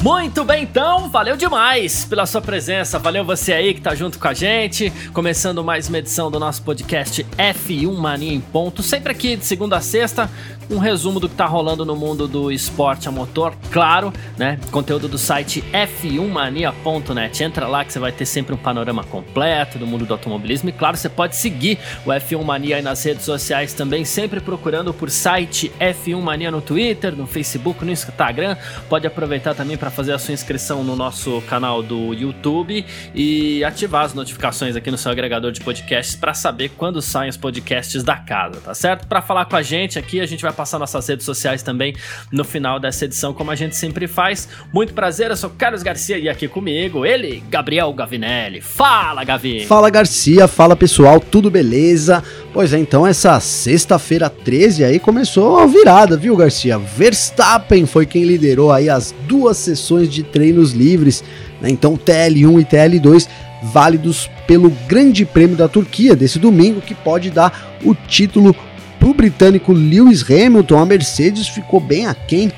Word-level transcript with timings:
Muito 0.00 0.44
bem, 0.44 0.62
então, 0.62 1.08
valeu 1.08 1.36
demais 1.36 2.04
pela 2.04 2.24
sua 2.24 2.40
presença, 2.40 3.00
valeu 3.00 3.24
você 3.24 3.52
aí 3.52 3.74
que 3.74 3.80
tá 3.80 3.96
junto 3.96 4.16
com 4.16 4.28
a 4.28 4.32
gente, 4.32 4.92
começando 5.12 5.64
mais 5.64 5.88
uma 5.88 5.98
edição 5.98 6.30
do 6.30 6.38
nosso 6.38 6.62
podcast 6.62 7.26
F1 7.36 7.92
Mania 7.96 8.32
em 8.32 8.40
Ponto, 8.40 8.80
sempre 8.80 9.10
aqui 9.10 9.34
de 9.34 9.44
segunda 9.44 9.76
a 9.76 9.80
sexta, 9.80 10.30
um 10.70 10.78
resumo 10.78 11.18
do 11.18 11.28
que 11.28 11.34
tá 11.34 11.46
rolando 11.46 11.84
no 11.84 11.96
mundo 11.96 12.28
do 12.28 12.52
esporte 12.52 13.08
a 13.08 13.10
motor, 13.10 13.54
claro, 13.70 14.12
né? 14.36 14.58
Conteúdo 14.70 15.08
do 15.08 15.16
site 15.16 15.64
f1mania.net. 15.72 17.42
Entra 17.42 17.66
lá 17.66 17.84
que 17.84 17.92
você 17.92 17.98
vai 17.98 18.12
ter 18.12 18.26
sempre 18.26 18.54
um 18.54 18.58
panorama 18.58 19.02
completo 19.02 19.78
do 19.78 19.86
mundo 19.86 20.04
do 20.04 20.12
automobilismo 20.12 20.68
e 20.68 20.72
claro, 20.72 20.96
você 20.96 21.08
pode 21.08 21.36
seguir 21.36 21.78
o 22.04 22.10
F1 22.10 22.42
Mania 22.44 22.76
aí 22.76 22.82
nas 22.82 23.02
redes 23.02 23.24
sociais 23.24 23.72
também, 23.72 24.04
sempre 24.04 24.40
procurando 24.40 24.92
por 24.92 25.10
site 25.10 25.72
F1 25.80 26.20
Mania 26.20 26.50
no 26.50 26.60
Twitter, 26.60 27.16
no 27.16 27.26
Facebook, 27.26 27.84
no 27.84 27.90
Instagram. 27.90 28.56
Pode 28.88 29.06
aproveitar 29.06 29.54
também 29.54 29.76
para 29.76 29.87
fazer 29.90 30.12
a 30.12 30.18
sua 30.18 30.34
inscrição 30.34 30.82
no 30.84 30.96
nosso 30.96 31.42
canal 31.42 31.82
do 31.82 32.12
YouTube 32.12 32.84
e 33.14 33.62
ativar 33.64 34.04
as 34.04 34.14
notificações 34.14 34.76
aqui 34.76 34.90
no 34.90 34.98
seu 34.98 35.10
agregador 35.10 35.52
de 35.52 35.60
podcasts 35.60 36.14
para 36.14 36.34
saber 36.34 36.70
quando 36.70 37.00
saem 37.00 37.30
os 37.30 37.36
podcasts 37.36 38.02
da 38.02 38.16
casa, 38.16 38.60
tá 38.60 38.74
certo? 38.74 39.06
Para 39.06 39.22
falar 39.22 39.44
com 39.46 39.56
a 39.56 39.62
gente 39.62 39.98
aqui, 39.98 40.20
a 40.20 40.26
gente 40.26 40.42
vai 40.42 40.52
passar 40.52 40.78
nossas 40.78 41.06
redes 41.08 41.24
sociais 41.24 41.62
também 41.62 41.94
no 42.30 42.44
final 42.44 42.78
dessa 42.78 43.04
edição, 43.04 43.32
como 43.32 43.50
a 43.50 43.56
gente 43.56 43.76
sempre 43.76 44.06
faz. 44.06 44.48
Muito 44.72 44.94
prazer, 44.94 45.30
eu 45.30 45.36
sou 45.36 45.50
Carlos 45.50 45.82
Garcia 45.82 46.18
e 46.18 46.28
aqui 46.28 46.48
comigo 46.48 47.04
ele, 47.04 47.42
Gabriel 47.48 47.92
Gavinelli. 47.92 48.60
Fala, 48.60 49.24
Gavi! 49.24 49.66
Fala, 49.66 49.90
Garcia, 49.90 50.48
fala 50.48 50.76
pessoal, 50.76 51.20
tudo 51.20 51.50
beleza? 51.50 52.22
Pois 52.58 52.72
é, 52.72 52.78
então 52.80 53.06
essa 53.06 53.38
sexta-feira 53.38 54.28
13 54.28 54.82
aí 54.82 54.98
começou 54.98 55.60
a 55.60 55.66
virada, 55.66 56.16
viu, 56.16 56.34
Garcia? 56.34 56.76
Verstappen 56.76 57.86
foi 57.86 58.04
quem 58.04 58.24
liderou 58.24 58.72
aí 58.72 58.90
as 58.90 59.14
duas 59.28 59.56
sessões 59.58 60.12
de 60.12 60.24
treinos 60.24 60.72
livres, 60.72 61.22
né? 61.60 61.70
Então 61.70 61.96
TL1 61.96 62.60
e 62.60 62.64
TL2 62.64 63.28
válidos 63.62 64.28
pelo 64.44 64.70
Grande 64.88 65.24
Prêmio 65.24 65.56
da 65.56 65.68
Turquia 65.68 66.16
desse 66.16 66.40
domingo, 66.40 66.80
que 66.80 66.96
pode 66.96 67.30
dar 67.30 67.78
o 67.84 67.94
título 67.94 68.52
para 68.98 69.08
o 69.08 69.14
britânico 69.14 69.72
Lewis 69.72 70.28
Hamilton, 70.28 70.78
a 70.80 70.84
Mercedes 70.84 71.46
ficou 71.46 71.78
bem 71.78 72.06
aquém 72.06 72.50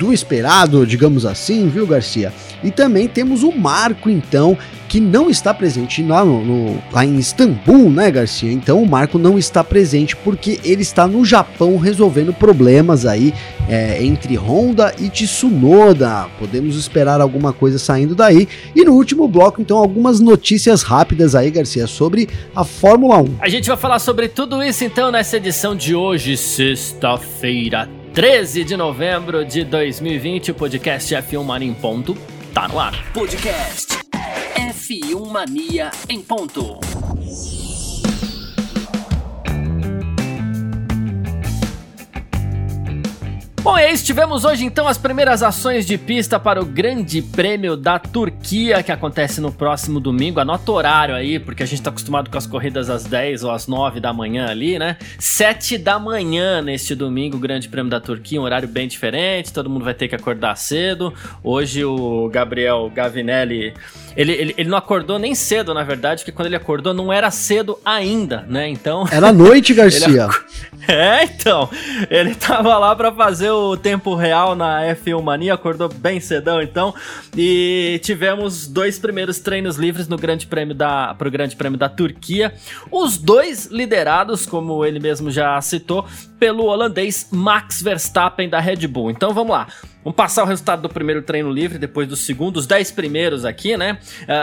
do 0.00 0.12
esperado, 0.12 0.84
digamos 0.84 1.24
assim, 1.24 1.68
viu, 1.68 1.86
Garcia? 1.86 2.32
E 2.64 2.72
também 2.72 3.06
temos 3.06 3.44
o 3.44 3.52
Marco, 3.52 4.10
então, 4.10 4.58
que 4.94 5.00
não 5.00 5.28
está 5.28 5.52
presente 5.52 6.04
lá, 6.04 6.24
no, 6.24 6.44
no, 6.44 6.82
lá 6.92 7.04
em 7.04 7.18
Istambul, 7.18 7.90
né, 7.90 8.12
Garcia? 8.12 8.52
Então 8.52 8.80
o 8.80 8.88
Marco 8.88 9.18
não 9.18 9.36
está 9.36 9.64
presente 9.64 10.14
porque 10.14 10.60
ele 10.62 10.82
está 10.82 11.04
no 11.08 11.24
Japão 11.24 11.76
resolvendo 11.76 12.32
problemas 12.32 13.04
aí 13.04 13.34
é, 13.68 14.00
entre 14.04 14.36
Honda 14.36 14.94
e 15.00 15.08
Tsunoda. 15.08 16.28
Podemos 16.38 16.76
esperar 16.76 17.20
alguma 17.20 17.52
coisa 17.52 17.76
saindo 17.76 18.14
daí. 18.14 18.46
E 18.72 18.84
no 18.84 18.92
último 18.92 19.26
bloco, 19.26 19.60
então, 19.60 19.78
algumas 19.78 20.20
notícias 20.20 20.84
rápidas 20.84 21.34
aí, 21.34 21.50
Garcia, 21.50 21.88
sobre 21.88 22.28
a 22.54 22.62
Fórmula 22.62 23.20
1. 23.20 23.38
A 23.40 23.48
gente 23.48 23.66
vai 23.66 23.76
falar 23.76 23.98
sobre 23.98 24.28
tudo 24.28 24.62
isso 24.62 24.84
então 24.84 25.10
nessa 25.10 25.38
edição 25.38 25.74
de 25.74 25.92
hoje, 25.92 26.36
sexta-feira, 26.36 27.88
13 28.12 28.62
de 28.62 28.76
novembro 28.76 29.44
de 29.44 29.64
2020, 29.64 30.52
o 30.52 30.54
podcast 30.54 31.12
F1 31.12 31.42
Mania 31.42 31.68
em 31.68 31.74
ponto 31.74 32.16
tá 32.54 32.68
no 32.68 32.78
ar. 32.78 32.94
Podcast 33.12 33.94
F1 34.84 35.30
Mania 35.30 35.90
em 36.10 36.20
ponto. 36.20 36.78
Bom, 43.62 43.78
é 43.78 43.90
isso. 43.90 44.04
Tivemos 44.04 44.44
hoje 44.44 44.66
então 44.66 44.86
as 44.86 44.98
primeiras 44.98 45.42
ações 45.42 45.86
de 45.86 45.96
pista 45.96 46.38
para 46.38 46.60
o 46.60 46.66
Grande 46.66 47.22
Prêmio 47.22 47.78
da 47.78 47.98
Turquia, 47.98 48.82
que 48.82 48.92
acontece 48.92 49.40
no 49.40 49.50
próximo 49.50 49.98
domingo. 49.98 50.38
Anota 50.38 50.70
o 50.70 50.74
horário 50.74 51.14
aí, 51.14 51.38
porque 51.38 51.62
a 51.62 51.66
gente 51.66 51.78
está 51.78 51.88
acostumado 51.88 52.28
com 52.28 52.36
as 52.36 52.46
corridas 52.46 52.90
às 52.90 53.04
10 53.04 53.42
ou 53.42 53.52
às 53.52 53.66
9 53.66 54.00
da 54.00 54.12
manhã 54.12 54.48
ali, 54.48 54.78
né? 54.78 54.98
7 55.18 55.78
da 55.78 55.98
manhã 55.98 56.60
neste 56.60 56.94
domingo, 56.94 57.38
o 57.38 57.40
Grande 57.40 57.70
Prêmio 57.70 57.88
da 57.88 58.00
Turquia, 58.00 58.38
um 58.38 58.44
horário 58.44 58.68
bem 58.68 58.86
diferente, 58.86 59.50
todo 59.50 59.70
mundo 59.70 59.86
vai 59.86 59.94
ter 59.94 60.08
que 60.08 60.14
acordar 60.14 60.56
cedo. 60.56 61.14
Hoje 61.42 61.86
o 61.86 62.28
Gabriel 62.28 62.92
Gavinelli 62.94 63.72
ele, 64.16 64.32
ele, 64.32 64.54
ele, 64.56 64.68
não 64.68 64.78
acordou 64.78 65.18
nem 65.18 65.34
cedo, 65.34 65.74
na 65.74 65.82
verdade, 65.82 66.22
porque 66.22 66.32
quando 66.32 66.46
ele 66.46 66.56
acordou 66.56 66.94
não 66.94 67.12
era 67.12 67.30
cedo 67.30 67.78
ainda, 67.84 68.44
né? 68.48 68.68
Então. 68.68 69.06
Era 69.10 69.32
noite, 69.32 69.72
Garcia. 69.74 70.28
é, 70.88 71.24
então. 71.24 71.68
Ele 72.10 72.34
tava 72.34 72.76
lá 72.78 72.94
para 72.94 73.12
fazer 73.12 73.50
o 73.50 73.76
tempo 73.76 74.14
real 74.14 74.54
na 74.54 74.82
F1 74.94 75.22
Mania, 75.22 75.54
acordou 75.54 75.88
bem 75.88 76.20
cedão, 76.20 76.62
então. 76.62 76.94
E 77.36 78.00
tivemos 78.02 78.66
dois 78.66 78.98
primeiros 78.98 79.38
treinos 79.38 79.76
livres 79.76 80.08
no 80.08 80.16
Grande 80.16 80.46
Prêmio 80.46 80.74
da, 80.74 81.14
pro 81.14 81.30
Grande 81.30 81.56
Prêmio 81.56 81.78
da 81.78 81.88
Turquia. 81.88 82.54
Os 82.90 83.16
dois 83.16 83.66
liderados, 83.66 84.46
como 84.46 84.84
ele 84.84 85.00
mesmo 85.00 85.30
já 85.30 85.60
citou, 85.60 86.06
pelo 86.38 86.64
holandês 86.64 87.28
Max 87.30 87.82
Verstappen 87.82 88.48
da 88.48 88.60
Red 88.60 88.86
Bull. 88.86 89.10
Então 89.10 89.32
vamos 89.32 89.52
lá. 89.52 89.66
Vamos 90.04 90.16
passar 90.16 90.44
o 90.44 90.46
resultado 90.46 90.82
do 90.82 90.88
primeiro 90.90 91.22
treino 91.22 91.50
livre, 91.50 91.78
depois 91.78 92.06
do 92.06 92.14
segundo, 92.14 92.58
os 92.58 92.66
10 92.66 92.90
primeiros 92.90 93.46
aqui, 93.46 93.74
né? 93.74 93.98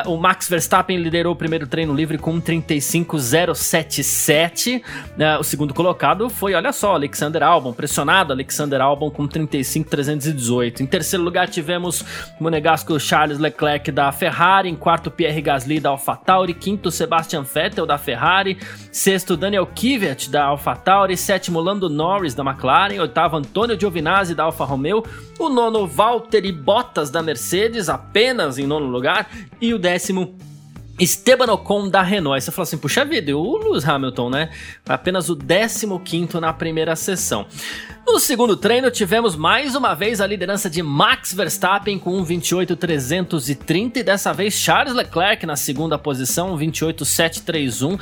Uh, 0.05 0.13
o 0.13 0.17
Max 0.17 0.49
Verstappen 0.49 0.97
liderou 0.97 1.33
o 1.33 1.35
primeiro 1.35 1.67
treino 1.67 1.93
livre 1.93 2.17
com 2.17 2.41
35,077. 2.41 4.77
Uh, 4.77 4.81
ah, 5.21 5.37
o 5.39 5.43
segundo 5.43 5.71
colocado 5.71 6.31
foi, 6.31 6.55
olha 6.55 6.73
só, 6.73 6.95
Alexander 6.95 7.43
Albon, 7.43 7.73
pressionado 7.73 8.33
Alexander 8.33 8.81
Albon 8.81 9.11
com 9.11 9.27
35,318. 9.27 10.81
Em 10.81 10.87
terceiro 10.87 11.23
lugar 11.23 11.47
tivemos 11.47 12.01
o 12.39 12.43
monegasco 12.43 12.99
Charles 12.99 13.37
Leclerc 13.37 13.91
da 13.91 14.11
Ferrari, 14.11 14.67
em 14.67 14.75
quarto 14.75 15.11
Pierre 15.11 15.43
Gasly 15.43 15.79
da 15.79 15.89
AlphaTauri, 15.89 16.55
quinto 16.55 16.89
Sebastian 16.89 17.43
Vettel 17.43 17.85
da 17.85 17.99
Ferrari, 17.99 18.57
sexto 18.91 19.37
Daniel 19.37 19.67
Kvyat 19.67 20.31
da 20.31 20.45
AlphaTauri, 20.45 21.15
sétimo 21.15 21.59
Lando 21.59 21.87
Norris 21.87 22.33
da 22.33 22.43
McLaren, 22.43 22.99
oitavo 22.99 23.37
Antônio 23.37 23.79
Giovinazzi 23.79 24.33
da 24.33 24.45
Alfa 24.45 24.65
Romeo, 24.65 25.03
o 25.37 25.50
nono 25.51 25.85
Valtteri 25.85 26.51
Bottas 26.51 27.09
da 27.09 27.21
Mercedes, 27.21 27.89
apenas 27.89 28.57
em 28.57 28.65
nono 28.65 28.87
lugar, 28.87 29.29
e 29.59 29.73
o 29.73 29.79
décimo 29.79 30.35
Esteban 30.99 31.51
Ocon 31.51 31.89
da 31.89 32.01
Renault. 32.01 32.35
Aí 32.35 32.41
você 32.41 32.51
fala 32.51 32.63
assim, 32.63 32.77
puxa 32.77 33.03
vida, 33.03 33.31
e 33.31 33.33
o 33.33 33.57
Lewis 33.57 33.87
Hamilton, 33.87 34.29
né? 34.29 34.49
Apenas 34.87 35.29
o 35.29 35.35
15 35.35 36.39
na 36.39 36.53
primeira 36.53 36.95
sessão. 36.95 37.45
No 38.05 38.19
segundo 38.19 38.57
treino, 38.57 38.89
tivemos 38.89 39.35
mais 39.35 39.75
uma 39.75 39.93
vez 39.93 40.19
a 40.19 40.27
liderança 40.27 40.69
de 40.69 40.81
Max 40.81 41.33
Verstappen 41.33 41.99
com 41.99 42.17
um 42.17 42.25
28.330 42.25 43.97
e 43.97 44.03
dessa 44.03 44.33
vez 44.33 44.55
Charles 44.55 44.93
Leclerc 44.93 45.45
na 45.45 45.55
segunda 45.55 45.97
posição, 45.97 46.57
28.731, 46.57 47.99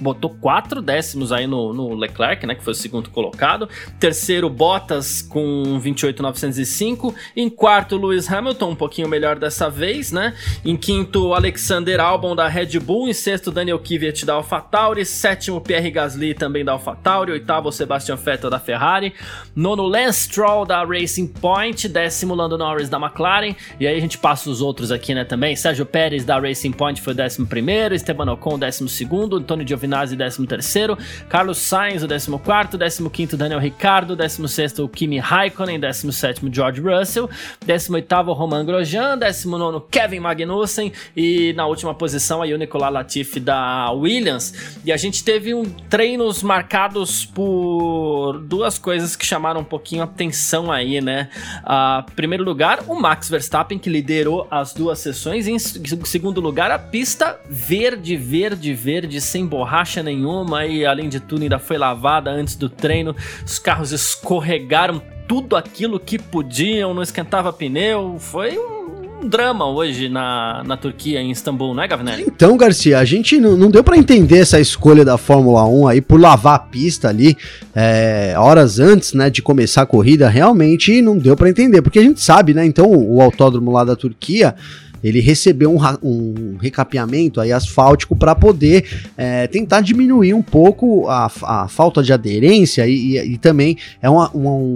botou 0.00 0.30
quatro 0.30 0.82
décimos 0.82 1.30
aí 1.32 1.46
no, 1.46 1.72
no, 1.72 1.94
Leclerc, 1.94 2.44
né, 2.44 2.54
que 2.54 2.62
foi 2.62 2.72
o 2.72 2.76
segundo 2.76 3.08
colocado. 3.10 3.68
Terceiro, 3.98 4.50
Bottas 4.50 5.22
com 5.22 5.80
28.905. 5.80 7.14
Em 7.36 7.48
quarto, 7.48 7.96
Lewis 7.96 8.30
Hamilton, 8.30 8.70
um 8.70 8.76
pouquinho 8.76 9.08
melhor 9.08 9.38
dessa 9.38 9.70
vez, 9.70 10.10
né? 10.10 10.34
Em 10.64 10.76
quinto, 10.76 11.32
Alexander 11.34 12.00
Albon 12.00 12.34
da 12.34 12.48
Red 12.48 12.78
Bull. 12.80 13.08
Em 13.08 13.12
sexto, 13.12 13.50
Daniel 13.50 13.78
Kvyat 13.78 14.26
da 14.26 14.34
AlphaTauri. 14.34 15.04
Sétimo, 15.06 15.60
Pierre 15.60 15.90
Gasly 15.90 16.34
também 16.34 16.64
da 16.64 16.72
AlphaTauri. 16.72 17.32
Oitavo, 17.32 17.70
Sebastian 17.70 18.16
Vettel 18.16 18.50
da 18.50 18.58
Ferrari. 18.58 19.14
Nono, 19.54 19.82
Lance 19.84 20.22
Stroll 20.22 20.64
da 20.64 20.84
Racing 20.84 21.26
Point. 21.26 21.88
Décimo, 21.88 22.34
Lando 22.34 22.56
Norris 22.56 22.88
da 22.88 22.98
McLaren. 22.98 23.54
E 23.78 23.86
aí 23.86 23.96
a 23.96 24.00
gente 24.00 24.18
passa 24.18 24.48
os 24.50 24.60
outros 24.60 24.90
aqui, 24.92 25.14
né, 25.14 25.24
também. 25.24 25.56
Sérgio 25.56 25.84
Pérez 25.84 26.24
da 26.24 26.38
Racing 26.38 26.72
Point 26.72 27.00
foi 27.00 27.12
o 27.12 27.16
décimo 27.16 27.46
primeiro. 27.46 27.94
Esteban 27.94 28.30
Ocon, 28.32 28.58
décimo 28.58 28.88
segundo. 28.88 29.36
Antônio 29.36 29.66
Giovinazzi, 29.66 30.16
décimo 30.16 30.46
terceiro. 30.46 30.96
Carlos 31.28 31.58
Sainz, 31.58 32.02
o 32.02 32.08
décimo 32.08 32.38
quarto. 32.38 32.78
Décimo 32.78 33.10
quinto, 33.10 33.36
Daniel 33.36 33.60
Ricciardo. 33.60 34.16
Décimo 34.16 34.48
sexto, 34.48 34.88
Kimi 34.88 35.18
Raikkonen. 35.18 35.78
Décimo 35.78 36.12
sétimo, 36.12 36.52
George 36.52 36.80
Russell. 36.80 37.28
Décimo 37.64 37.96
oitavo, 37.96 38.32
Roman 38.32 38.64
Grosjean. 38.64 39.16
Décimo 39.18 39.58
nono, 39.58 39.80
Kevin 39.80 40.20
Magnussen. 40.20 40.92
E 41.16 41.52
na 41.54 41.66
última 41.66 41.94
posição, 41.94 42.42
aí 42.42 42.52
o 42.54 42.58
Nicolas 42.58 42.92
Latifi 42.92 43.40
da 43.40 43.90
Williams. 43.92 44.78
E 44.84 44.92
a 44.92 44.96
gente 44.96 45.24
teve 45.24 45.54
um, 45.54 45.64
treinos 45.64 46.42
marcados 46.42 47.24
por 47.24 48.38
duas 48.38 48.78
coisas 48.78 49.09
coisas 49.10 49.16
que 49.16 49.26
chamaram 49.26 49.60
um 49.60 49.64
pouquinho 49.64 50.02
a 50.02 50.04
atenção 50.04 50.70
aí, 50.70 51.00
né? 51.00 51.28
Uh, 51.62 52.10
primeiro 52.14 52.44
lugar, 52.44 52.84
o 52.86 52.94
Max 52.94 53.28
Verstappen, 53.28 53.78
que 53.78 53.90
liderou 53.90 54.46
as 54.50 54.72
duas 54.72 54.98
sessões. 54.98 55.46
Em 55.46 55.58
segundo 55.58 56.40
lugar, 56.40 56.70
a 56.70 56.78
pista 56.78 57.38
verde, 57.48 58.16
verde, 58.16 58.72
verde, 58.74 59.20
sem 59.20 59.46
borracha 59.46 60.02
nenhuma. 60.02 60.66
E 60.66 60.84
além 60.84 61.08
de 61.08 61.20
tudo, 61.20 61.42
ainda 61.42 61.58
foi 61.58 61.78
lavada 61.78 62.30
antes 62.30 62.54
do 62.54 62.68
treino. 62.68 63.14
Os 63.44 63.58
carros 63.58 63.92
escorregaram 63.92 65.02
tudo 65.26 65.56
aquilo 65.56 66.00
que 66.00 66.18
podiam, 66.18 66.92
não 66.92 67.02
esquentava 67.02 67.52
pneu. 67.52 68.16
Foi 68.18 68.58
um 68.58 68.79
drama 69.26 69.66
hoje 69.66 70.08
na, 70.08 70.62
na 70.66 70.76
Turquia, 70.76 71.20
em 71.20 71.30
Istambul, 71.30 71.74
né, 71.74 71.86
Gavinelli? 71.86 72.24
Então, 72.26 72.56
Garcia, 72.56 72.98
a 72.98 73.04
gente 73.04 73.38
não, 73.38 73.56
não 73.56 73.70
deu 73.70 73.84
para 73.84 73.96
entender 73.96 74.38
essa 74.38 74.60
escolha 74.60 75.04
da 75.04 75.18
Fórmula 75.18 75.66
1 75.66 75.88
aí 75.88 76.00
por 76.00 76.20
lavar 76.20 76.54
a 76.54 76.58
pista 76.58 77.08
ali 77.08 77.36
é, 77.74 78.34
horas 78.36 78.78
antes, 78.78 79.12
né, 79.12 79.30
de 79.30 79.42
começar 79.42 79.82
a 79.82 79.86
corrida. 79.86 80.28
Realmente 80.28 81.00
não 81.02 81.16
deu 81.16 81.36
para 81.36 81.48
entender, 81.48 81.82
porque 81.82 81.98
a 81.98 82.02
gente 82.02 82.20
sabe, 82.20 82.54
né? 82.54 82.64
Então, 82.64 82.90
o 82.90 83.20
autódromo 83.20 83.70
lá 83.70 83.84
da 83.84 83.96
Turquia 83.96 84.54
ele 85.02 85.20
recebeu 85.20 85.74
um, 85.74 85.78
um 86.02 86.56
recapeamento 86.60 87.40
aí 87.40 87.52
asfáltico 87.52 88.14
para 88.16 88.34
poder 88.34 88.84
é, 89.16 89.46
tentar 89.46 89.80
diminuir 89.80 90.34
um 90.34 90.42
pouco 90.42 91.08
a, 91.08 91.30
a 91.42 91.68
falta 91.68 92.02
de 92.02 92.12
aderência 92.12 92.86
e, 92.86 93.16
e, 93.16 93.32
e 93.32 93.38
também 93.38 93.76
é 94.00 94.08
uma, 94.08 94.30
uma, 94.30 94.52
um, 94.52 94.74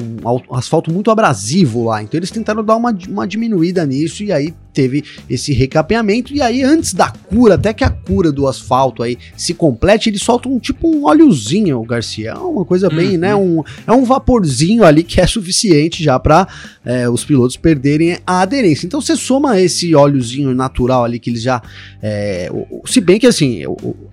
asfalto 0.52 0.92
muito 0.92 1.10
abrasivo 1.10 1.84
lá. 1.84 2.02
Então 2.02 2.18
eles 2.18 2.30
tentaram 2.30 2.64
dar 2.64 2.76
uma, 2.76 2.96
uma 3.08 3.26
diminuída 3.26 3.84
nisso 3.86 4.22
e 4.22 4.32
aí 4.32 4.54
teve 4.74 5.04
esse 5.30 5.52
recapeamento 5.52 6.34
e 6.34 6.42
aí 6.42 6.62
antes 6.62 6.92
da 6.92 7.08
cura, 7.08 7.54
até 7.54 7.72
que 7.72 7.84
a 7.84 7.90
cura 7.90 8.32
do 8.32 8.46
asfalto 8.46 9.02
aí 9.02 9.16
se 9.36 9.54
complete, 9.54 10.08
eles 10.10 10.22
soltam 10.22 10.52
um 10.52 10.58
tipo 10.58 10.88
um 10.88 11.04
óleozinho, 11.04 11.80
Garcia, 11.84 12.30
é 12.30 12.34
uma 12.34 12.64
coisa 12.64 12.90
bem, 12.90 13.12
uhum. 13.12 13.18
né, 13.18 13.34
um, 13.34 13.62
é 13.86 13.92
um 13.92 14.04
vaporzinho 14.04 14.84
ali 14.84 15.04
que 15.04 15.20
é 15.20 15.26
suficiente 15.26 16.02
já 16.02 16.18
para 16.18 16.46
é, 16.84 17.08
os 17.08 17.24
pilotos 17.24 17.56
perderem 17.56 18.18
a 18.26 18.40
aderência. 18.40 18.86
Então 18.86 19.00
você 19.00 19.16
soma 19.16 19.60
esse 19.60 19.94
óleozinho 19.94 20.52
natural 20.54 21.04
ali 21.04 21.18
que 21.18 21.30
eles 21.30 21.42
já, 21.42 21.62
é, 22.02 22.50
se 22.84 23.00
bem 23.00 23.18
que 23.18 23.26
assim, 23.26 23.62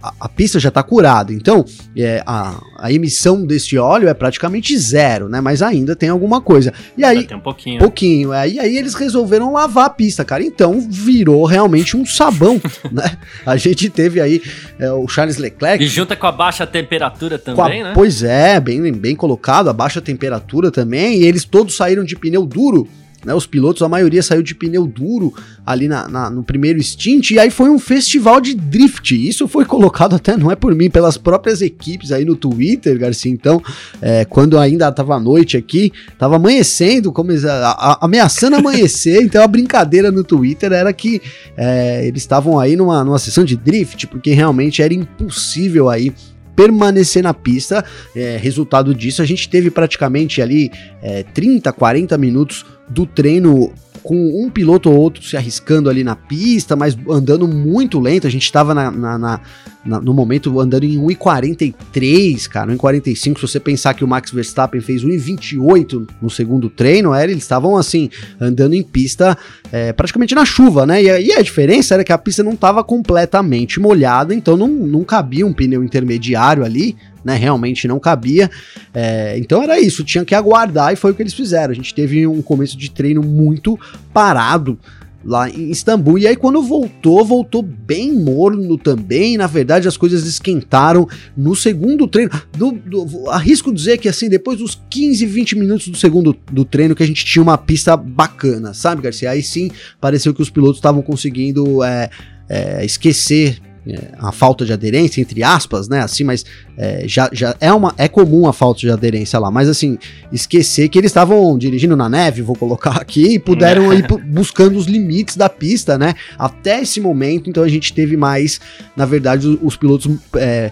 a, 0.01 0.13
a 0.19 0.29
pista 0.29 0.59
já 0.59 0.69
está 0.69 0.83
curada, 0.83 1.33
então 1.33 1.65
é, 1.97 2.23
a, 2.25 2.61
a 2.77 2.91
emissão 2.93 3.43
desse 3.43 3.77
óleo 3.77 4.07
é 4.07 4.13
praticamente 4.13 4.77
zero, 4.77 5.27
né, 5.27 5.41
mas 5.41 5.61
ainda 5.61 5.95
tem 5.95 6.09
alguma 6.09 6.39
coisa. 6.39 6.71
E 6.95 7.03
aí, 7.03 7.25
tem 7.25 7.37
um 7.37 7.41
pouquinho. 7.41 7.79
Pouquinho, 7.79 8.31
é, 8.31 8.47
e 8.47 8.59
aí 8.59 8.77
eles 8.77 8.93
resolveram 8.93 9.53
lavar 9.53 9.85
a 9.85 9.89
pista, 9.89 10.23
cara 10.23 10.50
então 10.53 10.79
virou 10.89 11.45
realmente 11.45 11.95
um 11.95 12.05
sabão, 12.05 12.61
né? 12.91 13.17
A 13.45 13.55
gente 13.55 13.89
teve 13.89 14.19
aí 14.19 14.41
é, 14.77 14.91
o 14.91 15.07
Charles 15.07 15.37
Leclerc. 15.37 15.83
E 15.83 15.87
junta 15.87 16.15
com 16.15 16.27
a 16.27 16.31
baixa 16.31 16.67
temperatura 16.67 17.39
também, 17.39 17.81
a, 17.81 17.85
né? 17.85 17.91
Pois 17.93 18.21
é, 18.21 18.59
bem, 18.59 18.91
bem 18.91 19.15
colocado, 19.15 19.69
a 19.69 19.73
baixa 19.73 20.01
temperatura 20.01 20.69
também, 20.69 21.21
e 21.21 21.25
eles 21.25 21.45
todos 21.45 21.75
saíram 21.75 22.03
de 22.03 22.15
pneu 22.15 22.45
duro 22.45 22.87
né, 23.25 23.33
os 23.33 23.45
pilotos, 23.45 23.81
a 23.81 23.89
maioria 23.89 24.23
saiu 24.23 24.41
de 24.41 24.55
pneu 24.55 24.87
duro 24.87 25.33
ali 25.65 25.87
na, 25.87 26.07
na, 26.07 26.29
no 26.29 26.43
primeiro 26.43 26.81
stint, 26.81 27.31
e 27.31 27.39
aí 27.39 27.49
foi 27.49 27.69
um 27.69 27.79
festival 27.79 28.41
de 28.41 28.55
drift. 28.55 29.11
Isso 29.11 29.47
foi 29.47 29.65
colocado 29.65 30.15
até, 30.15 30.35
não 30.35 30.51
é 30.51 30.55
por 30.55 30.73
mim, 30.73 30.89
pelas 30.89 31.17
próprias 31.17 31.61
equipes 31.61 32.11
aí 32.11 32.25
no 32.25 32.35
Twitter, 32.35 32.97
Garcia. 32.97 33.31
Então, 33.31 33.61
é, 34.01 34.25
quando 34.25 34.57
ainda 34.57 34.89
estava 34.89 35.19
noite 35.19 35.57
aqui, 35.57 35.91
estava 36.11 36.35
amanhecendo, 36.35 37.11
como, 37.11 37.31
a, 37.31 37.69
a, 37.69 38.05
ameaçando 38.05 38.55
amanhecer. 38.55 39.21
então 39.23 39.43
a 39.43 39.47
brincadeira 39.47 40.11
no 40.11 40.23
Twitter 40.23 40.71
era 40.71 40.91
que 40.91 41.21
é, 41.55 42.05
eles 42.07 42.21
estavam 42.21 42.59
aí 42.59 42.75
numa, 42.75 43.03
numa 43.03 43.19
sessão 43.19 43.43
de 43.43 43.55
drift, 43.55 44.07
porque 44.07 44.31
realmente 44.31 44.81
era 44.81 44.93
impossível 44.93 45.89
aí 45.89 46.13
permanecer 46.55 47.23
na 47.23 47.33
pista. 47.33 47.83
É, 48.15 48.37
resultado 48.37 48.93
disso, 48.93 49.21
a 49.21 49.25
gente 49.25 49.49
teve 49.49 49.69
praticamente 49.69 50.41
ali 50.41 50.71
é, 51.01 51.23
30, 51.23 51.71
40 51.71 52.17
minutos 52.17 52.65
do 52.89 53.05
treino 53.05 53.73
com 54.03 54.43
um 54.43 54.49
piloto 54.49 54.89
ou 54.89 54.97
outro 54.97 55.23
se 55.23 55.37
arriscando 55.37 55.89
ali 55.89 56.03
na 56.03 56.15
pista, 56.15 56.75
mas 56.75 56.97
andando 57.09 57.47
muito 57.47 57.99
lento. 57.99 58.27
A 58.27 58.29
gente 58.29 58.43
estava 58.43 58.73
na, 58.73 58.89
na, 58.89 59.17
na, 59.17 59.41
no 59.83 60.13
momento 60.13 60.59
andando 60.59 60.83
em 60.83 60.97
1,43, 60.97 62.47
cara, 62.47 62.71
1,45. 62.71 63.15
Se 63.15 63.41
você 63.41 63.59
pensar 63.59 63.93
que 63.93 64.03
o 64.03 64.07
Max 64.07 64.31
Verstappen 64.31 64.79
fez 64.79 65.03
1,28 65.03 66.07
no 66.21 66.29
segundo 66.29 66.69
treino, 66.69 67.13
era, 67.13 67.31
eles 67.31 67.43
estavam 67.43 67.75
assim, 67.75 68.09
andando 68.39 68.73
em 68.73 68.83
pista 68.83 69.37
é, 69.71 69.91
praticamente 69.91 70.35
na 70.35 70.45
chuva, 70.45 70.85
né? 70.85 71.01
E, 71.01 71.27
e, 71.27 71.33
a 71.33 71.41
diferença 71.41 71.95
era 71.95 72.03
que 72.03 72.11
a 72.11 72.17
pista 72.17 72.43
não 72.43 72.53
estava 72.53 72.83
completamente 72.83 73.79
molhada, 73.79 74.35
então 74.35 74.55
não, 74.55 74.67
não 74.67 75.03
cabia 75.03 75.45
um 75.45 75.53
pneu 75.53 75.83
intermediário 75.83 76.63
ali 76.63 76.95
né? 77.23 77.35
Realmente 77.35 77.87
não 77.87 77.99
cabia. 77.99 78.49
É, 78.93 79.37
então 79.37 79.61
era 79.61 79.79
isso, 79.79 80.03
tinha 80.03 80.25
que 80.25 80.33
aguardar 80.35 80.91
e 80.91 80.95
foi 80.95 81.11
o 81.11 81.13
que 81.15 81.21
eles 81.21 81.33
fizeram. 81.33 81.71
A 81.71 81.75
gente 81.75 81.93
teve 81.93 82.25
um 82.25 82.41
começo 82.41 82.77
de 82.77 82.89
treino 82.89 83.21
muito 83.21 83.79
parado 84.11 84.77
lá 85.23 85.49
em 85.49 85.69
Istambul. 85.69 86.17
E 86.17 86.27
aí, 86.27 86.35
quando 86.35 86.61
voltou, 86.61 87.23
voltou 87.23 87.61
bem 87.61 88.13
morno 88.13 88.77
também. 88.77 89.37
Na 89.37 89.47
verdade, 89.47 89.87
as 89.87 89.97
coisas 89.97 90.25
esquentaram 90.25 91.07
no 91.35 91.55
segundo 91.55 92.07
treino. 92.07 92.31
Do, 92.57 92.71
do, 92.71 93.29
arrisco 93.29 93.73
dizer 93.73 93.97
que, 93.97 94.09
assim, 94.09 94.29
depois 94.29 94.59
dos 94.59 94.81
15, 94.89 95.25
20 95.25 95.57
minutos 95.57 95.87
do 95.87 95.97
segundo 95.97 96.35
do 96.51 96.65
treino, 96.65 96.95
que 96.95 97.03
a 97.03 97.07
gente 97.07 97.25
tinha 97.25 97.41
uma 97.41 97.57
pista 97.57 97.95
bacana, 97.95 98.73
sabe, 98.73 99.01
Garcia? 99.01 99.31
Aí 99.31 99.43
sim, 99.43 99.69
pareceu 99.99 100.33
que 100.33 100.41
os 100.41 100.49
pilotos 100.49 100.77
estavam 100.77 101.01
conseguindo 101.01 101.83
é, 101.83 102.09
é, 102.49 102.85
esquecer 102.85 103.61
é, 103.87 104.11
a 104.19 104.31
falta 104.31 104.63
de 104.63 104.71
aderência, 104.71 105.21
entre 105.21 105.43
aspas, 105.43 105.87
né? 105.89 106.01
Assim, 106.01 106.23
mas 106.23 106.45
é, 106.77 107.03
já, 107.07 107.29
já 107.33 107.55
é, 107.59 107.73
uma, 107.73 107.93
é 107.97 108.07
comum 108.07 108.47
a 108.47 108.53
falta 108.53 108.81
de 108.81 108.91
aderência 108.91 109.39
lá. 109.39 109.49
Mas 109.49 109.67
assim, 109.67 109.97
esquecer 110.31 110.87
que 110.87 110.99
eles 110.99 111.09
estavam 111.09 111.57
dirigindo 111.57 111.95
na 111.95 112.07
neve, 112.07 112.43
vou 112.43 112.55
colocar 112.55 112.97
aqui, 113.01 113.35
e 113.35 113.39
puderam 113.39 113.91
ir 113.93 114.05
buscando 114.25 114.77
os 114.77 114.85
limites 114.85 115.35
da 115.35 115.49
pista, 115.49 115.97
né? 115.97 116.13
Até 116.37 116.81
esse 116.81 117.01
momento, 117.01 117.49
então 117.49 117.63
a 117.63 117.69
gente 117.69 117.91
teve 117.91 118.15
mais, 118.15 118.59
na 118.95 119.05
verdade, 119.05 119.47
os, 119.47 119.57
os 119.61 119.75
pilotos. 119.75 120.11
É, 120.35 120.71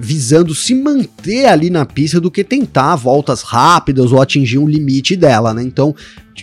visando 0.00 0.54
se 0.54 0.74
manter 0.74 1.44
ali 1.44 1.68
na 1.68 1.84
pista 1.84 2.18
do 2.18 2.30
que 2.30 2.42
tentar 2.42 2.96
voltas 2.96 3.42
rápidas 3.42 4.12
ou 4.12 4.20
atingir 4.20 4.56
um 4.56 4.66
limite 4.66 5.14
dela, 5.14 5.52
né? 5.52 5.62
Então, 5.62 5.94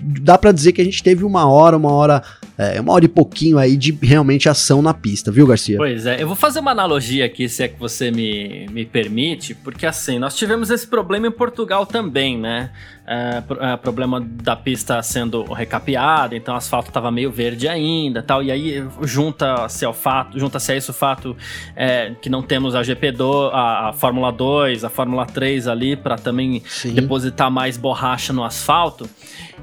dá 0.02 0.38
para 0.38 0.52
dizer 0.52 0.72
que 0.72 0.82
a 0.82 0.86
gente 0.86 1.04
teve 1.04 1.26
uma 1.26 1.50
hora, 1.50 1.76
uma 1.76 1.92
hora, 1.92 2.24
é, 2.58 2.80
uma 2.80 2.94
hora 2.94 3.06
e 3.06 3.08
pouquinho 3.08 3.58
aí 3.58 3.76
de 3.76 3.98
realmente 4.02 4.48
ação 4.48 4.82
na 4.82 4.94
pista, 4.94 5.32
viu, 5.32 5.46
Garcia? 5.48 5.78
Pois 5.78 6.06
é, 6.06 6.22
eu 6.22 6.28
vou 6.28 6.36
fazer 6.36 6.60
uma 6.60 6.72
analogia 6.72 7.26
aqui, 7.26 7.50
se 7.50 7.64
é 7.64 7.68
que 7.68 7.80
você 7.80 8.12
me, 8.12 8.68
me 8.72 8.86
permite, 8.86 9.54
porque 9.56 9.86
assim, 9.86 10.20
nós 10.20 10.36
tivemos 10.36 10.70
esse 10.70 10.88
problema 10.88 11.28
em 11.28 11.32
Portugal 11.32 11.86
também, 11.86 12.38
né? 12.38 12.72
É, 13.14 13.44
é, 13.60 13.78
problema 13.78 14.22
da 14.22 14.56
pista 14.56 15.02
sendo 15.02 15.44
recapeada, 15.52 16.36
então 16.36 16.54
o 16.54 16.58
asfalto 16.58 16.90
estava 16.90 17.12
meio 17.12 17.32
verde 17.32 17.68
ainda 17.68 18.22
tal, 18.22 18.44
e 18.44 18.52
aí 18.52 18.88
junta-se 19.02 19.84
ao 19.84 19.94
fato, 19.94 20.40
junta-se 20.40 20.72
a 20.72 20.78
isso 20.78 20.92
o 20.92 20.94
fato 20.94 21.36
é, 21.76 22.14
que 22.22 22.30
não 22.30 22.44
temos 22.44 22.76
a 22.76 22.82
GP2, 22.82 23.50
a, 23.52 23.90
a 23.90 23.94
Fórmula 23.94 24.32
2, 24.32 24.84
a 24.84 24.90
Fórmula 24.90 25.26
3 25.26 25.68
ali 25.68 25.96
para 25.96 26.16
também 26.16 26.62
Sim. 26.68 26.94
depositar 26.94 27.50
mais 27.50 27.76
borracha 27.76 28.31
no 28.31 28.44
asfalto. 28.44 29.10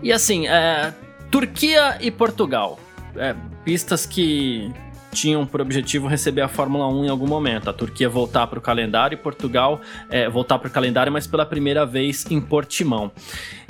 E 0.02 0.12
assim, 0.18 0.48
é, 0.48 0.92
Turquia 1.30 1.96
e 2.00 2.10
Portugal. 2.10 2.78
É, 3.16 3.34
pistas 3.64 4.04
que 4.04 4.70
tinham 5.12 5.46
por 5.46 5.60
objetivo 5.60 6.06
receber 6.06 6.42
a 6.42 6.48
Fórmula 6.48 6.86
1 6.88 7.06
em 7.06 7.08
algum 7.08 7.26
momento. 7.26 7.70
A 7.70 7.72
Turquia 7.72 8.08
voltar 8.08 8.46
para 8.46 8.58
o 8.58 8.62
calendário 8.62 9.14
e 9.14 9.18
Portugal 9.18 9.80
é, 10.10 10.28
voltar 10.28 10.58
para 10.58 10.68
o 10.68 10.70
calendário, 10.70 11.12
mas 11.12 11.26
pela 11.26 11.46
primeira 11.46 11.86
vez 11.86 12.26
em 12.30 12.40
Portimão. 12.40 13.10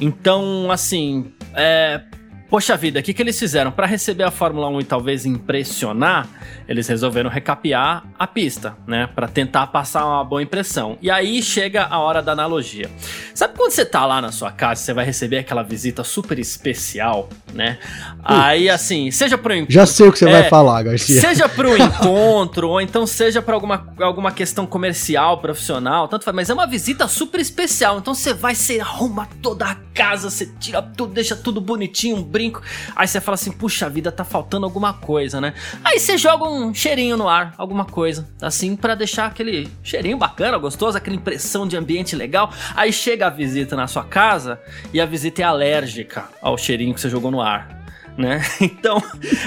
Então, 0.01 0.71
assim, 0.71 1.33
é, 1.55 2.03
Poxa 2.51 2.77
vida, 2.79 3.01
o 3.01 3.03
que, 3.03 3.13
que 3.13 3.21
eles 3.21 3.39
fizeram? 3.39 3.71
Para 3.71 3.87
receber 3.87 4.25
a 4.25 4.31
Fórmula 4.31 4.69
1 4.69 4.81
e 4.81 4.85
talvez 4.85 5.27
impressionar, 5.27 6.27
eles 6.67 6.89
resolveram 6.89 7.29
recapear 7.29 8.05
a 8.19 8.27
pista, 8.27 8.75
né? 8.87 9.07
Para 9.15 9.29
tentar 9.29 9.67
passar 9.67 10.07
uma 10.07 10.25
boa 10.25 10.43
impressão. 10.43 10.97
E 11.03 11.11
aí 11.11 11.43
chega 11.43 11.85
a 11.85 11.99
hora 11.99 12.23
da 12.23 12.33
analogia. 12.33 12.91
Sabe 13.35 13.55
quando 13.55 13.73
você 13.73 13.85
tá 13.85 14.07
lá 14.07 14.23
na 14.23 14.33
sua 14.33 14.51
casa, 14.51 14.81
você 14.81 14.95
vai 14.95 15.05
receber 15.05 15.39
aquela 15.39 15.63
visita 15.63 16.03
super 16.03 16.39
especial, 16.39 17.29
né? 17.53 17.79
Aí 18.25 18.71
assim, 18.71 19.11
seja 19.11 19.37
pro 19.37 19.53
encontro. 19.53 19.75
Já 19.75 19.85
sei 19.85 20.09
o 20.09 20.13
que 20.13 20.19
você 20.19 20.29
é, 20.29 20.33
vai 20.33 20.49
falar, 20.49 20.83
Garcia. 20.83 21.21
Seja 21.21 21.49
pro 21.51 21.77
encontro, 21.77 22.71
ou 22.71 22.81
então 22.81 23.07
seja 23.07 23.43
para 23.43 23.55
alguma, 23.55 23.93
alguma 24.01 24.33
questão 24.33 24.67
comercial, 24.67 25.39
profissional, 25.39 26.09
tanto 26.09 26.25
faz, 26.25 26.35
mas 26.35 26.49
é 26.49 26.55
uma 26.55 26.67
visita 26.67 27.07
super 27.09 27.41
especial. 27.41 27.99
Então 27.99 28.15
você 28.15 28.33
vai, 28.33 28.55
você 28.55 28.81
arruma 28.81 29.29
toda 29.43 29.67
a 29.67 29.75
casa, 29.93 30.31
você 30.31 30.47
tira 30.59 30.81
tudo, 30.81 31.13
deixa 31.13 31.37
tudo 31.37 31.61
bonitinho, 31.61 32.17
brinco. 32.39 32.63
Aí 32.95 33.09
você 33.09 33.21
fala 33.21 33.35
assim, 33.35 33.51
puxa 33.51 33.91
vida, 33.91 34.13
tá 34.13 34.25
faltando 34.25 34.65
alguma 34.65 34.95
coisa, 34.95 35.41
né? 35.41 35.55
Aí 35.85 35.99
você 35.99 36.17
joga 36.17 36.45
um 36.45 36.73
cheirinho 36.73 37.17
no 37.17 37.29
ar, 37.29 37.53
alguma 37.59 37.85
coisa, 37.85 38.29
assim, 38.41 38.77
para 38.77 38.95
deixar 38.95 39.27
aquele 39.27 39.69
cheirinho 39.83 40.17
bacana, 40.17 40.57
gostoso, 40.57 40.97
aquela 40.97 41.17
impressão 41.17 41.67
de 41.67 41.77
ambiente 41.77 42.15
legal. 42.15 42.53
Aí 42.77 42.93
chega 42.93 43.27
a 43.27 43.31
visita 43.31 43.75
na 43.75 43.89
sua 43.89 44.05
casa 44.05 44.61
e 44.93 45.01
a 45.01 45.07
visita 45.07 45.43
é 45.43 45.45
alérgica 45.45 46.29
ao 46.41 46.57
cheirinho 46.57 46.95
que 46.95 47.01
você 47.01 47.11
jogou 47.11 47.33
no 47.33 47.41
ar. 47.41 47.78
Né? 48.19 48.43
Então, 48.61 49.03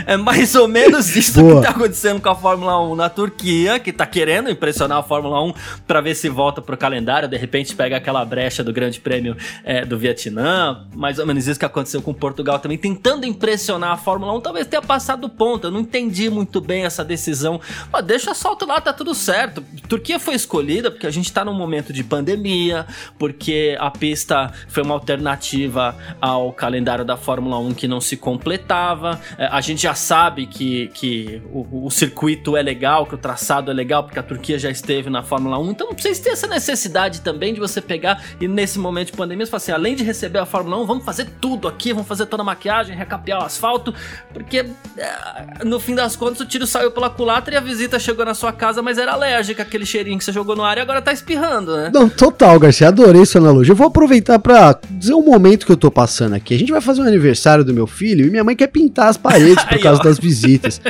é 0.06 0.16
mais 0.18 0.56
ou 0.56 0.68
menos 0.68 1.16
isso 1.16 1.42
Boa. 1.42 1.56
que 1.56 1.68
tá 1.68 1.70
acontecendo 1.72 2.22
com 2.22 2.30
a 2.30 2.36
Fórmula 2.36 2.82
1 2.82 2.96
na 2.96 3.10
Turquia, 3.10 3.80
que 3.80 3.92
tá 3.92 4.06
querendo 4.06 4.50
impressionar 4.50 5.00
a 5.00 5.04
Fórmula 5.04 5.44
1 5.44 5.54
para 5.86 6.00
ver 6.02 6.16
se 6.16 6.30
volta 6.30 6.62
pro 6.62 6.78
calendário, 6.78 7.28
de 7.28 7.38
repente 7.38 7.76
pega 7.76 7.98
aquela 7.98 8.24
brecha 8.24 8.64
do 8.64 8.72
Grande 8.72 9.00
Prêmio 9.00 9.36
é, 9.64 9.86
do 9.86 9.98
Vietnã, 9.98 10.88
mais 10.96 11.20
ou 11.20 11.26
menos 11.26 11.48
isso 11.48 11.60
que 11.60 11.66
aconteceu 11.66 12.02
com 12.02 12.14
Portugal 12.14 12.58
também, 12.60 12.78
tentando 12.78 13.26
impressionar 13.26 13.92
a 13.92 13.98
Fórmula 13.98 14.34
1, 14.38 14.42
talvez 14.42 14.68
tenha 14.68 14.82
passado 14.82 15.22
do 15.22 15.30
ponto, 15.30 15.68
eu 15.68 15.72
não 15.72 15.82
entendi 15.82 16.30
muito 16.30 16.62
bem 16.62 16.86
essa 16.86 17.04
decisão, 17.04 17.60
mas 17.92 18.06
deixa 18.06 18.34
solto 18.34 18.66
lá, 18.66 18.80
tá 18.80 18.94
tudo 18.94 19.14
certo. 19.14 19.64
Turquia 19.88 20.20
foi 20.20 20.36
escolhida 20.36 20.90
porque 20.90 21.06
a 21.06 21.12
gente 21.12 21.32
tá 21.32 21.44
num 21.44 21.54
momento 21.54 21.92
de 21.92 22.04
pandemia, 22.04 22.86
porque 23.20 23.76
a 23.80 23.92
pista 23.92 24.52
foi 24.68 24.84
uma 24.84 24.94
alternativa 24.94 25.96
ao 26.22 26.52
calendário 26.54 27.04
da 27.04 27.18
Fórmula 27.18 27.60
1 27.60 27.74
que 27.74 27.88
não 27.88 28.00
se 28.00 28.16
completou 28.16 28.61
completava. 28.62 29.20
É, 29.38 29.48
a 29.48 29.60
gente 29.60 29.82
já 29.82 29.94
sabe 29.94 30.46
que, 30.46 30.88
que 30.94 31.42
o, 31.52 31.86
o, 31.86 31.92
circuito 31.92 32.56
é 32.56 32.62
legal, 32.62 33.06
que 33.06 33.16
o 33.16 33.18
traçado 33.18 33.72
é 33.72 33.74
legal, 33.74 34.04
porque 34.04 34.20
a 34.20 34.24
Turquia 34.24 34.58
já 34.58 34.70
esteve 34.70 35.10
na 35.10 35.24
Fórmula 35.24 35.60
1. 35.60 35.72
Então 35.72 35.90
vocês 35.98 36.20
têm 36.20 36.32
essa 36.32 36.48
necessidade 36.48 37.22
também 37.22 37.54
de 37.54 37.60
você 37.60 37.82
pegar 37.82 38.24
e 38.40 38.48
nesse 38.48 38.80
momento 38.80 39.08
de 39.08 39.18
pandemia, 39.18 39.46
você 39.46 39.56
assim: 39.56 39.72
além 39.72 39.96
de 39.96 40.04
receber 40.04 40.40
a 40.40 40.46
Fórmula 40.46 40.78
1, 40.78 40.86
vamos 40.86 41.06
fazer 41.06 41.28
tudo 41.42 41.68
aqui, 41.68 41.92
vamos 41.92 42.08
fazer 42.08 42.26
toda 42.26 42.44
a 42.44 42.46
maquiagem, 42.46 42.96
recapear 42.96 43.42
o 43.42 43.46
asfalto, 43.46 43.94
porque 44.34 44.66
é, 44.98 45.66
no 45.66 45.80
fim 45.80 45.96
das 45.96 46.16
contas 46.16 46.40
o 46.42 46.46
tiro 46.46 46.68
saiu 46.68 46.92
pela 46.92 47.10
culatra 47.10 47.56
e 47.56 47.58
a 47.58 47.62
visita 47.62 48.00
chegou 48.00 48.26
na 48.26 48.34
sua 48.34 48.54
casa, 48.54 48.82
mas 48.82 48.98
era 48.98 49.14
alérgica 49.14 49.64
aquele 49.64 49.86
cheirinho 49.86 50.18
que 50.18 50.24
você 50.24 50.32
jogou 50.32 50.56
no 50.56 50.64
ar 50.64 50.78
e 50.78 50.82
agora 50.82 51.02
tá 51.02 51.12
espirrando, 51.12 51.76
né? 51.76 51.92
Não, 51.94 52.08
total, 52.10 52.60
Garcia, 52.60 52.88
adorei 52.88 53.26
sua 53.26 53.42
analogia. 53.42 53.72
Eu 53.72 53.76
vou 53.76 53.88
aproveitar 53.88 54.40
para 54.40 54.80
dizer 54.92 55.14
um 55.14 55.24
momento 55.24 55.66
que 55.66 55.72
eu 55.72 55.78
tô 55.78 55.92
passando 55.92 56.36
aqui. 56.36 56.54
A 56.54 56.60
gente 56.60 56.72
vai 56.72 56.82
fazer 56.82 57.02
um 57.02 57.06
aniversário 57.06 57.64
do 57.64 57.74
meu 57.74 57.88
filho 57.88 58.26
e 58.26 58.30
minha 58.30 58.44
mãe 58.44 58.51
quer 58.56 58.68
pintar 58.68 59.08
as 59.08 59.18
paredes 59.18 59.64
por 59.64 59.80
causa 59.80 60.02
das 60.02 60.18
visitas. 60.18 60.82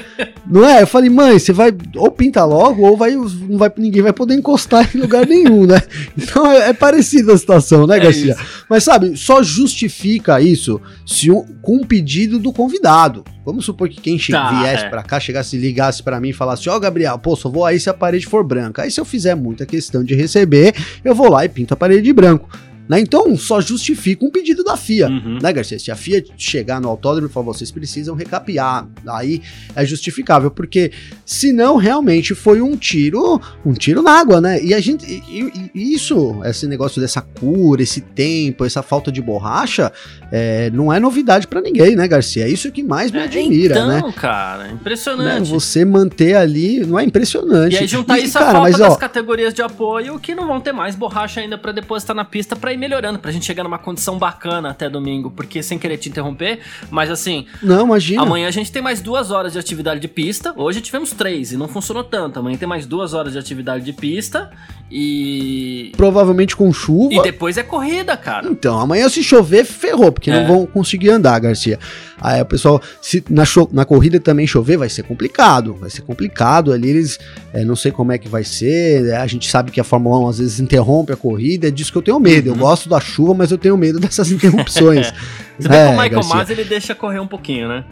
Não 0.45 0.67
é? 0.67 0.81
Eu 0.81 0.87
falei, 0.87 1.09
mãe, 1.09 1.39
você 1.39 1.53
vai 1.53 1.71
ou 1.95 2.11
pinta 2.11 2.43
logo 2.43 2.83
ou 2.83 2.97
vai, 2.97 3.11
não 3.15 3.57
vai, 3.57 3.71
ninguém 3.77 4.01
vai 4.01 4.13
poder 4.13 4.35
encostar 4.35 4.89
em 4.93 4.99
lugar 4.99 5.25
nenhum, 5.25 5.65
né? 5.65 5.81
Então 6.17 6.51
é, 6.51 6.69
é 6.69 6.73
parecida 6.73 7.33
a 7.33 7.37
situação, 7.37 7.87
né, 7.87 7.97
é 7.97 7.99
Garcia? 7.99 8.33
Isso. 8.33 8.65
Mas 8.69 8.83
sabe, 8.83 9.15
só 9.17 9.41
justifica 9.41 10.41
isso 10.41 10.81
se 11.05 11.31
um, 11.31 11.45
com 11.61 11.77
um 11.77 11.83
pedido 11.83 12.39
do 12.39 12.51
convidado. 12.51 13.23
Vamos 13.45 13.65
supor 13.65 13.89
que 13.89 13.99
quem 13.99 14.17
tá, 14.17 14.61
viesse 14.61 14.85
é. 14.85 14.89
para 14.89 15.01
cá, 15.01 15.19
chegasse, 15.19 15.57
ligasse 15.57 16.03
para 16.03 16.19
mim 16.19 16.29
e 16.29 16.33
falasse: 16.33 16.69
Ó, 16.69 16.75
oh, 16.75 16.79
Gabriel, 16.79 17.17
pô, 17.17 17.35
só 17.35 17.49
vou 17.49 17.65
aí 17.65 17.79
se 17.79 17.89
a 17.89 17.93
parede 17.93 18.27
for 18.27 18.43
branca. 18.43 18.83
Aí 18.83 18.91
se 18.91 18.99
eu 18.99 19.05
fizer 19.05 19.35
muita 19.35 19.65
questão 19.65 20.03
de 20.03 20.13
receber, 20.13 20.75
eu 21.03 21.15
vou 21.15 21.29
lá 21.29 21.43
e 21.43 21.49
pinto 21.49 21.73
a 21.73 21.77
parede 21.77 22.03
de 22.03 22.13
branco. 22.13 22.49
Né? 22.91 22.99
Então, 22.99 23.37
só 23.37 23.61
justifica 23.61 24.25
um 24.25 24.29
pedido 24.29 24.65
da 24.65 24.75
FIA, 24.75 25.07
uhum. 25.07 25.39
né, 25.41 25.53
Garcia? 25.53 25.79
Se 25.79 25.89
a 25.89 25.95
FIA 25.95 26.25
chegar 26.35 26.81
no 26.81 26.89
autódromo 26.89 27.29
e 27.29 27.31
falar, 27.31 27.45
vocês 27.45 27.71
precisam 27.71 28.13
recapear, 28.13 28.85
aí 29.07 29.41
é 29.73 29.85
justificável, 29.85 30.51
porque 30.51 30.91
senão 31.25 31.77
realmente 31.77 32.35
foi 32.35 32.61
um 32.61 32.75
tiro, 32.75 33.39
um 33.65 33.71
tiro 33.71 34.01
na 34.01 34.11
água, 34.11 34.41
né? 34.41 34.61
E 34.61 34.73
a 34.73 34.81
gente, 34.81 35.05
e, 35.09 35.71
e 35.73 35.93
isso, 35.93 36.41
esse 36.43 36.67
negócio 36.67 37.01
dessa 37.01 37.21
cura, 37.21 37.81
esse 37.81 38.01
tempo, 38.01 38.65
essa 38.65 38.83
falta 38.83 39.09
de 39.09 39.21
borracha, 39.21 39.89
é, 40.29 40.69
não 40.71 40.91
é 40.91 40.99
novidade 40.99 41.47
para 41.47 41.61
ninguém, 41.61 41.95
né, 41.95 42.05
Garcia? 42.09 42.43
É 42.43 42.49
isso 42.49 42.69
que 42.73 42.83
mais 42.83 43.09
me 43.09 43.19
é, 43.19 43.23
admira, 43.23 43.75
então, 43.75 43.87
né? 43.87 43.99
Então, 43.99 44.11
cara, 44.11 44.69
impressionante. 44.69 45.39
Né? 45.39 45.45
Você 45.45 45.85
manter 45.85 46.35
ali, 46.35 46.85
não 46.85 46.99
é 46.99 47.05
impressionante. 47.05 47.73
E 47.73 47.77
aí 47.77 47.87
juntar 47.87 48.19
e, 48.19 48.25
isso 48.25 48.33
cara, 48.33 48.49
a 48.49 48.51
falta 48.51 48.69
mas, 48.69 48.77
das 48.77 48.93
ó, 48.93 48.97
categorias 48.97 49.53
de 49.53 49.61
apoio 49.61 50.19
que 50.19 50.35
não 50.35 50.45
vão 50.45 50.59
ter 50.59 50.73
mais 50.73 50.93
borracha 50.93 51.39
ainda 51.39 51.57
para 51.57 51.71
depositar 51.71 52.13
na 52.13 52.25
pista 52.25 52.53
para 52.53 52.73
melhorando, 52.81 53.19
pra 53.19 53.31
gente 53.31 53.45
chegar 53.45 53.63
numa 53.63 53.77
condição 53.77 54.17
bacana 54.17 54.71
até 54.71 54.89
domingo, 54.89 55.29
porque 55.29 55.61
sem 55.61 55.77
querer 55.77 55.97
te 55.97 56.09
interromper, 56.09 56.59
mas 56.89 57.11
assim. 57.11 57.45
Não, 57.61 57.85
imagina. 57.85 58.23
Amanhã 58.23 58.47
a 58.47 58.51
gente 58.51 58.71
tem 58.71 58.81
mais 58.81 58.99
duas 58.99 59.29
horas 59.29 59.53
de 59.53 59.59
atividade 59.59 59.99
de 59.99 60.07
pista. 60.07 60.51
Hoje 60.57 60.81
tivemos 60.81 61.11
três 61.11 61.51
e 61.51 61.57
não 61.57 61.67
funcionou 61.67 62.03
tanto. 62.03 62.39
Amanhã 62.39 62.57
tem 62.57 62.67
mais 62.67 62.87
duas 62.87 63.13
horas 63.13 63.33
de 63.33 63.37
atividade 63.39 63.85
de 63.85 63.93
pista 63.93 64.49
e. 64.91 65.91
Provavelmente 65.95 66.55
com 66.55 66.73
chuva. 66.73 67.13
E 67.13 67.21
depois 67.21 67.57
é 67.57 67.63
corrida, 67.63 68.17
cara. 68.17 68.47
Então, 68.49 68.79
amanhã 68.79 69.07
se 69.07 69.23
chover, 69.23 69.63
ferrou, 69.63 70.11
porque 70.11 70.31
é. 70.31 70.39
não 70.39 70.47
vão 70.47 70.65
conseguir 70.65 71.11
andar, 71.11 71.39
Garcia. 71.39 71.77
Aí 72.19 72.39
o 72.39 72.45
pessoal, 72.45 72.79
se 73.01 73.23
na, 73.29 73.43
na 73.71 73.83
corrida 73.83 74.19
também 74.19 74.45
chover, 74.45 74.77
vai 74.77 74.89
ser 74.89 75.03
complicado. 75.03 75.73
Vai 75.73 75.89
ser 75.89 76.01
complicado 76.01 76.71
ali. 76.71 76.89
Eles. 76.89 77.19
É, 77.53 77.63
não 77.63 77.75
sei 77.75 77.91
como 77.91 78.11
é 78.11 78.17
que 78.17 78.29
vai 78.29 78.43
ser. 78.43 79.13
A 79.15 79.25
gente 79.25 79.49
sabe 79.49 79.71
que 79.71 79.79
a 79.79 79.83
Fórmula 79.83 80.19
1 80.19 80.27
às 80.27 80.37
vezes 80.39 80.59
interrompe 80.59 81.13
a 81.13 81.15
corrida. 81.15 81.67
É 81.67 81.71
disso 81.71 81.91
que 81.91 81.97
eu 81.97 82.01
tenho 82.01 82.19
medo. 82.19 82.49
Uhum. 82.49 82.55
Eu 82.55 82.59
gosto 82.59 82.70
da 82.89 82.99
chuva, 82.99 83.33
mas 83.33 83.51
eu 83.51 83.57
tenho 83.57 83.77
medo 83.77 83.99
dessas 83.99 84.31
interrupções. 84.31 85.11
Você 85.59 85.67
vê 85.67 85.75
é, 85.75 85.87
que 85.87 85.93
o 85.93 86.01
Michael 86.01 86.25
Mas 86.27 86.49
ele 86.49 86.63
deixa 86.63 86.95
correr 86.95 87.19
um 87.19 87.27
pouquinho, 87.27 87.67
né? 87.67 87.83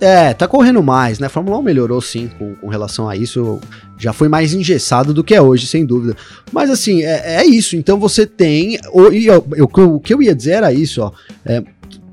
É, 0.00 0.32
tá 0.32 0.46
correndo 0.46 0.80
mais, 0.82 1.18
né? 1.18 1.26
A 1.26 1.30
Fórmula 1.30 1.58
1 1.58 1.62
melhorou 1.62 2.00
sim 2.00 2.30
com, 2.38 2.54
com, 2.54 2.68
relação 2.68 3.08
a 3.08 3.16
isso. 3.16 3.60
Já 3.98 4.12
foi 4.12 4.28
mais 4.28 4.54
engessado 4.54 5.12
do 5.12 5.24
que 5.24 5.34
é 5.34 5.42
hoje, 5.42 5.66
sem 5.66 5.84
dúvida. 5.84 6.16
Mas 6.52 6.70
assim, 6.70 7.02
é, 7.02 7.42
é 7.42 7.44
isso. 7.44 7.74
Então 7.76 7.98
você 7.98 8.24
tem. 8.24 8.78
O, 8.92 9.06
eu, 9.06 9.44
eu, 9.56 9.94
o 9.94 9.98
que 9.98 10.14
eu 10.14 10.22
ia 10.22 10.34
dizer 10.34 10.52
era 10.52 10.72
isso, 10.72 11.02
ó. 11.02 11.10
É, 11.44 11.62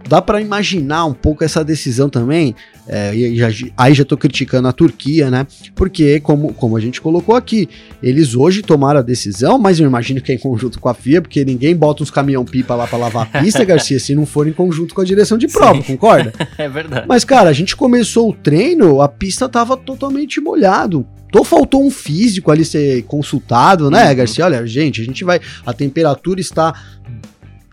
dá 0.07 0.21
para 0.21 0.41
imaginar 0.41 1.05
um 1.05 1.13
pouco 1.13 1.43
essa 1.43 1.63
decisão 1.63 2.09
também. 2.09 2.55
É, 2.87 3.15
e 3.15 3.35
já, 3.35 3.47
aí 3.75 3.93
já 3.95 4.05
tô 4.05 4.15
criticando 4.15 4.67
a 4.67 4.71
Turquia, 4.71 5.31
né? 5.31 5.47
Porque, 5.73 6.19
como, 6.19 6.53
como 6.53 6.77
a 6.77 6.79
gente 6.79 7.01
colocou 7.01 7.35
aqui, 7.35 7.67
eles 8.01 8.35
hoje 8.35 8.61
tomaram 8.61 8.99
a 8.99 9.03
decisão, 9.03 9.57
mas 9.57 9.79
eu 9.79 9.87
imagino 9.87 10.21
que 10.21 10.31
é 10.31 10.35
em 10.35 10.37
conjunto 10.37 10.79
com 10.79 10.87
a 10.87 10.93
FIA, 10.93 11.21
porque 11.21 11.43
ninguém 11.43 11.75
bota 11.75 12.03
uns 12.03 12.11
caminhão-pipa 12.11 12.75
lá 12.75 12.85
para 12.85 12.99
lavar 12.99 13.29
a 13.31 13.41
pista, 13.41 13.63
Garcia, 13.65 13.99
se 13.99 14.13
não 14.13 14.25
for 14.25 14.47
em 14.47 14.53
conjunto 14.53 14.93
com 14.93 15.01
a 15.01 15.05
direção 15.05 15.37
de 15.37 15.47
prova, 15.47 15.81
Sim. 15.81 15.93
concorda? 15.93 16.31
é 16.59 16.69
verdade. 16.69 17.07
Mas, 17.07 17.25
cara, 17.25 17.49
a 17.49 17.53
gente 17.53 17.75
começou 17.75 18.29
o 18.29 18.33
treino, 18.33 19.01
a 19.01 19.09
pista 19.09 19.49
tava 19.49 19.75
totalmente 19.75 20.39
molhado. 20.39 21.07
Então 21.27 21.43
faltou 21.43 21.83
um 21.83 21.89
físico 21.89 22.51
ali 22.51 22.63
ser 22.63 23.03
consultado, 23.03 23.89
né, 23.89 24.09
uhum. 24.09 24.15
Garcia? 24.15 24.45
Olha, 24.45 24.65
gente, 24.67 25.01
a 25.01 25.03
gente 25.03 25.23
vai. 25.23 25.41
A 25.65 25.73
temperatura 25.73 26.39
está 26.39 26.73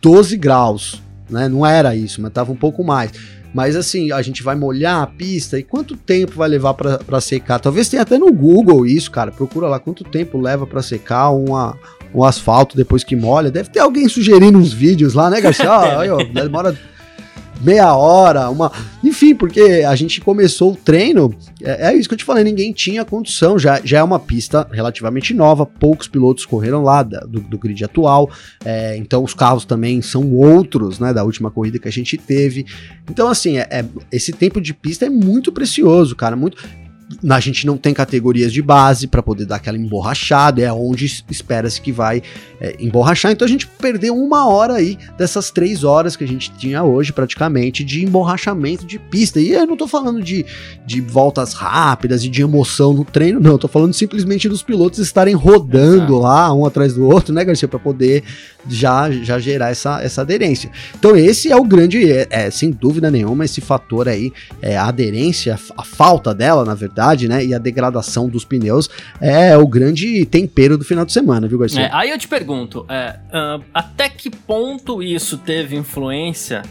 12 0.01 0.37
graus 0.39 1.02
né? 1.33 1.49
Não 1.49 1.67
era 1.67 1.97
isso, 1.97 2.21
mas 2.21 2.33
tava 2.33 2.53
um 2.53 2.57
pouco 2.57 2.85
mais. 2.85 3.13
Mas 3.55 3.77
assim, 3.77 4.11
a 4.13 4.23
gente 4.23 4.43
vai 4.43 4.55
molhar 4.55 5.03
a 5.03 5.07
pista 5.07 5.59
e 5.59 5.63
quanto 5.63 5.97
tempo 5.97 6.33
vai 6.37 6.49
levar 6.49 6.75
para 6.75 7.21
secar? 7.21 7.59
Talvez 7.61 7.89
tenha 7.89 8.03
até 8.03 8.19
no 8.19 8.33
Google 8.33 8.87
isso, 8.87 9.11
cara. 9.11 9.31
Procura 9.31 9.69
lá 9.69 9.79
quanto 9.79 10.05
tempo 10.05 10.41
leva 10.41 10.67
para 10.67 10.81
secar 10.81 11.31
uma, 11.31 11.77
um 12.15 12.25
asfalto 12.25 12.77
depois 12.77 13.05
que 13.05 13.15
molha. 13.15 13.51
Deve 13.51 13.69
ter 13.69 13.81
alguém 13.81 14.09
sugerindo 14.09 14.59
uns 14.59 14.73
vídeos 14.73 15.13
lá, 15.13 15.29
né, 15.29 15.41
Garcia? 15.41 15.69
Ah, 15.73 16.01
aí, 16.01 16.11
ó, 16.11 16.19
demora 16.25 16.77
meia 17.63 17.95
hora, 17.95 18.51
uma. 18.51 18.73
Enfim, 19.03 19.35
porque 19.35 19.85
a 19.87 19.95
gente 19.95 20.21
começou 20.21 20.73
o 20.73 20.77
treino, 20.77 21.35
é, 21.63 21.89
é, 21.89 21.95
isso 21.95 22.09
que 22.09 22.15
eu 22.15 22.19
te 22.19 22.25
falei, 22.25 22.45
ninguém 22.45 22.73
tinha 22.73 23.05
condição, 23.05 23.59
já, 23.59 23.81
já 23.85 23.99
é 23.99 24.03
uma 24.03 24.19
pista 24.19 24.67
relativamente 24.71 25.33
nova, 25.33 25.65
poucos 25.65 26.09
pilotos 26.09 26.45
correram 26.45 26.83
lá 26.83 27.03
da, 27.03 27.21
do, 27.21 27.41
do, 27.41 27.59
grid 27.59 27.85
atual, 27.85 28.31
é, 28.65 28.97
então 28.97 29.23
os 29.23 29.35
carros 29.35 29.65
também 29.65 30.03
são 30.03 30.35
outros, 30.35 30.99
né, 30.99 31.13
da 31.13 31.25
última 31.25 31.51
corrida 31.51 31.79
que 31.79 31.89
a 31.89 31.93
gente 31.93 32.17
teve. 32.17 32.67
Então, 33.11 33.29
assim, 33.29 33.59
é, 33.59 33.69
é 33.71 33.85
esse 34.11 34.33
tempo 34.33 34.61
de 34.61 34.75
pista 34.75 35.07
é 35.07 35.11
muito 35.11 35.53
precioso, 35.53 36.17
cara, 36.17 36.37
muito 36.37 36.57
a 37.29 37.41
gente 37.41 37.67
não 37.67 37.77
tem 37.77 37.95
categorias 37.95 38.53
de 38.53 38.63
base 38.63 39.07
para 39.07 39.23
poder 39.23 39.47
dar 39.47 39.57
aquela 39.57 39.77
emborrachada, 39.77 40.63
é 40.63 40.73
onde 40.73 41.07
espera-se 41.29 41.81
que 41.81 41.93
vai 41.93 42.23
é, 42.61 42.77
emborrachar. 42.79 43.33
Então 43.33 43.47
a 43.47 43.49
gente 43.49 43.67
perdeu 43.67 44.17
uma 44.17 44.49
hora 44.49 44.75
aí 44.75 44.99
dessas 45.17 45.51
três 45.51 45.85
horas 45.85 46.17
que 46.17 46.25
a 46.25 46.29
gente 46.29 46.51
tinha 46.53 46.83
hoje, 46.83 47.13
praticamente, 47.13 47.85
de 47.85 48.05
emborrachamento 48.05 48.87
de 48.87 48.99
pista. 48.99 49.41
E 49.41 49.53
eu 49.53 49.67
não 49.67 49.77
tô 49.77 49.87
falando 49.87 50.23
de, 50.23 50.45
de 50.87 51.01
voltas 51.01 51.55
rápidas 51.55 52.25
e 52.25 52.29
de 52.29 52.43
emoção 52.43 52.93
no 52.93 53.05
treino, 53.05 53.41
não. 53.41 53.53
Eu 53.53 53.59
tô 53.59 53.69
falando 53.69 53.93
simplesmente 53.93 54.49
dos 54.49 54.63
pilotos 54.63 54.99
estarem 54.99 55.35
rodando 55.35 56.15
Exato. 56.15 56.19
lá, 56.19 56.55
um 56.55 56.65
atrás 56.65 56.95
do 56.95 57.07
outro, 57.07 57.35
né, 57.35 57.45
Garcia, 57.45 57.69
para 57.69 57.79
poder 57.79 58.23
já, 58.69 59.11
já 59.11 59.39
gerar 59.39 59.71
essa, 59.71 60.03
essa 60.03 60.23
aderência. 60.23 60.71
Então 60.99 61.17
esse 61.17 61.51
é 61.51 61.57
o 61.57 61.65
grande, 61.65 62.11
é, 62.11 62.27
é 62.31 62.51
sem 62.51 62.71
dúvida 62.71 63.11
nenhuma, 63.11 63.45
esse 63.45 63.61
fator 63.61 64.09
aí, 64.09 64.33
é, 64.61 64.77
a 64.77 64.87
aderência, 64.87 65.59
a 65.77 65.85
falta 65.85 66.35
dela, 66.35 66.65
na 66.65 66.75
verdade, 66.75 67.29
né, 67.29 67.45
e 67.45 67.55
a 67.55 67.59
degradação 67.59 68.29
dos 68.29 68.45
pneus 68.45 68.89
é 69.21 69.57
o 69.57 69.67
grande 69.67 70.25
tempero 70.27 70.77
do 70.77 70.85
final 70.85 71.05
de 71.05 71.13
semana, 71.13 71.49
viu, 71.49 71.59
Garcia? 71.59 71.83
É, 71.83 71.91
aí 71.93 72.11
eu 72.11 72.19
te 72.19 72.29
pergunto, 72.29 72.81
uh, 72.83 73.63
até 73.73 74.09
que 74.09 74.31
ponto 74.31 75.03
isso 75.03 75.39
teve 75.39 75.77
influência 75.77 76.63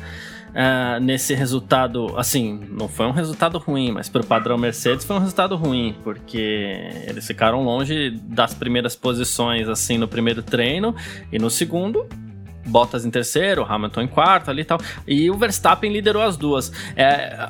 Uh, 0.51 0.99
nesse 0.99 1.33
resultado, 1.33 2.13
assim, 2.17 2.59
não 2.69 2.89
foi 2.89 3.05
um 3.05 3.11
resultado 3.11 3.57
ruim, 3.57 3.91
mas 3.91 4.09
para 4.09 4.21
o 4.21 4.25
padrão 4.25 4.57
Mercedes 4.57 5.05
foi 5.05 5.15
um 5.15 5.19
resultado 5.19 5.55
ruim, 5.55 5.95
porque 6.03 6.89
eles 7.07 7.25
ficaram 7.25 7.63
longe 7.63 8.11
das 8.23 8.53
primeiras 8.53 8.93
posições, 8.93 9.69
assim, 9.69 9.97
no 9.97 10.09
primeiro 10.09 10.43
treino, 10.43 10.93
e 11.31 11.39
no 11.39 11.49
segundo, 11.49 12.05
Bottas 12.65 13.05
em 13.05 13.09
terceiro, 13.09 13.63
Hamilton 13.63 14.01
em 14.01 14.07
quarto 14.07 14.51
ali 14.51 14.61
e 14.61 14.65
tal, 14.65 14.79
e 15.07 15.31
o 15.31 15.37
Verstappen 15.37 15.91
liderou 15.91 16.21
as 16.21 16.37
duas. 16.37 16.71
É, 16.95 17.49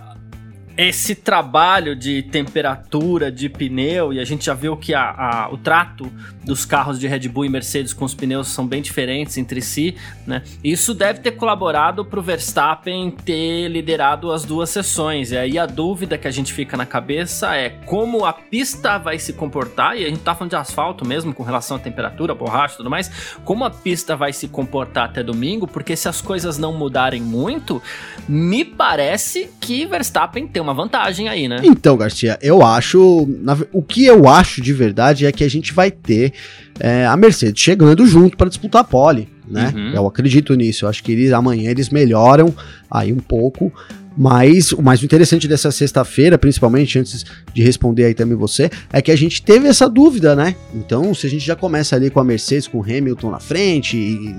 esse 0.78 1.16
trabalho 1.16 1.96
de 1.96 2.24
temperatura 2.24 3.32
de 3.32 3.50
pneu, 3.50 4.13
e 4.13 4.20
a 4.20 4.25
gente 4.25 4.46
já 4.46 4.54
viu 4.54 4.78
que 4.78 4.94
a, 4.94 5.01
a, 5.01 5.50
o 5.51 5.58
trato 5.58 6.12
dos 6.44 6.66
carros 6.66 7.00
de 7.00 7.08
Red 7.08 7.28
Bull 7.28 7.46
e 7.46 7.50
Mercedes 7.50 7.94
com 7.94 8.06
os 8.06 8.16
pneus 8.16 8.48
são 8.48 8.66
bem 8.66 8.82
diferentes 8.82 9.38
entre 9.38 9.62
si, 9.62 9.96
né? 10.25 10.42
Isso 10.63 10.94
deve 10.94 11.20
ter 11.20 11.32
colaborado 11.32 12.04
para 12.04 12.20
o 12.20 12.24
Verstappen 12.24 13.12
ter 13.12 13.68
liderado 13.68 14.32
as 14.32 14.44
duas 14.44 14.70
sessões. 14.70 15.32
E 15.32 15.38
aí 15.38 15.60
a 15.60 15.66
dúvida 15.66 16.18
que 16.18 16.28
a 16.28 16.32
gente 16.32 16.51
fica 16.51 16.75
na 16.75 16.86
cabeça 16.86 17.56
é 17.56 17.70
como 17.70 18.25
a 18.25 18.34
pista 18.34 18.98
vai 18.98 19.20
se 19.20 19.34
comportar, 19.34 19.98
e 19.98 20.06
a 20.06 20.10
gente 20.10 20.22
tá 20.22 20.34
falando 20.34 20.51
de 20.51 20.56
asfalto 20.56 21.06
mesmo, 21.06 21.34
com 21.34 21.44
relação 21.44 21.78
à 21.78 21.80
temperatura, 21.80 22.34
borracha 22.34 22.75
e 22.75 22.78
tudo 22.78 22.90
mais, 22.90 23.36
como 23.44 23.66
a 23.66 23.70
pista 23.70 24.16
vai 24.16 24.34
se 24.34 24.48
comportar 24.48 25.06
até 25.06 25.22
domingo, 25.22 25.68
porque 25.68 25.96
se 25.96 26.08
as 26.08 26.22
coisas 26.22 26.58
não 26.58 26.74
mudarem 26.74 27.22
muito, 27.22 27.82
me 28.28 28.66
parece 28.66 29.50
que 29.60 29.86
Verstappen 29.86 30.48
tem 30.48 30.61
uma 30.62 30.74
vantagem 30.74 31.27
aí, 31.27 31.48
né? 31.48 31.58
Então, 31.63 31.98
Garcia, 31.98 32.38
eu 32.41 32.63
acho. 32.63 33.27
O 33.72 33.82
que 33.82 34.06
eu 34.06 34.27
acho 34.27 34.62
de 34.62 34.74
verdade 34.74 35.25
é 35.25 35.32
que 35.32 35.44
a 35.44 35.50
gente 35.50 35.74
vai 35.74 35.91
ter 35.91 36.34
é, 36.80 37.06
a 37.06 37.15
Mercedes 37.18 37.62
chegando 37.62 38.06
junto 38.06 38.38
para 38.38 38.50
disputar 38.50 38.82
a 38.82 38.86
pole. 38.86 39.27
Né? 39.48 39.74
Uhum. 39.75 39.94
Eu 39.94 40.08
acredito 40.08 40.53
nisso. 40.56 40.86
Eu 40.86 40.89
acho 40.89 41.03
que 41.03 41.12
eles 41.12 41.34
amanhã 41.34 41.70
eles 41.70 41.89
melhoram 41.89 42.53
aí 42.89 43.12
um 43.12 43.20
pouco. 43.20 43.72
Mas 44.18 44.74
o 44.74 44.82
mais 44.82 45.01
interessante 45.01 45.48
dessa 45.48 45.72
sexta-feira, 45.72 46.38
principalmente 46.38 47.00
antes 47.00 47.25
de 47.53 47.63
responder 47.63 48.06
aí 48.06 48.13
também 48.13 48.38
você, 48.38 48.70
é 48.91 49.01
que 49.01 49.10
a 49.10 49.15
gente 49.15 49.41
teve 49.41 49.68
essa 49.68 49.89
dúvida, 49.89 50.36
né? 50.36 50.56
Então, 50.75 51.13
se 51.13 51.27
a 51.27 51.30
gente 51.30 51.46
já 51.46 51.56
começa 51.56 51.96
ali 51.96 52.10
com 52.10 52.20
a 52.20 52.24
Mercedes, 52.24 52.68
com 52.68 52.80
o 52.80 52.84
Hamilton 52.84 53.32
na 53.32 53.39
frente, 53.39 53.96
e 53.96 54.36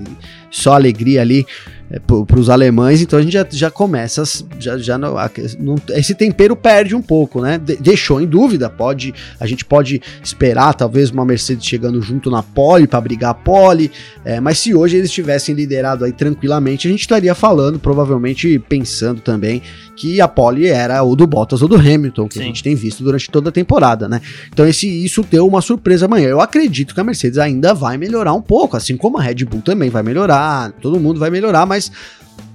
só 0.53 0.73
alegria 0.73 1.19
ali 1.19 1.45
é, 1.89 1.99
para 1.99 2.39
os 2.39 2.49
alemães, 2.49 3.01
então 3.01 3.17
a 3.17 3.21
gente 3.21 3.33
já, 3.33 3.45
já 3.49 3.71
começa, 3.71 4.23
já, 4.59 4.77
já 4.77 4.97
não, 4.97 5.15
não, 5.59 5.75
esse 5.89 6.13
tempero 6.13 6.55
perde 6.55 6.95
um 6.95 7.01
pouco, 7.01 7.41
né? 7.41 7.57
De, 7.57 7.75
deixou 7.75 8.21
em 8.21 8.27
dúvida, 8.27 8.69
pode 8.69 9.13
a 9.39 9.47
gente 9.47 9.65
pode 9.65 10.01
esperar 10.23 10.73
talvez 10.75 11.09
uma 11.09 11.25
Mercedes 11.25 11.65
chegando 11.65 12.01
junto 12.01 12.29
na 12.29 12.43
pole 12.43 12.87
para 12.87 13.01
brigar 13.01 13.31
a 13.31 13.33
pole, 13.33 13.91
é, 14.23 14.39
mas 14.39 14.59
se 14.59 14.75
hoje 14.75 14.97
eles 14.97 15.11
tivessem 15.11 15.55
liderado 15.55 16.05
aí 16.05 16.11
tranquilamente, 16.11 16.87
a 16.87 16.91
gente 16.91 17.01
estaria 17.01 17.33
falando, 17.33 17.79
provavelmente 17.79 18.59
pensando 18.59 19.21
também 19.21 19.61
que 19.95 20.19
a 20.19 20.27
pole 20.27 20.67
era 20.67 21.03
o 21.03 21.15
do 21.15 21.27
Bottas 21.27 21.61
ou 21.61 21.67
do 21.67 21.75
Hamilton, 21.75 22.27
que 22.27 22.35
Sim. 22.35 22.41
a 22.41 22.43
gente 22.43 22.63
tem 22.63 22.75
visto 22.75 23.03
durante 23.03 23.29
toda 23.29 23.49
a 23.49 23.51
temporada, 23.51 24.07
né? 24.07 24.21
Então 24.51 24.67
esse, 24.67 24.87
isso 24.87 25.23
deu 25.23 25.47
uma 25.47 25.61
surpresa 25.61 26.05
amanhã. 26.05 26.29
Eu 26.29 26.41
acredito 26.41 26.93
que 26.93 26.99
a 26.99 27.03
Mercedes 27.03 27.37
ainda 27.37 27.73
vai 27.73 27.97
melhorar 27.97 28.33
um 28.33 28.41
pouco, 28.41 28.75
assim 28.75 28.97
como 28.97 29.17
a 29.17 29.21
Red 29.21 29.45
Bull 29.45 29.61
também 29.61 29.89
vai 29.89 30.03
melhorar, 30.03 30.71
todo 30.81 30.99
mundo 30.99 31.19
vai 31.19 31.29
melhorar, 31.29 31.65
mas 31.65 31.91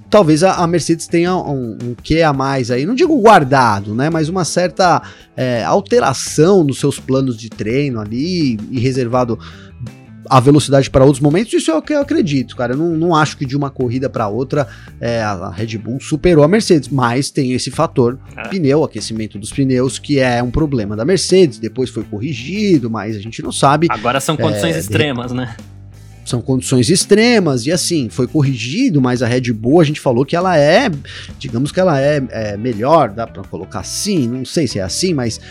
talvez 0.09 0.43
a, 0.43 0.55
a, 0.55 0.67
Mercedes 0.67 1.07
tenha 1.07 1.35
um, 1.35 1.77
um 1.81 1.95
que 2.01 2.21
a 2.21 2.33
mais 2.33 2.71
aí, 2.71 2.85
não 2.85 2.95
digo 2.95 3.15
guardado, 3.21 3.93
né, 3.93 4.09
mas 4.09 4.27
uma 4.27 4.43
certa 4.43 5.01
é, 5.37 5.63
alteração 5.63 6.63
nos 6.63 6.79
seus 6.79 6.99
planos 6.99 7.37
de 7.37 7.49
treino 7.49 7.99
ali 7.99 8.57
e 8.71 8.79
reservado 8.79 9.37
a 10.29 10.39
velocidade 10.39 10.89
para 10.89 11.03
outros 11.03 11.21
momentos, 11.21 11.51
isso 11.53 11.71
é 11.71 11.75
o 11.75 11.81
que 11.81 11.93
eu 11.93 12.01
acredito, 12.01 12.55
cara. 12.55 12.73
Eu 12.73 12.77
não, 12.77 12.89
não 12.91 13.15
acho 13.15 13.35
que 13.35 13.45
de 13.45 13.57
uma 13.57 13.69
corrida 13.69 14.07
para 14.09 14.27
outra 14.27 14.67
é, 15.01 15.21
a 15.21 15.49
Red 15.49 15.77
Bull 15.77 15.99
superou 15.99 16.43
a 16.43 16.47
Mercedes, 16.47 16.87
mas 16.87 17.31
tem 17.31 17.53
esse 17.53 17.71
fator 17.71 18.19
é. 18.37 18.47
pneu, 18.47 18.83
aquecimento 18.83 19.39
dos 19.39 19.51
pneus, 19.51 19.97
que 19.97 20.19
é 20.19 20.41
um 20.43 20.51
problema 20.51 20.95
da 20.95 21.03
Mercedes. 21.03 21.57
Depois 21.57 21.89
foi 21.89 22.03
corrigido, 22.03 22.89
mas 22.89 23.15
a 23.15 23.19
gente 23.19 23.41
não 23.41 23.51
sabe. 23.51 23.87
Agora 23.89 24.19
são 24.19 24.37
condições 24.37 24.75
é, 24.75 24.79
extremas, 24.79 25.31
de... 25.31 25.37
né? 25.37 25.55
são 26.29 26.41
condições 26.41 26.91
extremas 26.91 27.65
e 27.65 27.71
assim 27.71 28.07
foi 28.07 28.27
corrigido, 28.27 29.01
mas 29.01 29.23
a 29.23 29.27
Red 29.27 29.51
Bull 29.51 29.81
a 29.81 29.83
gente 29.83 29.99
falou 29.99 30.23
que 30.23 30.35
ela 30.35 30.55
é, 30.55 30.89
digamos 31.39 31.71
que 31.71 31.79
ela 31.79 31.99
é, 31.99 32.21
é 32.29 32.55
melhor, 32.55 33.09
dá 33.09 33.25
para 33.25 33.41
colocar 33.43 33.79
assim, 33.79 34.27
não 34.27 34.45
sei 34.45 34.67
se 34.67 34.77
é 34.77 34.83
assim, 34.83 35.11
mas 35.11 35.41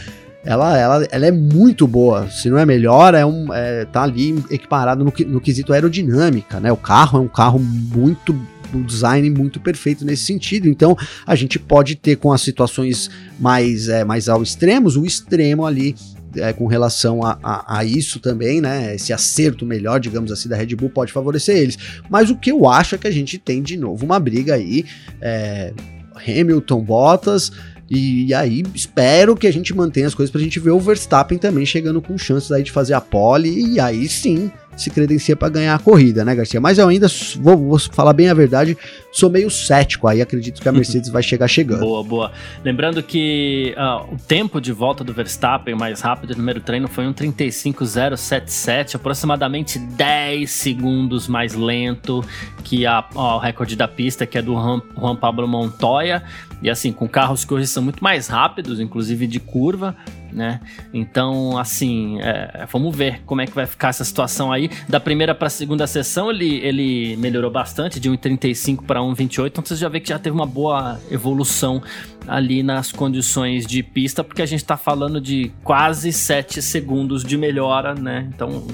ela, 0.44 0.78
ela, 0.78 1.08
ela 1.10 1.26
é 1.26 1.32
muito 1.32 1.86
boa. 1.86 2.28
Se 2.30 2.48
não 2.48 2.58
é 2.58 2.64
melhor, 2.64 3.14
é 3.14 3.24
um, 3.24 3.52
é, 3.52 3.84
tá 3.84 4.02
ali 4.02 4.42
equiparado 4.50 5.04
no, 5.04 5.12
no 5.26 5.40
quesito 5.40 5.72
aerodinâmica, 5.72 6.60
né? 6.60 6.72
O 6.72 6.76
carro 6.76 7.18
é 7.18 7.22
um 7.22 7.28
carro 7.28 7.58
muito 7.58 8.34
um 8.74 8.82
design 8.82 9.30
muito 9.30 9.58
perfeito 9.58 10.04
nesse 10.04 10.24
sentido. 10.24 10.68
Então, 10.68 10.96
a 11.26 11.34
gente 11.34 11.58
pode 11.58 11.94
ter 11.94 12.16
com 12.16 12.32
as 12.32 12.42
situações 12.42 13.10
mais, 13.40 13.88
é, 13.88 14.04
mais 14.04 14.28
ao 14.28 14.42
extremos, 14.42 14.94
o 14.94 15.06
extremo 15.06 15.64
ali 15.64 15.94
é, 16.36 16.52
com 16.52 16.66
relação 16.66 17.22
a, 17.24 17.38
a, 17.42 17.78
a, 17.78 17.84
isso 17.84 18.20
também, 18.20 18.60
né? 18.60 18.94
Esse 18.94 19.12
acerto 19.12 19.64
melhor, 19.64 19.98
digamos 19.98 20.30
assim, 20.30 20.48
da 20.48 20.56
Red 20.56 20.76
Bull 20.76 20.90
pode 20.90 21.12
favorecer 21.12 21.56
eles. 21.56 21.78
Mas 22.10 22.30
o 22.30 22.36
que 22.36 22.50
eu 22.50 22.68
acho 22.68 22.94
é 22.94 22.98
que 22.98 23.06
a 23.06 23.12
gente 23.12 23.38
tem 23.38 23.62
de 23.62 23.76
novo 23.76 24.04
uma 24.04 24.20
briga 24.20 24.54
aí. 24.54 24.84
É, 25.20 25.72
Hamilton, 26.14 26.82
Bottas, 26.82 27.52
e, 27.90 28.26
e, 28.26 28.34
aí, 28.34 28.62
espero 28.74 29.34
que 29.34 29.46
a 29.46 29.52
gente 29.52 29.74
mantenha 29.74 30.06
as 30.06 30.14
coisas 30.14 30.30
pra 30.30 30.40
gente 30.40 30.60
ver 30.60 30.70
o 30.70 30.80
Verstappen 30.80 31.38
também 31.38 31.64
chegando 31.64 32.02
com 32.02 32.18
chances 32.18 32.52
aí 32.52 32.62
de 32.62 32.70
fazer 32.70 32.94
a 32.94 33.00
pole. 33.00 33.74
E 33.74 33.80
aí 33.80 34.06
sim, 34.08 34.50
se 34.78 34.90
credencia 34.90 35.36
para 35.36 35.48
ganhar 35.48 35.74
a 35.74 35.78
corrida, 35.78 36.24
né, 36.24 36.34
Garcia? 36.34 36.60
Mas 36.60 36.78
eu 36.78 36.88
ainda 36.88 37.06
vou, 37.40 37.56
vou, 37.56 37.78
falar 37.78 38.12
bem 38.12 38.28
a 38.28 38.34
verdade, 38.34 38.76
sou 39.12 39.28
meio 39.28 39.50
cético 39.50 40.06
aí, 40.06 40.22
acredito 40.22 40.62
que 40.62 40.68
a 40.68 40.72
Mercedes 40.72 41.08
vai 41.08 41.22
chegar 41.22 41.48
chegando. 41.48 41.80
Boa, 41.88 42.04
boa. 42.04 42.32
Lembrando 42.64 43.02
que 43.02 43.74
uh, 43.76 44.14
o 44.14 44.16
tempo 44.16 44.60
de 44.60 44.72
volta 44.72 45.02
do 45.02 45.12
Verstappen 45.12 45.74
mais 45.74 46.00
rápido 46.00 46.30
no 46.30 46.36
primeiro 46.36 46.60
treino 46.60 46.86
foi 46.86 47.06
um 47.06 47.12
35.077, 47.12 48.94
aproximadamente 48.94 49.78
10 49.78 50.50
segundos 50.50 51.26
mais 51.26 51.54
lento 51.54 52.24
que 52.62 52.86
a, 52.86 53.04
ó, 53.14 53.36
o 53.36 53.38
recorde 53.38 53.74
da 53.74 53.88
pista, 53.88 54.26
que 54.26 54.36
é 54.36 54.42
do 54.42 54.52
Juan, 54.52 54.82
Juan 54.96 55.16
Pablo 55.16 55.48
Montoya. 55.48 56.22
E 56.60 56.68
assim, 56.68 56.92
com 56.92 57.08
carros 57.08 57.44
que 57.44 57.54
hoje 57.54 57.66
são 57.66 57.82
muito 57.82 58.02
mais 58.02 58.26
rápidos, 58.26 58.80
inclusive 58.80 59.26
de 59.26 59.38
curva, 59.38 59.94
né? 60.32 60.60
Então, 60.92 61.58
assim, 61.58 62.20
é, 62.20 62.66
vamos 62.70 62.94
ver 62.96 63.20
como 63.24 63.40
é 63.40 63.46
que 63.46 63.54
vai 63.54 63.66
ficar 63.66 63.88
essa 63.88 64.04
situação 64.04 64.52
aí. 64.52 64.70
Da 64.88 65.00
primeira 65.00 65.34
para 65.34 65.46
a 65.46 65.50
segunda 65.50 65.86
sessão, 65.86 66.30
ele, 66.30 66.56
ele 66.56 67.16
melhorou 67.16 67.50
bastante, 67.50 68.00
de 68.00 68.10
1,35 68.10 68.84
para 68.84 69.00
1,28. 69.00 69.46
Então, 69.46 69.64
você 69.64 69.76
já 69.76 69.88
vê 69.88 70.00
que 70.00 70.08
já 70.08 70.18
teve 70.18 70.34
uma 70.34 70.46
boa 70.46 71.00
evolução 71.10 71.82
ali 72.26 72.62
nas 72.62 72.92
condições 72.92 73.66
de 73.66 73.82
pista, 73.82 74.22
porque 74.22 74.42
a 74.42 74.46
gente 74.46 74.60
está 74.60 74.76
falando 74.76 75.20
de 75.20 75.50
quase 75.64 76.12
7 76.12 76.60
segundos 76.60 77.24
de 77.24 77.36
melhora, 77.36 77.94
né? 77.94 78.28
Então, 78.34 78.66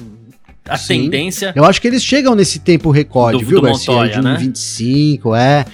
a 0.68 0.76
Sim. 0.76 1.02
tendência. 1.02 1.52
Eu 1.54 1.64
acho 1.64 1.80
que 1.80 1.86
eles 1.86 2.02
chegam 2.02 2.34
nesse 2.34 2.58
tempo 2.58 2.90
recorde, 2.90 3.38
do, 3.38 3.46
viu, 3.46 3.60
do 3.60 3.66
Garcia? 3.66 3.92
Montoya, 3.92 4.12
de 4.12 4.48
1,25, 4.50 5.32
né? 5.32 5.60
é. 5.60 5.64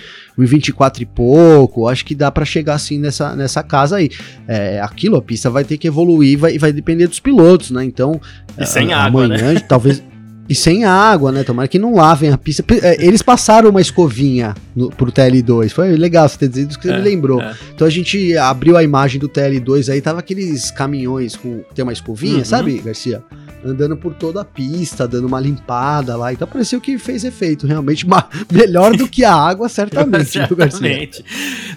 1,24 0.40 1.00
e 1.00 1.06
pouco, 1.06 1.86
acho 1.86 2.04
que 2.04 2.14
dá 2.14 2.30
para 2.30 2.44
chegar 2.44 2.74
assim 2.74 2.98
nessa, 2.98 3.36
nessa 3.36 3.62
casa 3.62 3.96
aí. 3.96 4.10
É, 4.48 4.80
aquilo, 4.80 5.16
a 5.16 5.22
pista 5.22 5.50
vai 5.50 5.64
ter 5.64 5.76
que 5.78 5.86
evoluir 5.86 6.38
vai, 6.38 6.58
vai 6.58 6.72
depender 6.72 7.06
dos 7.06 7.20
pilotos, 7.20 7.70
né? 7.70 7.84
Então, 7.84 8.20
e 8.58 8.66
sem 8.66 8.92
a, 8.92 9.04
água, 9.04 9.24
amanhã, 9.24 9.54
né? 9.54 9.60
talvez. 9.68 10.02
E 10.48 10.54
sem 10.54 10.84
água, 10.84 11.30
né? 11.30 11.44
Tomara 11.44 11.68
que 11.68 11.78
não 11.78 11.94
lavem 11.94 12.32
a 12.32 12.36
pista. 12.36 12.64
É, 12.82 13.06
eles 13.06 13.22
passaram 13.22 13.70
uma 13.70 13.80
escovinha 13.80 14.52
no, 14.74 14.90
pro 14.90 15.12
TL2. 15.12 15.70
Foi 15.70 15.96
legal 15.96 16.28
você 16.28 16.38
ter 16.38 16.48
dito 16.48 16.76
que 16.76 16.88
você 16.88 16.92
é, 16.92 16.96
me 16.96 17.04
lembrou. 17.04 17.40
É. 17.40 17.54
Então 17.72 17.86
a 17.86 17.90
gente 17.90 18.36
abriu 18.36 18.76
a 18.76 18.82
imagem 18.82 19.20
do 19.20 19.28
TL2 19.28 19.92
aí, 19.92 20.00
tava 20.00 20.18
aqueles 20.18 20.72
caminhões 20.72 21.36
com. 21.36 21.60
Tem 21.72 21.84
uma 21.84 21.92
escovinha, 21.92 22.38
uhum. 22.38 22.44
sabe, 22.44 22.78
Garcia? 22.78 23.22
Andando 23.64 23.96
por 23.96 24.14
toda 24.14 24.40
a 24.40 24.44
pista, 24.44 25.06
dando 25.06 25.26
uma 25.26 25.40
limpada 25.40 26.16
lá. 26.16 26.32
Então 26.32 26.46
pareceu 26.46 26.80
que 26.80 26.98
fez 26.98 27.24
efeito, 27.24 27.66
realmente 27.66 28.06
melhor 28.50 28.96
do 28.96 29.08
que 29.08 29.24
a 29.24 29.34
água, 29.34 29.68
certamente, 29.68 30.30
certamente. 30.30 31.24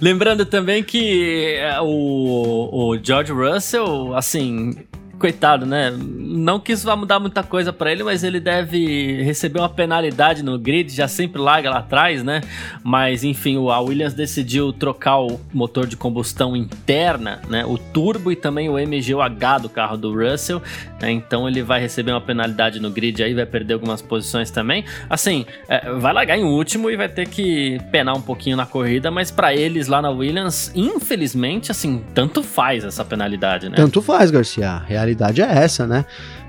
Lembrando 0.01 0.45
também 0.45 0.83
que 0.83 1.55
é, 1.57 1.79
o, 1.81 2.69
o 2.91 2.97
George 3.01 3.31
Russell, 3.31 4.15
assim, 4.15 4.75
coitado, 5.23 5.65
né? 5.65 5.89
Não 5.97 6.59
que 6.59 6.73
isso 6.73 6.85
vá 6.85 6.97
mudar 6.97 7.17
muita 7.17 7.41
coisa 7.41 7.71
para 7.71 7.89
ele, 7.89 8.03
mas 8.03 8.25
ele 8.25 8.41
deve 8.41 9.23
receber 9.23 9.59
uma 9.59 9.69
penalidade 9.69 10.43
no 10.43 10.59
grid, 10.59 10.93
já 10.93 11.07
sempre 11.07 11.39
larga 11.41 11.69
lá 11.69 11.77
atrás, 11.77 12.21
né? 12.21 12.41
Mas 12.83 13.23
enfim, 13.23 13.55
a 13.69 13.79
Williams 13.79 14.13
decidiu 14.13 14.73
trocar 14.73 15.21
o 15.21 15.39
motor 15.53 15.87
de 15.87 15.95
combustão 15.95 16.57
interna, 16.57 17.41
né? 17.47 17.65
O 17.65 17.77
turbo 17.77 18.33
e 18.33 18.35
também 18.35 18.67
o 18.67 18.73
MGUH 18.73 19.59
do 19.61 19.69
carro 19.69 19.95
do 19.95 20.13
Russell, 20.13 20.61
né? 21.03 21.11
Então 21.11 21.47
ele 21.47 21.61
vai 21.61 21.79
receber 21.79 22.11
uma 22.11 22.21
penalidade 22.21 22.79
no 22.79 22.89
grid 22.89 23.23
aí, 23.23 23.33
vai 23.33 23.45
perder 23.45 23.75
algumas 23.75 24.01
posições 24.01 24.49
também. 24.49 24.83
Assim, 25.09 25.45
é, 25.67 25.91
vai 25.91 26.13
largar 26.13 26.37
em 26.37 26.43
último 26.43 26.89
e 26.89 26.95
vai 26.95 27.09
ter 27.09 27.27
que 27.27 27.79
penar 27.91 28.15
um 28.15 28.21
pouquinho 28.21 28.57
na 28.57 28.65
corrida, 28.65 29.11
mas 29.11 29.31
para 29.31 29.53
eles 29.53 29.87
lá 29.87 30.01
na 30.01 30.09
Williams, 30.09 30.71
infelizmente, 30.75 31.71
assim, 31.71 32.03
tanto 32.13 32.43
faz 32.43 32.83
essa 32.83 33.05
penalidade, 33.05 33.69
né? 33.69 33.75
Tanto 33.75 34.01
faz, 34.01 34.31
Garcia. 34.31 34.69
A 34.69 34.79
realidade 34.79 35.13
realidade 35.13 35.41
é 35.41 35.63
essa, 35.63 35.87
né? 35.87 36.05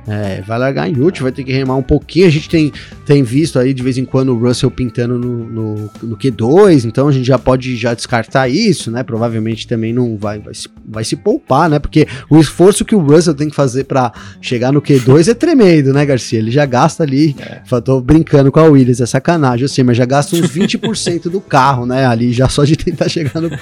É, 0.06 0.42
vai 0.42 0.58
largar 0.58 0.88
em 0.88 0.98
último, 0.98 1.24
vai 1.24 1.32
ter 1.32 1.44
que 1.44 1.52
remar 1.52 1.76
um 1.76 1.82
pouquinho. 1.82 2.26
A 2.26 2.30
gente 2.30 2.48
tem, 2.48 2.72
tem 3.06 3.22
visto 3.22 3.58
aí 3.58 3.72
de 3.72 3.82
vez 3.82 3.96
em 3.96 4.04
quando 4.04 4.30
o 4.30 4.38
Russell 4.38 4.70
pintando 4.70 5.18
no, 5.18 5.44
no, 5.44 5.90
no 6.02 6.16
Q2, 6.16 6.84
então 6.84 7.08
a 7.08 7.12
gente 7.12 7.26
já 7.26 7.38
pode 7.38 7.76
já 7.76 7.94
descartar 7.94 8.48
isso, 8.48 8.90
né? 8.90 9.02
Provavelmente 9.02 9.66
também 9.66 9.92
não 9.92 10.16
vai, 10.16 10.38
vai, 10.38 10.54
se, 10.54 10.68
vai 10.86 11.04
se 11.04 11.16
poupar, 11.16 11.70
né? 11.70 11.78
Porque 11.78 12.06
o 12.28 12.38
esforço 12.38 12.84
que 12.84 12.94
o 12.94 13.00
Russell 13.00 13.34
tem 13.34 13.48
que 13.48 13.56
fazer 13.56 13.84
para 13.84 14.12
chegar 14.40 14.72
no 14.72 14.82
Q2 14.82 15.28
é 15.28 15.34
tremendo, 15.34 15.92
né, 15.92 16.04
Garcia? 16.04 16.38
Ele 16.38 16.50
já 16.50 16.66
gasta 16.66 17.02
ali, 17.02 17.34
é. 17.38 17.80
tô 17.80 18.00
brincando 18.00 18.52
com 18.52 18.60
a 18.60 18.64
Williams, 18.64 19.00
é 19.00 19.06
sacanagem, 19.06 19.64
assim, 19.64 19.82
mas 19.82 19.96
já 19.96 20.04
gasta 20.04 20.36
uns 20.36 20.50
20% 20.50 21.30
do 21.30 21.40
carro, 21.40 21.86
né? 21.86 22.06
Ali 22.06 22.32
já 22.32 22.48
só 22.48 22.64
de 22.64 22.76
tentar 22.76 23.08
chegar 23.08 23.40
no. 23.40 23.50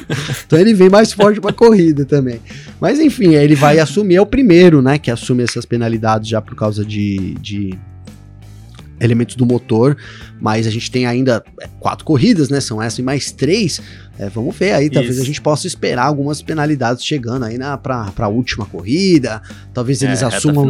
Então 0.46 0.58
ele 0.58 0.74
vem 0.74 0.88
mais 0.88 1.12
forte 1.12 1.40
pra 1.40 1.52
corrida 1.52 2.04
também. 2.04 2.40
Mas 2.80 2.98
enfim, 2.98 3.34
ele 3.34 3.54
vai 3.54 3.78
assumir, 3.78 4.16
é 4.16 4.20
o 4.20 4.26
primeiro, 4.26 4.82
né, 4.82 4.98
que 4.98 5.10
assume 5.10 5.42
essas 5.42 5.64
penalidades 5.64 6.31
já 6.32 6.40
por 6.40 6.54
causa 6.54 6.84
de, 6.84 7.34
de 7.34 7.78
elementos 9.00 9.34
do 9.34 9.44
motor, 9.44 9.96
mas 10.40 10.66
a 10.66 10.70
gente 10.70 10.90
tem 10.90 11.06
ainda 11.06 11.42
é, 11.60 11.68
quatro 11.80 12.04
corridas, 12.04 12.48
né? 12.48 12.60
São 12.60 12.80
essas 12.80 12.98
e 12.98 13.02
mais 13.02 13.32
três. 13.32 13.80
É, 14.18 14.28
vamos 14.28 14.56
ver 14.56 14.72
aí, 14.72 14.90
talvez 14.90 15.14
Isso. 15.14 15.22
a 15.22 15.26
gente 15.26 15.40
possa 15.40 15.66
esperar 15.66 16.06
algumas 16.06 16.42
penalidades 16.42 17.04
chegando 17.04 17.44
aí 17.44 17.58
na 17.58 17.76
para 17.76 18.12
a 18.16 18.28
última 18.28 18.64
corrida. 18.66 19.42
Talvez 19.74 20.02
eles 20.02 20.22
é, 20.22 20.26
assumam, 20.26 20.66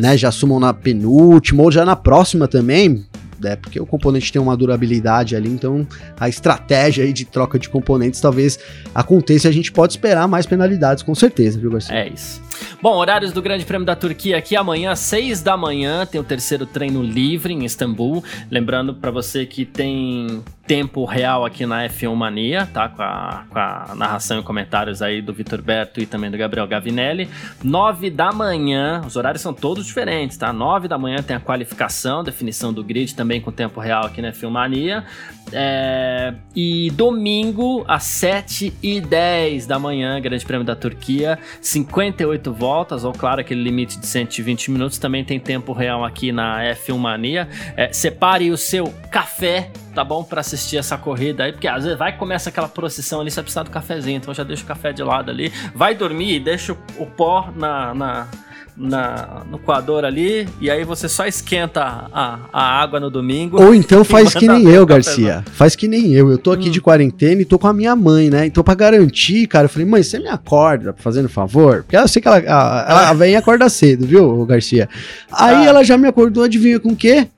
né? 0.00 0.16
Já 0.16 0.28
assumam 0.28 0.58
na 0.60 0.72
penúltima 0.72 1.62
ou 1.62 1.70
já 1.70 1.84
na 1.84 1.96
próxima 1.96 2.48
também 2.48 3.04
né? 3.44 3.56
Porque 3.56 3.78
o 3.78 3.86
componente 3.86 4.32
tem 4.32 4.40
uma 4.40 4.56
durabilidade 4.56 5.36
ali, 5.36 5.48
então 5.48 5.86
a 6.18 6.28
estratégia 6.28 7.04
aí 7.04 7.12
de 7.12 7.24
troca 7.24 7.58
de 7.58 7.68
componentes 7.68 8.20
talvez 8.20 8.58
aconteça 8.94 9.46
e 9.46 9.50
a 9.50 9.52
gente 9.52 9.70
pode 9.70 9.92
esperar 9.92 10.26
mais 10.26 10.46
penalidades, 10.46 11.02
com 11.02 11.14
certeza, 11.14 11.58
viu, 11.58 11.70
Garcia? 11.70 11.94
É 11.94 12.08
isso. 12.08 12.40
Bom, 12.80 12.96
horários 12.96 13.32
do 13.32 13.42
Grande 13.42 13.64
Prêmio 13.64 13.86
da 13.86 13.96
Turquia 13.96 14.36
aqui 14.36 14.56
amanhã, 14.56 14.94
6 14.94 15.42
da 15.42 15.56
manhã, 15.56 16.06
tem 16.06 16.20
o 16.20 16.24
terceiro 16.24 16.66
treino 16.66 17.02
livre 17.02 17.52
em 17.52 17.64
Istambul. 17.64 18.22
Lembrando 18.50 18.94
para 18.94 19.10
você 19.10 19.46
que 19.46 19.64
tem 19.64 20.42
tempo 20.66 21.04
real 21.04 21.44
aqui 21.44 21.66
na 21.66 21.86
F1 21.88 22.14
Mania, 22.14 22.66
tá? 22.72 22.88
Com 22.88 23.02
a, 23.02 23.44
com 23.50 23.58
a 23.58 23.94
narração 23.94 24.40
e 24.40 24.42
comentários 24.42 25.02
aí 25.02 25.20
do 25.20 25.32
Vitor 25.32 25.60
Berto 25.60 26.00
e 26.00 26.06
também 26.06 26.30
do 26.30 26.38
Gabriel 26.38 26.66
Gavinelli. 26.66 27.28
9 27.62 28.10
da 28.10 28.32
manhã, 28.32 29.02
os 29.06 29.16
horários 29.16 29.42
são 29.42 29.52
todos 29.52 29.84
diferentes, 29.84 30.36
tá? 30.36 30.52
9 30.52 30.88
da 30.88 30.96
manhã 30.96 31.22
tem 31.22 31.36
a 31.36 31.40
qualificação, 31.40 32.24
definição 32.24 32.72
do 32.72 32.82
grid 32.82 33.14
também 33.14 33.40
com 33.40 33.52
tempo 33.52 33.78
real 33.78 34.06
aqui 34.06 34.22
na 34.22 34.32
F1 34.32 34.50
Mania. 34.50 35.04
É, 35.52 36.34
e 36.56 36.90
domingo, 36.92 37.84
às 37.86 38.04
7 38.04 38.72
e 38.82 39.00
10 39.00 39.66
da 39.66 39.78
manhã, 39.78 40.18
Grande 40.20 40.44
Prêmio 40.44 40.66
da 40.66 40.74
Turquia, 40.74 41.38
58 41.60 42.43
voltas, 42.52 43.04
ou 43.04 43.12
claro, 43.12 43.40
aquele 43.40 43.62
limite 43.62 43.98
de 43.98 44.06
120 44.06 44.70
minutos. 44.70 44.98
Também 44.98 45.24
tem 45.24 45.38
tempo 45.38 45.72
real 45.72 46.04
aqui 46.04 46.32
na 46.32 46.62
F1 46.74 46.98
Mania. 46.98 47.48
É, 47.76 47.92
separe 47.92 48.50
o 48.50 48.56
seu 48.56 48.92
café 49.10 49.70
tá 49.94 50.04
bom 50.04 50.24
para 50.24 50.40
assistir 50.40 50.76
essa 50.76 50.98
corrida 50.98 51.44
aí, 51.44 51.52
porque 51.52 51.68
às 51.68 51.84
vezes 51.84 51.96
vai 51.96 52.10
e 52.10 52.14
começa 52.14 52.50
aquela 52.50 52.68
procissão 52.68 53.20
ali, 53.20 53.30
você 53.30 53.40
precisa 53.40 53.62
do 53.62 53.70
cafezinho, 53.70 54.16
então 54.16 54.34
já 54.34 54.42
deixa 54.42 54.64
o 54.64 54.66
café 54.66 54.92
de 54.92 55.02
lado 55.02 55.30
ali, 55.30 55.52
vai 55.72 55.94
dormir 55.94 56.34
e 56.34 56.40
deixa 56.40 56.72
o, 56.72 57.06
pó 57.06 57.48
na, 57.54 57.94
na, 57.94 58.28
na, 58.76 59.42
no 59.48 59.58
coador 59.58 60.04
ali, 60.04 60.48
e 60.60 60.70
aí 60.70 60.84
você 60.84 61.08
só 61.08 61.26
esquenta 61.26 62.08
a, 62.12 62.40
a 62.52 62.82
água 62.82 62.98
no 62.98 63.08
domingo. 63.08 63.62
Ou 63.62 63.74
então 63.74 64.04
faz 64.04 64.34
que 64.34 64.48
nem 64.48 64.68
eu, 64.68 64.84
Garcia. 64.84 65.44
Faz 65.52 65.76
que 65.76 65.86
nem 65.86 66.12
eu. 66.12 66.30
Eu 66.30 66.38
tô 66.38 66.50
aqui 66.50 66.68
hum. 66.68 66.72
de 66.72 66.80
quarentena 66.80 67.40
e 67.40 67.44
tô 67.44 67.58
com 67.58 67.68
a 67.68 67.72
minha 67.72 67.94
mãe, 67.94 68.30
né? 68.30 68.46
Então, 68.46 68.64
pra 68.64 68.74
garantir, 68.74 69.46
cara, 69.46 69.66
eu 69.66 69.68
falei, 69.68 69.86
mãe, 69.86 70.02
você 70.02 70.18
me 70.18 70.28
acorda, 70.28 70.94
fazendo 70.98 71.28
favor? 71.28 71.82
Porque 71.82 71.96
eu 71.96 72.08
sei 72.08 72.20
que 72.20 72.28
ela, 72.28 72.38
a, 72.38 72.86
ela, 72.88 73.12
vem 73.14 73.36
acorda 73.36 73.68
cedo, 73.68 74.06
viu, 74.06 74.44
Garcia? 74.44 74.88
Aí 75.30 75.64
ah. 75.64 75.64
ela 75.66 75.84
já 75.84 75.96
me 75.96 76.08
acordou, 76.08 76.42
adivinha 76.44 76.80
com 76.80 76.90
o 76.90 76.96
quê? 76.96 77.28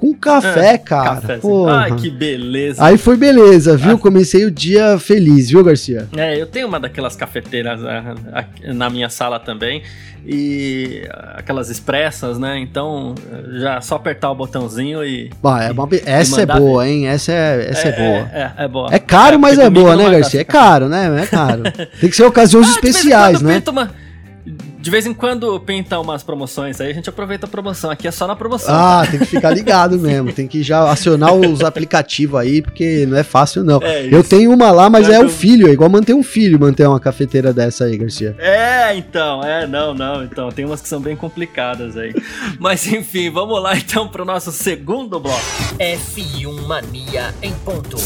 Com 0.00 0.14
café, 0.14 0.76
é, 0.76 0.78
cara. 0.78 1.20
Ai, 1.68 1.94
que 1.94 2.08
beleza. 2.08 2.82
Aí 2.82 2.96
foi 2.96 3.18
beleza, 3.18 3.76
viu? 3.76 3.96
Ah. 3.96 3.98
Comecei 3.98 4.46
o 4.46 4.50
dia 4.50 4.98
feliz, 4.98 5.50
viu, 5.50 5.62
Garcia? 5.62 6.08
É, 6.16 6.40
eu 6.40 6.46
tenho 6.46 6.66
uma 6.66 6.80
daquelas 6.80 7.14
cafeteiras 7.14 7.82
né, 7.82 8.14
na 8.72 8.88
minha 8.88 9.10
sala 9.10 9.38
também 9.38 9.82
e 10.24 11.06
aquelas 11.34 11.68
expressas, 11.68 12.38
né? 12.38 12.58
Então, 12.58 13.14
já 13.58 13.78
só 13.82 13.96
apertar 13.96 14.30
o 14.30 14.34
botãozinho 14.34 15.04
e. 15.04 15.30
Bom, 15.42 15.54
é 15.54 15.70
uma, 15.70 15.86
essa 16.06 16.40
é 16.40 16.46
boa, 16.46 16.88
hein? 16.88 17.06
Essa 17.06 17.32
é, 17.32 17.68
essa 17.68 17.88
é, 17.88 17.90
é 17.90 17.96
boa. 17.96 18.30
É, 18.32 18.40
é, 18.40 18.64
é, 18.64 18.68
boa. 18.68 18.88
É 18.94 18.98
caro, 18.98 19.38
mas 19.38 19.58
é 19.58 19.68
boa, 19.68 19.96
né, 19.96 20.08
Garcia? 20.08 20.40
É 20.40 20.44
caro, 20.44 20.88
né? 20.88 21.22
É 21.22 21.26
caro. 21.26 21.62
Tem 22.00 22.08
que 22.08 22.16
ser 22.16 22.24
ocasiões 22.24 22.68
ah, 22.68 22.70
especiais, 22.70 23.42
né? 23.42 23.62
Uma 23.68 23.90
de 24.80 24.90
vez 24.90 25.06
em 25.06 25.12
quando 25.12 25.60
pinta 25.60 25.98
umas 26.00 26.22
promoções 26.22 26.80
aí, 26.80 26.90
a 26.90 26.94
gente 26.94 27.08
aproveita 27.08 27.46
a 27.46 27.48
promoção. 27.48 27.90
Aqui 27.90 28.08
é 28.08 28.10
só 28.10 28.26
na 28.26 28.34
promoção. 28.34 28.74
Ah, 28.74 29.02
tá? 29.04 29.10
tem 29.10 29.20
que 29.20 29.26
ficar 29.26 29.50
ligado 29.50 29.98
mesmo. 29.98 30.32
Tem 30.32 30.48
que 30.48 30.62
já 30.62 30.90
acionar 30.90 31.34
os 31.34 31.62
aplicativos 31.62 32.40
aí, 32.40 32.62
porque 32.62 33.04
não 33.06 33.16
é 33.16 33.22
fácil, 33.22 33.62
não. 33.62 33.80
É 33.82 34.08
eu 34.10 34.24
tenho 34.24 34.50
uma 34.52 34.70
lá, 34.70 34.88
mas 34.88 35.08
é, 35.08 35.14
é 35.14 35.20
o 35.20 35.28
filho. 35.28 35.68
É 35.68 35.72
igual 35.72 35.90
manter 35.90 36.14
um 36.14 36.22
filho, 36.22 36.58
manter 36.58 36.86
uma 36.88 36.98
cafeteira 36.98 37.52
dessa 37.52 37.84
aí, 37.84 37.98
Garcia. 37.98 38.34
É, 38.38 38.96
então. 38.96 39.44
É, 39.44 39.66
não, 39.66 39.92
não. 39.92 40.24
Então, 40.24 40.50
tem 40.50 40.64
umas 40.64 40.80
que 40.80 40.88
são 40.88 41.00
bem 41.00 41.14
complicadas 41.14 41.96
aí. 41.96 42.14
mas 42.58 42.86
enfim, 42.86 43.30
vamos 43.30 43.62
lá 43.62 43.76
então 43.76 44.08
pro 44.08 44.24
nosso 44.24 44.50
segundo 44.50 45.20
bloco. 45.20 45.40
F1 45.78 46.66
Mania 46.66 47.34
em 47.42 47.52
ponto. 47.52 47.96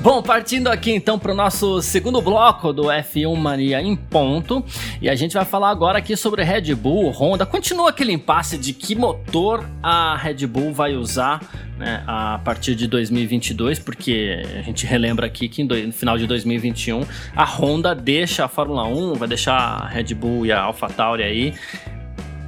Bom, 0.00 0.22
partindo 0.22 0.68
aqui 0.68 0.92
então 0.92 1.18
para 1.18 1.32
o 1.32 1.34
nosso 1.34 1.82
segundo 1.82 2.22
bloco 2.22 2.72
do 2.72 2.84
F1 2.84 3.34
Mania 3.34 3.82
em 3.82 3.96
ponto, 3.96 4.64
e 5.02 5.08
a 5.08 5.14
gente 5.16 5.34
vai 5.34 5.44
falar 5.44 5.70
agora 5.70 5.98
aqui 5.98 6.16
sobre 6.16 6.44
Red 6.44 6.72
Bull, 6.76 7.10
Honda. 7.10 7.44
Continua 7.44 7.90
aquele 7.90 8.12
impasse 8.12 8.56
de 8.56 8.72
que 8.72 8.94
motor 8.94 9.68
a 9.82 10.16
Red 10.16 10.46
Bull 10.46 10.72
vai 10.72 10.94
usar 10.94 11.42
né, 11.76 12.04
a 12.06 12.40
partir 12.44 12.76
de 12.76 12.86
2022, 12.86 13.80
porque 13.80 14.40
a 14.56 14.62
gente 14.62 14.86
relembra 14.86 15.26
aqui 15.26 15.48
que 15.48 15.64
no 15.64 15.92
final 15.92 16.16
de 16.16 16.28
2021 16.28 17.02
a 17.34 17.44
Honda 17.44 17.92
deixa 17.92 18.44
a 18.44 18.48
Fórmula 18.48 18.84
1, 18.84 19.14
vai 19.14 19.26
deixar 19.26 19.56
a 19.56 19.88
Red 19.88 20.14
Bull 20.14 20.46
e 20.46 20.52
a 20.52 20.60
AlphaTauri 20.60 21.24
aí 21.24 21.54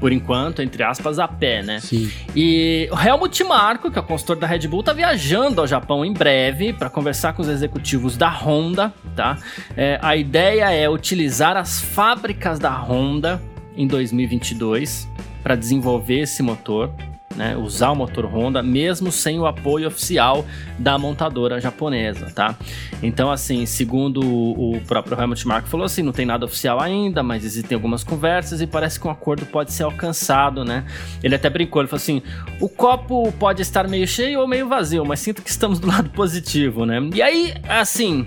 por 0.01 0.13
enquanto, 0.13 0.63
entre 0.63 0.83
aspas, 0.83 1.19
a 1.19 1.29
pé, 1.29 1.63
né? 1.63 1.79
Sim. 1.79 2.11
E 2.35 2.89
o 2.91 2.99
Helmut 2.99 3.45
Marko, 3.45 3.91
que 3.91 3.99
é 3.99 4.01
o 4.01 4.05
consultor 4.05 4.37
da 4.37 4.47
Red 4.47 4.67
Bull, 4.67 4.83
tá 4.83 4.95
viajando 4.95 5.61
ao 5.61 5.67
Japão 5.67 6.05
em 6.05 6.13
breve 6.13 6.73
para 6.73 6.89
conversar 6.89 7.35
com 7.35 7.43
os 7.43 7.49
executivos 7.49 8.17
da 8.17 8.31
Honda, 8.31 8.93
tá? 9.15 9.39
É, 9.77 9.99
a 10.01 10.17
ideia 10.17 10.71
é 10.71 10.89
utilizar 10.89 11.57
as 11.57 11.81
fábricas 11.81 12.59
da 12.59 12.73
Honda 12.73 13.41
em 13.77 13.87
2022 13.87 15.07
para 15.43 15.55
desenvolver 15.55 16.21
esse 16.21 16.43
motor 16.43 16.91
né, 17.35 17.57
usar 17.57 17.91
o 17.91 17.95
motor 17.95 18.27
Honda, 18.27 18.63
mesmo 18.63 19.13
sem 19.13 19.39
o 19.39 19.47
apoio 19.47 19.87
oficial 19.87 20.45
da 20.79 20.99
montadora 20.99 21.61
japonesa, 21.61 22.27
tá? 22.27 22.57
Então, 23.03 23.31
assim, 23.31 23.65
segundo 23.67 24.21
o 24.21 24.81
próprio 24.87 25.19
Helmut 25.19 25.47
Marko 25.47 25.69
falou 25.69 25.87
assim, 25.87 26.03
não 26.03 26.13
tem 26.13 26.27
nada 26.27 26.45
oficial 26.45 26.81
ainda, 26.81 27.23
mas 27.23 27.45
existem 27.45 27.75
algumas 27.75 28.03
conversas 28.03 28.61
e 28.61 28.67
parece 28.67 28.99
que 28.99 29.07
um 29.07 29.11
acordo 29.11 29.47
pode 29.47 29.73
ser 29.73 29.85
alcançado, 29.85 30.65
né? 30.65 30.85
Ele 31.23 31.35
até 31.35 31.49
brincou, 31.49 31.81
ele 31.81 31.89
falou 31.89 32.03
assim, 32.03 32.23
o 32.61 32.69
copo 32.69 33.33
pode 33.33 33.63
estar 33.63 33.87
meio 33.89 34.07
cheio 34.07 34.41
ou 34.41 34.49
meio 34.49 34.69
vazio, 34.69 35.05
mas 35.05 35.21
sinto 35.21 35.41
que 35.41 35.51
estamos 35.51 35.79
do 35.79 35.87
lado 35.87 36.11
positivo, 36.11 36.85
né? 36.85 36.99
E 37.15 37.23
aí, 37.23 37.55
assim, 37.69 38.27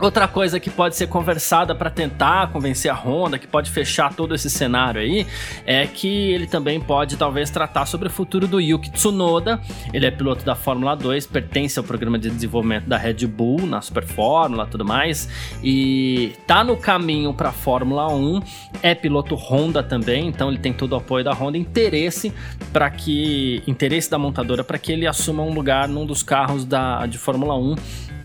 Outra 0.00 0.28
coisa 0.28 0.60
que 0.60 0.70
pode 0.70 0.94
ser 0.94 1.08
conversada 1.08 1.74
para 1.74 1.90
tentar 1.90 2.52
convencer 2.52 2.88
a 2.88 2.94
Honda, 2.94 3.36
que 3.36 3.48
pode 3.48 3.68
fechar 3.68 4.14
todo 4.14 4.32
esse 4.32 4.48
cenário 4.48 5.00
aí, 5.00 5.26
é 5.66 5.88
que 5.88 6.30
ele 6.30 6.46
também 6.46 6.80
pode 6.80 7.16
talvez 7.16 7.50
tratar 7.50 7.84
sobre 7.84 8.06
o 8.06 8.10
futuro 8.10 8.46
do 8.46 8.60
Yuki 8.60 8.90
Tsunoda. 8.90 9.60
Ele 9.92 10.06
é 10.06 10.10
piloto 10.10 10.44
da 10.44 10.54
Fórmula 10.54 10.94
2, 10.94 11.26
pertence 11.26 11.80
ao 11.80 11.84
programa 11.84 12.16
de 12.16 12.30
desenvolvimento 12.30 12.86
da 12.86 12.96
Red 12.96 13.26
Bull, 13.26 13.66
na 13.66 13.80
Super 13.80 14.04
Fórmula 14.04 14.66
tudo 14.66 14.84
mais, 14.84 15.28
e 15.64 16.32
tá 16.46 16.62
no 16.62 16.76
caminho 16.76 17.34
para 17.34 17.48
a 17.48 17.52
Fórmula 17.52 18.06
1. 18.06 18.40
É 18.82 18.94
piloto 18.94 19.34
Honda 19.34 19.82
também, 19.82 20.28
então 20.28 20.48
ele 20.48 20.58
tem 20.58 20.72
todo 20.72 20.92
o 20.92 20.96
apoio 20.96 21.24
da 21.24 21.32
Honda, 21.32 21.58
interesse 21.58 22.32
para 22.72 22.88
que 22.88 23.64
interesse 23.66 24.08
da 24.08 24.18
montadora 24.18 24.62
para 24.62 24.78
que 24.78 24.92
ele 24.92 25.08
assuma 25.08 25.42
um 25.42 25.52
lugar 25.52 25.88
num 25.88 26.06
dos 26.06 26.22
carros 26.22 26.64
da 26.64 27.04
de 27.06 27.18
Fórmula 27.18 27.56
1 27.56 27.74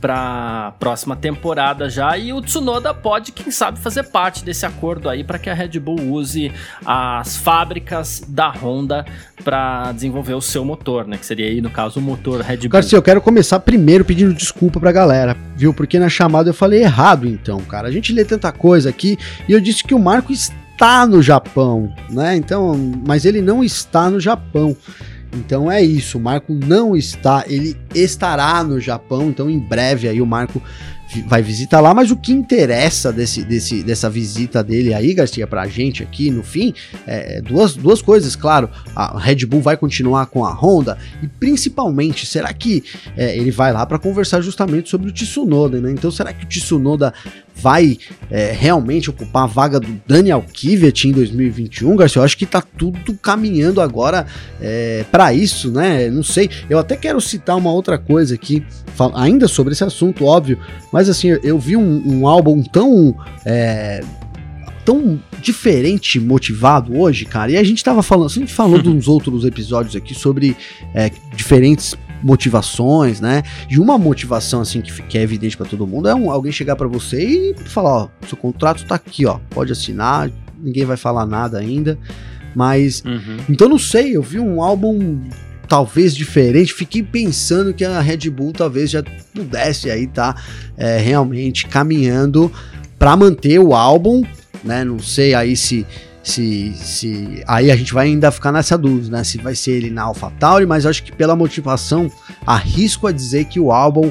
para 0.04 0.74
próxima 0.82 1.16
temporada 1.16 1.90
já 1.90 2.18
e 2.18 2.34
o 2.34 2.42
Tsunoda 2.42 2.94
pode, 2.94 3.32
quem 3.32 3.50
sabe, 3.50 3.80
fazer 3.80 4.04
parte 4.04 4.44
desse 4.44 4.66
acordo 4.66 5.08
aí 5.08 5.24
para 5.24 5.40
que 5.40 5.50
a 5.50 5.54
Red 5.54 5.80
Bull 5.80 6.12
use 6.12 6.52
as 6.86 7.38
fábricas 7.38 8.22
da 8.28 8.50
Honda 8.50 9.06
para 9.46 9.94
desenvolver 9.94 10.34
o 10.34 10.42
seu 10.42 10.66
motor, 10.66 11.08
né? 11.08 11.16
Que 11.18 11.26
seria 11.26 11.46
aí 11.46 11.62
no 11.62 11.70
caso 11.70 12.02
o 12.02 12.04
motor 12.04 12.42
Red 12.42 12.58
Bull. 12.58 12.70
Garcia, 12.72 12.98
eu 12.98 13.02
quero 13.02 13.22
começar 13.22 13.62
primeiro 13.62 14.04
pedindo 14.04 14.34
desculpa 14.34 14.78
pra 14.78 14.92
galera, 14.92 15.38
viu? 15.56 15.74
Porque 15.74 15.98
na 15.98 16.10
chamada 16.10 16.50
eu 16.50 16.54
falei 16.54 16.82
errado, 16.82 17.26
então, 17.26 17.62
cara. 17.62 17.88
A 17.88 17.92
gente 17.92 18.12
lê 18.12 18.26
tanta 18.26 18.52
coisa 18.52 18.90
aqui 18.90 19.18
e 19.48 19.54
eu 19.54 19.62
disse 19.62 19.86
que 19.86 19.96
o 19.96 20.00
Marco 20.00 20.34
está 20.34 21.08
no 21.08 21.22
Japão, 21.22 21.96
né? 22.10 22.36
Então, 22.36 22.76
mas 23.08 23.24
ele 23.24 23.42
não 23.42 23.64
está 23.64 24.10
no 24.10 24.20
Japão. 24.20 24.76
Então 25.34 25.72
é 25.72 25.82
isso, 25.82 26.18
o 26.18 26.22
Marco 26.22 26.54
não 26.54 26.96
está, 26.96 27.44
ele 27.48 27.76
estará 27.94 28.64
no 28.64 28.80
Japão, 28.80 29.30
então 29.30 29.50
em 29.50 29.60
breve 29.60 30.08
aí 30.08 30.22
o 30.22 30.26
Marco 30.26 30.62
vai 31.28 31.42
visitar 31.42 31.80
lá, 31.80 31.94
mas 31.94 32.12
o 32.12 32.16
que 32.16 32.32
interessa 32.32 33.12
desse, 33.12 33.44
desse, 33.44 33.84
dessa 33.84 34.10
visita 34.10 34.64
dele 34.64 34.94
aí, 34.94 35.14
Garcia, 35.14 35.46
pra 35.46 35.68
gente 35.68 36.02
aqui 36.02 36.32
no 36.32 36.42
fim, 36.44 36.74
é 37.06 37.42
duas, 37.42 37.76
duas 37.76 38.02
coisas, 38.02 38.36
claro. 38.36 38.70
A 38.96 39.20
Red 39.20 39.46
Bull 39.46 39.62
vai 39.62 39.78
continuar 39.78 40.26
com 40.28 40.44
a 40.46 40.52
Honda 40.52 40.98
e 41.22 41.28
principalmente, 41.28 42.26
será 42.26 42.52
que 42.54 42.84
é, 43.16 43.38
ele 43.38 43.52
vai 43.52 43.72
lá 43.72 43.86
para 43.86 44.00
conversar 44.00 44.42
justamente 44.42 44.90
sobre 44.90 45.10
o 45.10 45.14
Tsunoda, 45.14 45.80
né? 45.80 45.92
Então, 45.92 46.10
será 46.10 46.34
que 46.34 46.46
o 46.46 46.48
Tsunoda 46.48 47.14
vai 47.64 47.98
é, 48.30 48.52
realmente 48.52 49.10
ocupar 49.10 49.44
a 49.44 49.48
vaga 49.48 49.80
do 49.80 50.02
Daniel 50.06 50.44
Kivet 50.52 51.08
em 51.08 51.14
2021, 51.14 51.96
Garcia? 51.96 52.20
Eu 52.20 52.26
acho 52.26 52.38
que 52.38 52.46
tá 52.46 52.62
tudo 52.62 53.14
caminhando 53.14 53.80
agora 53.80 54.28
é, 54.60 55.06
para 55.10 55.34
isso, 55.34 55.72
né? 55.72 56.10
Não 56.10 56.24
sei. 56.24 56.50
Eu 56.70 56.78
até 56.78 56.98
quero 56.98 57.22
citar 57.22 57.56
uma 57.56 57.72
outra 57.72 57.98
coisa 57.98 58.36
aqui, 58.36 58.66
ainda 59.16 59.48
sobre 59.48 59.72
esse 59.72 59.84
assunto, 59.84 60.26
óbvio, 60.26 60.60
mas 60.92 61.08
assim, 61.08 61.30
eu 61.42 61.58
vi 61.58 61.78
um, 61.78 62.04
um 62.06 62.28
álbum 62.28 62.62
tão. 62.62 63.16
É, 63.46 64.02
tão 64.84 65.18
diferente 65.42 66.20
motivado 66.20 67.00
hoje, 67.00 67.24
cara. 67.24 67.50
E 67.52 67.56
a 67.56 67.64
gente 67.64 67.82
tava 67.82 68.04
falando, 68.04 68.30
a 68.30 68.34
gente 68.34 68.54
falou 68.54 68.80
de 68.84 68.90
uns 68.90 69.08
outros 69.08 69.46
episódios 69.46 69.96
aqui 69.96 70.14
sobre 70.14 70.58
é, 70.94 71.10
diferentes 71.34 71.96
motivações, 72.24 73.20
né? 73.20 73.44
E 73.70 73.78
uma 73.78 73.98
motivação 73.98 74.62
assim 74.62 74.82
que, 74.82 74.92
que 75.04 75.18
é 75.18 75.22
evidente 75.22 75.58
para 75.58 75.66
todo 75.66 75.86
mundo 75.86 76.08
é 76.08 76.16
um, 76.16 76.32
alguém 76.32 76.52
chegar 76.52 76.76
para 76.76 76.88
você 76.88 77.22
e 77.24 77.56
falar, 77.66 77.90
ó, 77.90 78.10
seu 78.28 78.38
contrato 78.38 78.86
tá 78.86 78.96
aqui, 78.96 79.26
ó, 79.26 79.40
pode 79.50 79.72
assinar, 79.72 80.32
ninguém 80.60 80.86
vai 80.86 80.98
falar 80.98 81.26
nada 81.26 81.60
ainda. 81.60 81.98
Mas 82.56 83.04
uhum. 83.06 83.38
então 83.50 83.68
não 83.68 83.80
sei, 83.80 84.16
eu 84.16 84.22
vi 84.22 84.40
um 84.40 84.62
álbum 84.62 85.22
talvez 85.68 86.16
diferente, 86.16 86.74
fiquei 86.74 87.02
pensando 87.02 87.74
que 87.74 87.84
a 87.84 88.00
Red 88.00 88.30
Bull 88.30 88.54
talvez 88.54 88.92
já 88.92 89.04
pudesse 89.34 89.90
aí 89.90 90.08
tá 90.08 90.36
é, 90.78 91.00
realmente 91.00 91.66
caminhando 91.66 92.52
para 93.00 93.16
manter 93.18 93.60
o 93.60 93.74
álbum, 93.74 94.24
né? 94.64 94.84
Não 94.84 95.00
sei 95.00 95.34
aí 95.34 95.56
se 95.56 95.86
se, 96.24 96.74
se 96.76 97.44
aí 97.46 97.70
a 97.70 97.76
gente 97.76 97.94
vai 97.94 98.08
ainda 98.08 98.32
ficar 98.32 98.52
nessa 98.52 98.78
dúvida, 98.78 99.18
né? 99.18 99.24
Se 99.26 99.38
vai 99.38 99.54
ser 99.54 99.72
ele 99.72 99.90
na 99.90 100.04
AlphaTauri, 100.04 100.66
mas 100.66 100.86
acho 100.86 101.04
que 101.04 101.12
pela 101.12 101.36
motivação 101.36 102.10
arrisco 102.48 103.06
a 103.06 103.12
dizer 103.12 103.46
que 103.46 103.60
o 103.60 103.72
álbum 103.72 104.10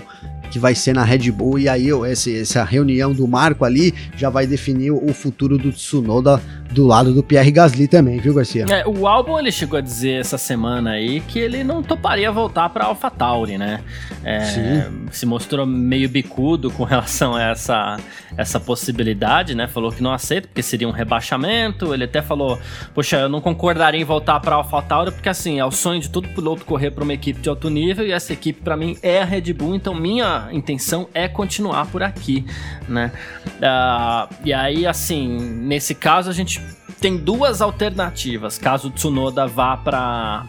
que 0.52 0.58
vai 0.58 0.74
ser 0.74 0.92
na 0.92 1.02
Red 1.02 1.30
Bull 1.30 1.58
e 1.58 1.66
aí 1.66 1.88
esse, 2.10 2.42
essa 2.42 2.62
reunião 2.62 3.14
do 3.14 3.26
Marco 3.26 3.64
ali 3.64 3.94
já 4.14 4.28
vai 4.28 4.46
definir 4.46 4.90
o 4.90 5.12
futuro 5.14 5.56
do 5.56 5.72
Tsunoda 5.72 6.40
do 6.72 6.86
lado 6.86 7.12
do 7.12 7.22
Pierre 7.22 7.50
Gasly 7.50 7.86
também, 7.86 8.18
viu, 8.18 8.34
Garcia? 8.34 8.64
É, 8.68 8.86
o 8.86 9.06
álbum 9.06 9.38
ele 9.38 9.52
chegou 9.52 9.78
a 9.78 9.82
dizer 9.82 10.20
essa 10.20 10.38
semana 10.38 10.92
aí 10.92 11.20
que 11.20 11.38
ele 11.38 11.62
não 11.62 11.82
toparia 11.82 12.32
voltar 12.32 12.70
para 12.70 12.86
AlphaTauri, 12.86 13.58
né? 13.58 13.80
É, 14.24 14.88
se 15.10 15.26
mostrou 15.26 15.66
meio 15.66 16.08
bicudo 16.08 16.70
com 16.70 16.84
relação 16.84 17.34
a 17.34 17.42
essa, 17.42 17.98
essa 18.36 18.58
possibilidade, 18.58 19.54
né? 19.54 19.66
Falou 19.66 19.92
que 19.92 20.02
não 20.02 20.12
aceita 20.12 20.48
porque 20.48 20.62
seria 20.62 20.88
um 20.88 20.92
rebaixamento. 20.92 21.92
Ele 21.92 22.04
até 22.04 22.22
falou: 22.22 22.58
Poxa, 22.94 23.18
eu 23.18 23.28
não 23.28 23.40
concordaria 23.40 24.00
em 24.00 24.04
voltar 24.04 24.40
para 24.40 24.56
AlphaTauri 24.56 25.12
porque 25.12 25.28
assim 25.28 25.60
é 25.60 25.64
o 25.64 25.70
sonho 25.70 26.00
de 26.00 26.08
todo 26.08 26.28
piloto 26.28 26.64
correr 26.64 26.90
para 26.90 27.04
uma 27.04 27.12
equipe 27.12 27.40
de 27.40 27.48
alto 27.48 27.68
nível 27.68 28.06
e 28.06 28.12
essa 28.12 28.32
equipe 28.32 28.62
para 28.62 28.76
mim 28.76 28.96
é 29.02 29.20
a 29.20 29.24
Red 29.24 29.52
Bull, 29.52 29.74
então 29.74 29.94
minha 29.94 30.41
intenção 30.50 31.09
é 31.12 31.28
continuar 31.28 31.87
por 31.87 32.02
aqui, 32.02 32.44
né? 32.88 33.12
Uh, 33.46 34.35
e 34.44 34.52
aí, 34.52 34.87
assim, 34.87 35.38
nesse 35.38 35.94
caso 35.94 36.31
a 36.31 36.33
gente 36.33 36.61
tem 37.00 37.16
duas 37.16 37.61
alternativas 37.61 38.59
caso 38.59 38.88
o 38.88 38.90
Tsunoda 38.90 39.46
vá 39.46 39.76
para 39.76 40.46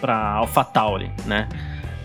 para 0.00 0.34
AlphaTauri, 0.36 1.10
né? 1.26 1.48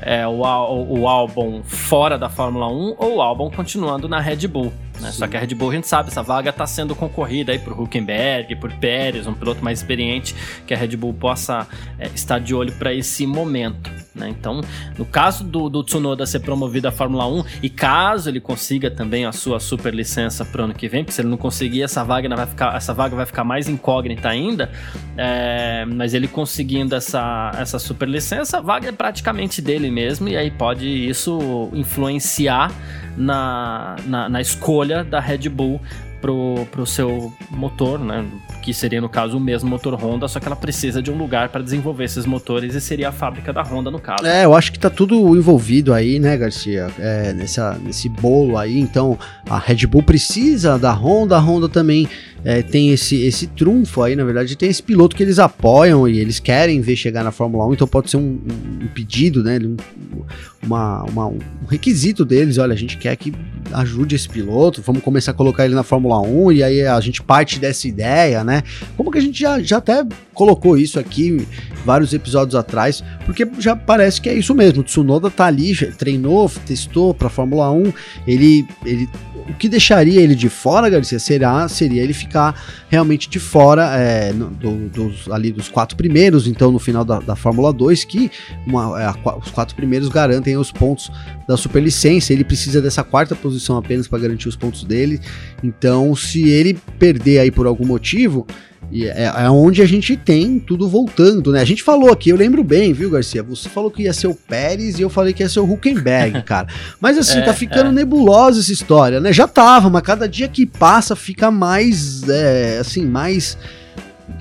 É, 0.01 0.27
o, 0.27 0.41
o, 0.41 0.99
o 0.99 1.07
álbum 1.07 1.63
fora 1.63 2.17
da 2.17 2.29
Fórmula 2.29 2.67
1 2.67 2.95
ou 2.97 3.15
o 3.15 3.21
álbum 3.21 3.49
continuando 3.49 4.07
na 4.07 4.19
Red 4.19 4.47
Bull. 4.47 4.71
Né? 4.99 5.11
Só 5.11 5.27
que 5.27 5.37
a 5.37 5.39
Red 5.39 5.53
Bull, 5.55 5.71
a 5.71 5.75
gente 5.75 5.87
sabe, 5.87 6.09
essa 6.09 6.23
vaga 6.23 6.49
está 6.49 6.65
sendo 6.65 6.95
concorrida 6.95 7.51
aí 7.51 7.59
por 7.59 7.79
Huckenberg, 7.79 8.55
por 8.55 8.71
Pérez, 8.73 9.27
um 9.27 9.33
piloto 9.33 9.63
mais 9.63 9.79
experiente 9.79 10.35
que 10.65 10.73
a 10.73 10.77
Red 10.77 10.95
Bull 10.95 11.13
possa 11.13 11.67
é, 11.99 12.07
estar 12.07 12.39
de 12.39 12.53
olho 12.53 12.71
para 12.73 12.93
esse 12.93 13.25
momento. 13.25 13.91
Né? 14.17 14.29
Então, 14.29 14.61
no 14.97 15.05
caso 15.05 15.43
do, 15.43 15.69
do 15.69 15.83
Tsunoda 15.83 16.25
ser 16.25 16.39
promovido 16.39 16.87
à 16.87 16.91
Fórmula 16.91 17.27
1 17.27 17.43
e 17.61 17.69
caso 17.69 18.29
ele 18.29 18.39
consiga 18.39 18.89
também 18.89 19.25
a 19.25 19.31
sua 19.31 19.59
super 19.59 19.93
licença 19.93 20.43
para 20.43 20.61
o 20.61 20.65
ano 20.65 20.73
que 20.73 20.87
vem, 20.89 21.03
porque 21.03 21.13
se 21.13 21.21
ele 21.21 21.29
não 21.29 21.37
conseguir, 21.37 21.83
essa 21.83 22.03
vaga 22.03 22.27
vai 22.35 22.47
ficar, 22.47 22.75
essa 22.75 22.93
vaga 22.93 23.15
vai 23.15 23.25
ficar 23.25 23.43
mais 23.43 23.69
incógnita 23.69 24.29
ainda. 24.29 24.71
É, 25.15 25.85
mas 25.85 26.13
ele 26.13 26.27
conseguindo 26.27 26.95
essa, 26.95 27.51
essa 27.57 27.79
super 27.79 28.07
licença, 28.07 28.57
a 28.57 28.61
vaga 28.61 28.89
é 28.89 28.91
praticamente 28.91 29.61
dele 29.61 29.91
mesmo, 29.91 30.27
e 30.27 30.35
aí 30.35 30.49
pode 30.49 30.87
isso 30.87 31.69
influenciar 31.73 32.71
na, 33.17 33.95
na, 34.05 34.29
na 34.29 34.39
escolha 34.39 35.03
da 35.03 35.19
Red 35.19 35.49
Bull 35.49 35.81
pro, 36.21 36.67
pro 36.71 36.85
seu 36.85 37.33
motor, 37.49 37.99
né? 37.99 38.25
Que 38.61 38.73
seria 38.73 39.01
no 39.01 39.09
caso 39.09 39.37
o 39.37 39.39
mesmo 39.39 39.69
motor 39.69 39.93
Honda, 39.95 40.27
só 40.27 40.39
que 40.39 40.45
ela 40.45 40.55
precisa 40.55 41.01
de 41.01 41.11
um 41.11 41.17
lugar 41.17 41.49
para 41.49 41.63
desenvolver 41.63 42.03
esses 42.03 42.25
motores 42.25 42.75
e 42.75 42.81
seria 42.81 43.09
a 43.09 43.11
fábrica 43.11 43.53
da 43.53 43.61
Honda 43.61 43.89
no 43.89 43.99
caso. 43.99 44.25
É, 44.25 44.45
eu 44.45 44.53
acho 44.53 44.71
que 44.71 44.79
tá 44.79 44.89
tudo 44.89 45.35
envolvido 45.35 45.93
aí, 45.93 46.19
né, 46.19 46.37
Garcia? 46.37 46.87
É, 46.99 47.33
nessa, 47.33 47.77
nesse 47.83 48.09
bolo 48.09 48.57
aí. 48.57 48.79
Então 48.79 49.17
a 49.49 49.57
Red 49.57 49.87
Bull 49.87 50.03
precisa 50.03 50.77
da 50.77 50.91
Honda, 50.91 51.37
a 51.37 51.39
Honda 51.39 51.69
também 51.69 52.07
é, 52.43 52.61
tem 52.61 52.91
esse, 52.91 53.21
esse 53.23 53.47
trunfo 53.47 54.01
aí, 54.01 54.15
na 54.15 54.23
verdade, 54.23 54.55
tem 54.55 54.69
esse 54.69 54.81
piloto 54.81 55.15
que 55.15 55.23
eles 55.23 55.39
apoiam 55.39 56.07
e 56.07 56.19
eles 56.19 56.39
querem 56.39 56.81
ver 56.81 56.95
chegar 56.95 57.23
na 57.23 57.31
Fórmula 57.31 57.65
1, 57.67 57.73
então 57.73 57.87
pode 57.87 58.09
ser 58.09 58.17
um, 58.17 58.39
um 58.81 58.87
pedido, 58.93 59.43
né? 59.43 59.59
Um, 59.59 59.75
uma, 60.63 61.03
uma, 61.03 61.27
um 61.27 61.39
requisito 61.67 62.25
deles, 62.25 62.57
olha, 62.57 62.73
a 62.73 62.77
gente 62.77 62.97
quer 62.97 63.15
que 63.15 63.33
ajude 63.71 64.15
esse 64.15 64.27
piloto, 64.27 64.81
vamos 64.81 65.03
começar 65.03 65.31
a 65.31 65.33
colocar 65.33 65.65
ele 65.65 65.75
na 65.75 65.83
Fórmula 65.83 66.19
1 66.21 66.51
e 66.53 66.63
aí 66.63 66.85
a 66.85 66.99
gente 66.99 67.21
parte 67.21 67.59
dessa 67.59 67.87
ideia, 67.87 68.43
né? 68.43 68.63
Como 68.95 69.11
que 69.11 69.17
a 69.17 69.21
gente 69.21 69.39
já, 69.39 69.61
já 69.61 69.77
até 69.77 70.05
colocou 70.33 70.77
isso 70.77 70.99
aqui 70.99 71.45
vários 71.85 72.13
episódios 72.13 72.55
atrás, 72.55 73.03
porque 73.25 73.47
já 73.59 73.75
parece 73.75 74.21
que 74.21 74.29
é 74.29 74.33
isso 74.33 74.53
mesmo. 74.53 74.81
O 74.81 74.83
Tsunoda 74.83 75.29
tá 75.29 75.45
ali, 75.45 75.75
treinou, 75.93 76.49
testou 76.65 77.13
para 77.13 77.29
Fórmula 77.29 77.71
1, 77.71 77.93
ele, 78.27 78.65
ele 78.85 79.09
o 79.49 79.53
que 79.53 79.69
deixaria 79.69 80.21
ele 80.21 80.35
de 80.35 80.49
fora, 80.49 80.89
Garcia, 80.89 81.19
seria, 81.19 81.67
seria 81.67 82.03
ele 82.03 82.13
ficar 82.13 82.55
realmente 82.89 83.29
de 83.29 83.39
fora 83.39 83.95
é, 83.97 84.31
do, 84.33 84.89
dos, 84.89 85.29
ali 85.29 85.51
dos 85.51 85.67
quatro 85.67 85.97
primeiros, 85.97 86.47
então 86.47 86.71
no 86.71 86.79
final 86.79 87.03
da, 87.03 87.19
da 87.19 87.35
Fórmula 87.35 87.73
2, 87.73 88.05
que 88.05 88.31
uma, 88.65 89.01
é, 89.01 89.09
os 89.37 89.51
quatro 89.51 89.75
primeiros 89.75 90.07
garantem 90.09 90.57
os 90.57 90.71
pontos 90.71 91.11
da 91.47 91.57
superlicença, 91.57 92.31
ele 92.31 92.43
precisa 92.43 92.81
dessa 92.81 93.03
quarta 93.03 93.35
posição 93.35 93.77
apenas 93.77 94.07
para 94.07 94.19
garantir 94.19 94.47
os 94.47 94.55
pontos 94.55 94.83
dele, 94.83 95.19
então 95.63 96.15
se 96.15 96.47
ele 96.47 96.77
perder 96.97 97.39
aí 97.39 97.51
por 97.51 97.67
algum 97.67 97.85
motivo, 97.85 98.45
e 98.89 99.05
é, 99.05 99.33
é, 99.35 99.49
onde 99.49 99.81
a 99.81 99.85
gente 99.85 100.15
tem 100.15 100.59
tudo 100.59 100.87
voltando, 100.87 101.51
né? 101.51 101.61
A 101.61 101.65
gente 101.65 101.83
falou 101.83 102.11
aqui, 102.11 102.29
eu 102.29 102.37
lembro 102.37 102.63
bem, 102.63 102.93
viu, 102.93 103.09
Garcia? 103.09 103.43
Você 103.43 103.67
falou 103.67 103.91
que 103.91 104.03
ia 104.03 104.13
ser 104.13 104.27
o 104.27 104.35
Pérez 104.35 104.97
e 104.97 105.01
eu 105.01 105.09
falei 105.09 105.33
que 105.33 105.43
ia 105.43 105.49
ser 105.49 105.59
o 105.59 105.69
Huckenberg, 105.69 106.41
cara. 106.43 106.67
Mas 106.99 107.17
assim, 107.17 107.39
é, 107.39 107.41
tá 107.41 107.53
ficando 107.53 107.89
é. 107.89 107.91
nebulosa 107.91 108.61
essa 108.61 108.71
história, 108.71 109.19
né? 109.19 109.33
Já 109.33 109.47
tava, 109.47 109.89
mas 109.89 110.01
cada 110.03 110.27
dia 110.27 110.47
que 110.47 110.65
passa 110.65 111.15
fica 111.15 111.51
mais, 111.51 112.27
é, 112.29 112.76
assim, 112.77 113.05
mais 113.05 113.57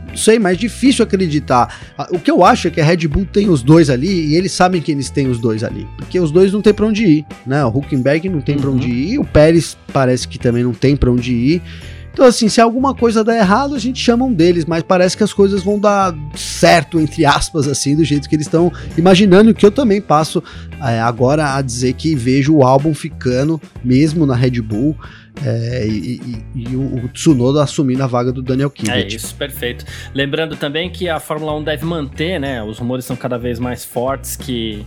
não 0.09 0.17
sei, 0.17 0.39
mais 0.39 0.57
difícil 0.57 1.05
acreditar. 1.05 1.93
O 2.11 2.19
que 2.19 2.31
eu 2.31 2.43
acho 2.43 2.69
é 2.69 2.71
que 2.71 2.81
a 2.81 2.85
Red 2.85 3.07
Bull 3.07 3.27
tem 3.31 3.51
os 3.51 3.63
dois 3.63 3.91
ali 3.91 4.29
e 4.29 4.35
eles 4.35 4.51
sabem 4.51 4.81
que 4.81 4.91
eles 4.91 5.11
têm 5.11 5.29
os 5.29 5.39
dois 5.39 5.63
ali, 5.63 5.87
porque 5.99 6.19
os 6.19 6.31
dois 6.31 6.53
não 6.53 6.63
tem 6.63 6.73
para 6.73 6.87
onde 6.87 7.05
ir, 7.05 7.27
né? 7.47 7.65
O 7.65 7.69
Huckenberg 7.69 8.29
não 8.29 8.41
tem 8.41 8.55
uhum. 8.55 8.61
para 8.63 8.71
onde 8.71 8.89
ir, 8.89 9.19
o 9.19 9.25
Pérez 9.25 9.77
parece 9.93 10.27
que 10.27 10.39
também 10.39 10.65
não 10.65 10.73
tem 10.73 10.97
para 10.97 11.11
onde 11.11 11.33
ir. 11.33 11.63
Então, 12.17 12.25
assim, 12.25 12.49
se 12.49 12.63
alguma 12.63 12.95
coisa 12.95 13.23
der 13.23 13.41
errado, 13.41 13.75
a 13.75 13.79
gente 13.79 14.01
chama 14.01 14.25
um 14.25 14.33
deles, 14.33 14.65
mas 14.65 14.83
parece 14.83 15.15
que 15.15 15.23
as 15.23 15.35
coisas 15.35 15.63
vão 15.63 15.79
dar 15.79 16.15
certo, 16.35 16.99
entre 16.99 17.27
aspas, 17.27 17.69
assim, 17.69 17.95
do 17.95 18.03
jeito 18.03 18.27
que 18.27 18.35
eles 18.35 18.47
estão 18.47 18.73
imaginando, 18.97 19.53
que 19.53 19.67
eu 19.67 19.71
também 19.71 20.01
passo 20.01 20.43
é, 20.83 20.99
agora 20.99 21.55
a 21.55 21.61
dizer 21.61 21.93
que 21.93 22.15
vejo 22.15 22.55
o 22.55 22.63
álbum 22.63 22.95
ficando, 22.95 23.61
mesmo 23.85 24.25
na 24.25 24.35
Red 24.35 24.63
Bull. 24.63 24.97
É, 25.45 25.87
e, 25.87 26.43
e, 26.55 26.73
e, 26.73 26.75
o, 26.75 27.07
Tsunoda 27.13 27.63
assumindo 27.63 28.03
a 28.03 28.07
vaga 28.07 28.33
do 28.33 28.41
Daniel 28.41 28.71
Kivet. 28.71 28.93
É 28.97 29.07
isso, 29.07 29.35
perfeito. 29.35 29.85
Lembrando 30.15 30.57
também 30.57 30.89
que 30.89 31.11
a 31.11 31.21
Fórmula 31.21 31.55
1 31.57 31.65
deve 31.65 31.85
manter, 31.85 32.41
né? 32.41 32.63
Os 32.63 32.79
rumores 32.79 33.05
são 33.05 33.15
cada 33.15 33.37
vez 33.37 33.59
mais 33.59 33.85
fortes 33.85 34.37
que 34.37 34.87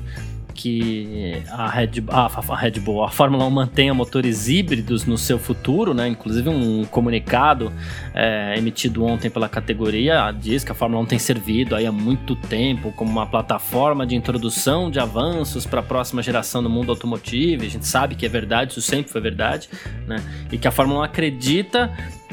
que 0.59 1.41
a 1.47 1.69
Red, 1.69 2.03
a, 2.09 2.25
a 2.25 2.55
Red 2.57 2.81
Bull, 2.81 3.01
a 3.01 3.09
Fórmula 3.09 3.45
1 3.45 3.49
mantenha 3.49 3.93
motores 3.93 4.49
híbridos 4.49 5.05
no 5.05 5.17
seu 5.17 5.39
futuro, 5.39 5.93
né? 5.93 6.05
Inclusive 6.05 6.49
um 6.49 6.83
comunicado 6.83 7.71
é, 8.13 8.55
emitido 8.57 9.05
ontem 9.05 9.29
pela 9.29 9.47
categoria 9.47 10.29
diz 10.31 10.61
que 10.61 10.71
a 10.73 10.75
Fórmula 10.75 11.01
1 11.03 11.05
tem 11.05 11.19
servido 11.19 11.77
aí 11.77 11.85
há 11.85 11.93
muito 11.93 12.35
tempo 12.35 12.91
como 12.91 13.09
uma 13.09 13.25
plataforma 13.25 14.05
de 14.05 14.15
introdução 14.15 14.91
de 14.91 14.99
avanços 14.99 15.65
para 15.65 15.79
a 15.79 15.83
próxima 15.83 16.21
geração 16.21 16.61
do 16.61 16.69
mundo 16.69 16.91
automotivo. 16.91 17.63
A 17.63 17.69
gente 17.69 17.87
sabe 17.87 18.15
que 18.15 18.25
é 18.25 18.29
verdade, 18.29 18.71
isso 18.71 18.81
sempre 18.81 19.09
foi 19.09 19.21
verdade, 19.21 19.69
né? 20.05 20.21
E 20.51 20.57
que 20.57 20.67
a 20.67 20.71
Fórmula 20.71 20.99
1 20.99 21.03
acredita 21.03 21.89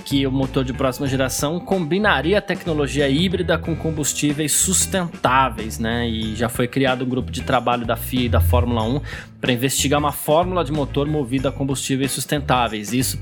que 0.07 0.25
o 0.25 0.31
motor 0.31 0.65
de 0.65 0.73
próxima 0.73 1.09
geração 1.09 1.59
combinaria 1.59 2.39
a 2.39 2.41
tecnologia 2.41 3.09
híbrida 3.09 3.59
com 3.59 3.75
combustíveis 3.75 4.53
sustentáveis, 4.53 5.81
né? 5.81 6.09
E 6.09 6.37
já 6.37 6.49
foi 6.49 6.69
criado 6.69 7.05
um 7.05 7.09
grupo 7.09 7.33
de 7.33 7.43
trabalho 7.43 7.85
da 7.85 7.97
FIA 7.97 8.27
e 8.27 8.29
da 8.29 8.41
Fórmula 8.41 8.85
1 8.85 9.01
para 9.47 9.53
investigar 9.53 10.01
uma 10.01 10.11
fórmula 10.11 10.65
de 10.65 10.73
motor 10.73 11.07
movida 11.07 11.51
a 11.51 11.53
combustíveis 11.53 12.11
sustentáveis. 12.11 12.93
Isso 12.93 13.17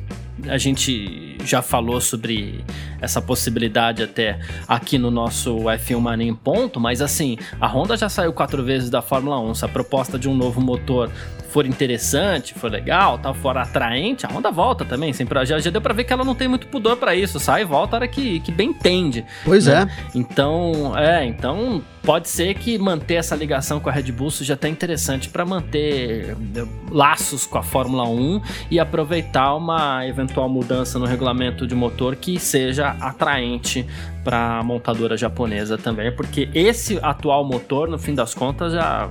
a 0.49 0.57
gente 0.57 1.37
já 1.45 1.61
falou 1.61 2.01
sobre 2.01 2.65
essa 2.99 3.21
possibilidade 3.21 4.03
até 4.03 4.41
aqui 4.67 4.97
no 4.97 5.11
nosso 5.11 5.55
F1 5.55 6.01
Mania 6.01 6.27
em 6.27 6.35
ponto, 6.35 6.81
mas 6.81 7.03
assim, 7.03 7.37
a 7.61 7.67
Honda 7.67 7.95
já 7.95 8.09
saiu 8.09 8.33
quatro 8.33 8.65
vezes 8.65 8.89
da 8.89 9.03
Fórmula 9.03 9.39
1. 9.39 9.55
Se 9.55 9.65
a 9.67 9.69
proposta 9.69 10.19
de 10.19 10.27
um 10.27 10.35
novo 10.35 10.63
motor 10.63 11.11
for 11.51 11.67
interessante, 11.67 12.55
for 12.55 12.71
legal, 12.71 13.19
tal, 13.19 13.35
for 13.35 13.59
atraente, 13.59 14.25
a 14.25 14.31
Honda 14.31 14.51
volta 14.51 14.83
também. 14.83 15.13
Sempre, 15.13 15.45
já, 15.45 15.59
já 15.59 15.71
deu 15.71 15.83
pra 15.83 15.93
ver 15.93 16.05
que 16.05 16.13
ela 16.15 16.25
não 16.25 16.35
tem 16.35 16.49
muito 16.49 16.69
pudor 16.69 16.97
para 16.97 17.15
isso. 17.15 17.39
Sai 17.39 17.61
e 17.61 17.65
volta 17.67 17.97
a 17.97 17.99
hora 17.99 18.09
que, 18.09 18.41
que 18.41 18.51
bem 18.51 18.71
entende. 18.71 19.27
Pois 19.45 19.67
né? 19.67 19.87
é. 19.87 20.19
Então, 20.19 20.97
é, 20.97 21.27
então 21.27 21.83
pode 22.05 22.29
ser 22.29 22.55
que 22.55 22.79
manter 22.79 23.15
essa 23.15 23.35
ligação 23.35 23.81
com 23.81 23.89
a 23.89 23.93
Red 23.93 24.13
Bull 24.13 24.31
seja 24.31 24.55
até 24.55 24.69
interessante 24.69 25.29
para 25.29 25.45
manter 25.45 26.37
eh, 26.55 26.65
laços 26.91 27.47
com 27.47 27.59
a 27.59 27.63
Fórmula 27.63 28.09
1 28.09 28.41
e 28.71 28.79
aproveitar 28.79 29.55
uma 29.55 30.07
eventual 30.07 30.49
mudança 30.49 30.99
no 30.99 31.07
regulamento 31.07 31.67
de 31.67 31.75
motor 31.75 32.15
que 32.17 32.39
seja 32.39 32.91
atraente 33.01 33.87
para 34.23 34.59
a 34.59 34.63
montadora 34.63 35.17
japonesa 35.17 35.77
também, 35.77 36.11
porque 36.11 36.49
esse 36.55 36.99
atual 37.03 37.45
motor, 37.45 37.89
no 37.89 37.99
fim 37.99 38.15
das 38.15 38.35
contas, 38.35 38.73
já 38.73 39.11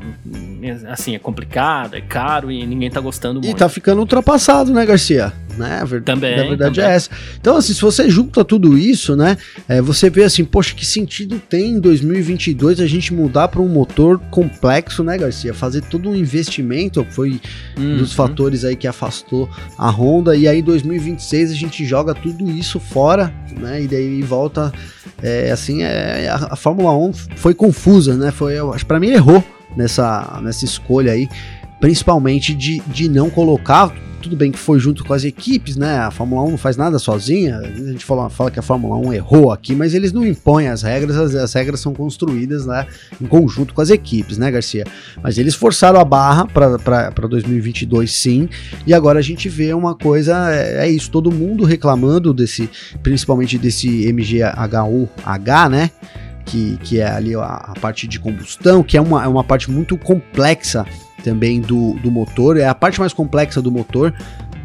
assim 0.89 1.13
é 1.13 1.19
complicado, 1.19 1.95
é 1.95 2.01
caro 2.01 2.51
e 2.51 2.65
ninguém 2.65 2.89
tá 2.89 2.99
gostando 2.99 3.39
muito. 3.39 3.49
E 3.49 3.53
tá 3.53 3.69
ficando 3.69 3.99
ultrapassado, 3.99 4.73
né, 4.73 4.85
Garcia? 4.85 5.31
Né? 5.57 5.79
A 5.81 5.85
verdade, 5.85 6.19
também, 6.19 6.33
a 6.39 6.47
verdade 6.47 6.75
também. 6.75 6.91
é 6.91 6.95
essa. 6.95 7.09
Então, 7.39 7.57
assim, 7.57 7.73
se 7.73 7.81
você 7.81 8.09
junta 8.09 8.43
tudo 8.43 8.77
isso, 8.77 9.15
né, 9.15 9.37
é, 9.67 9.81
você 9.81 10.09
vê 10.09 10.23
assim, 10.23 10.43
poxa, 10.43 10.73
que 10.73 10.85
sentido 10.85 11.39
tem 11.39 11.71
em 11.71 11.79
2022 11.79 12.79
a 12.79 12.87
gente 12.87 13.13
mudar 13.13 13.47
para 13.47 13.61
um 13.61 13.67
motor 13.67 14.19
complexo, 14.31 15.03
né, 15.03 15.17
Garcia? 15.17 15.53
Fazer 15.53 15.81
todo 15.81 16.09
um 16.09 16.15
investimento, 16.15 17.05
foi 17.11 17.39
um 17.77 17.97
dos 17.97 18.13
fatores 18.13 18.65
aí 18.65 18.75
que 18.75 18.87
afastou 18.87 19.49
a 19.77 19.89
Honda, 19.89 20.35
e 20.35 20.47
aí 20.47 20.61
2026 20.61 21.51
a 21.51 21.55
gente 21.55 21.85
joga 21.85 22.13
tudo 22.13 22.49
isso 22.49 22.79
fora, 22.79 23.33
né, 23.59 23.83
e 23.83 23.87
daí 23.87 24.21
volta 24.21 24.71
é, 25.21 25.51
assim, 25.51 25.83
é, 25.83 26.27
a, 26.29 26.49
a, 26.51 26.55
Fórmula 26.55 26.95
1 26.95 27.13
foi 27.37 27.53
confusa, 27.53 28.15
né? 28.17 28.31
Foi, 28.31 28.55
para 28.85 28.99
mim 28.99 29.09
errou 29.09 29.43
nessa, 29.75 30.39
nessa 30.43 30.65
escolha 30.65 31.13
aí, 31.13 31.29
principalmente 31.83 32.53
de, 32.53 32.79
de 32.87 33.09
não 33.09 33.29
colocar 33.29 33.93
tudo 34.21 34.37
bem 34.37 34.53
que 34.53 34.57
foi 34.57 34.79
junto 34.79 35.03
com 35.03 35.13
as 35.13 35.25
equipes, 35.25 35.75
né? 35.75 35.97
A 35.97 36.09
Fórmula 36.09 36.43
1 36.43 36.51
não 36.51 36.57
faz 36.57 36.77
nada 36.77 36.97
sozinha. 36.97 37.57
A 37.57 37.91
gente 37.91 38.05
fala, 38.05 38.29
fala 38.29 38.49
que 38.49 38.57
a 38.57 38.61
Fórmula 38.61 38.95
1 38.95 39.11
errou 39.11 39.51
aqui, 39.51 39.75
mas 39.75 39.93
eles 39.93 40.13
não 40.13 40.25
impõem 40.25 40.69
as 40.69 40.81
regras, 40.81 41.17
as, 41.17 41.35
as 41.35 41.51
regras 41.51 41.81
são 41.81 41.93
construídas 41.93 42.65
né, 42.65 42.87
em 43.21 43.25
conjunto 43.25 43.73
com 43.73 43.81
as 43.81 43.89
equipes, 43.89 44.37
né, 44.37 44.49
Garcia? 44.49 44.85
Mas 45.21 45.37
eles 45.37 45.55
forçaram 45.55 45.99
a 45.99 46.05
barra 46.05 46.47
para 46.47 47.27
2022, 47.27 48.09
sim. 48.13 48.47
E 48.87 48.93
agora 48.93 49.19
a 49.19 49.21
gente 49.21 49.49
vê 49.49 49.73
uma 49.73 49.93
coisa, 49.93 50.55
é, 50.55 50.85
é 50.85 50.89
isso, 50.89 51.11
todo 51.11 51.33
mundo 51.33 51.65
reclamando 51.65 52.33
desse, 52.33 52.69
principalmente 53.03 53.57
desse 53.57 54.09
MGHU-H, 54.13 55.67
né? 55.67 55.91
Que, 56.45 56.77
que 56.81 57.01
é 57.01 57.09
ali 57.09 57.35
a, 57.35 57.41
a 57.41 57.73
parte 57.81 58.07
de 58.07 58.21
combustão, 58.21 58.83
que 58.83 58.95
é 58.95 59.01
uma, 59.01 59.21
é 59.25 59.27
uma 59.27 59.43
parte 59.43 59.69
muito 59.69 59.97
complexa 59.97 60.85
também 61.23 61.61
do, 61.61 61.93
do 61.93 62.11
motor, 62.11 62.57
é 62.57 62.67
a 62.67 62.75
parte 62.75 62.99
mais 62.99 63.13
complexa 63.13 63.61
do 63.61 63.71
motor, 63.71 64.13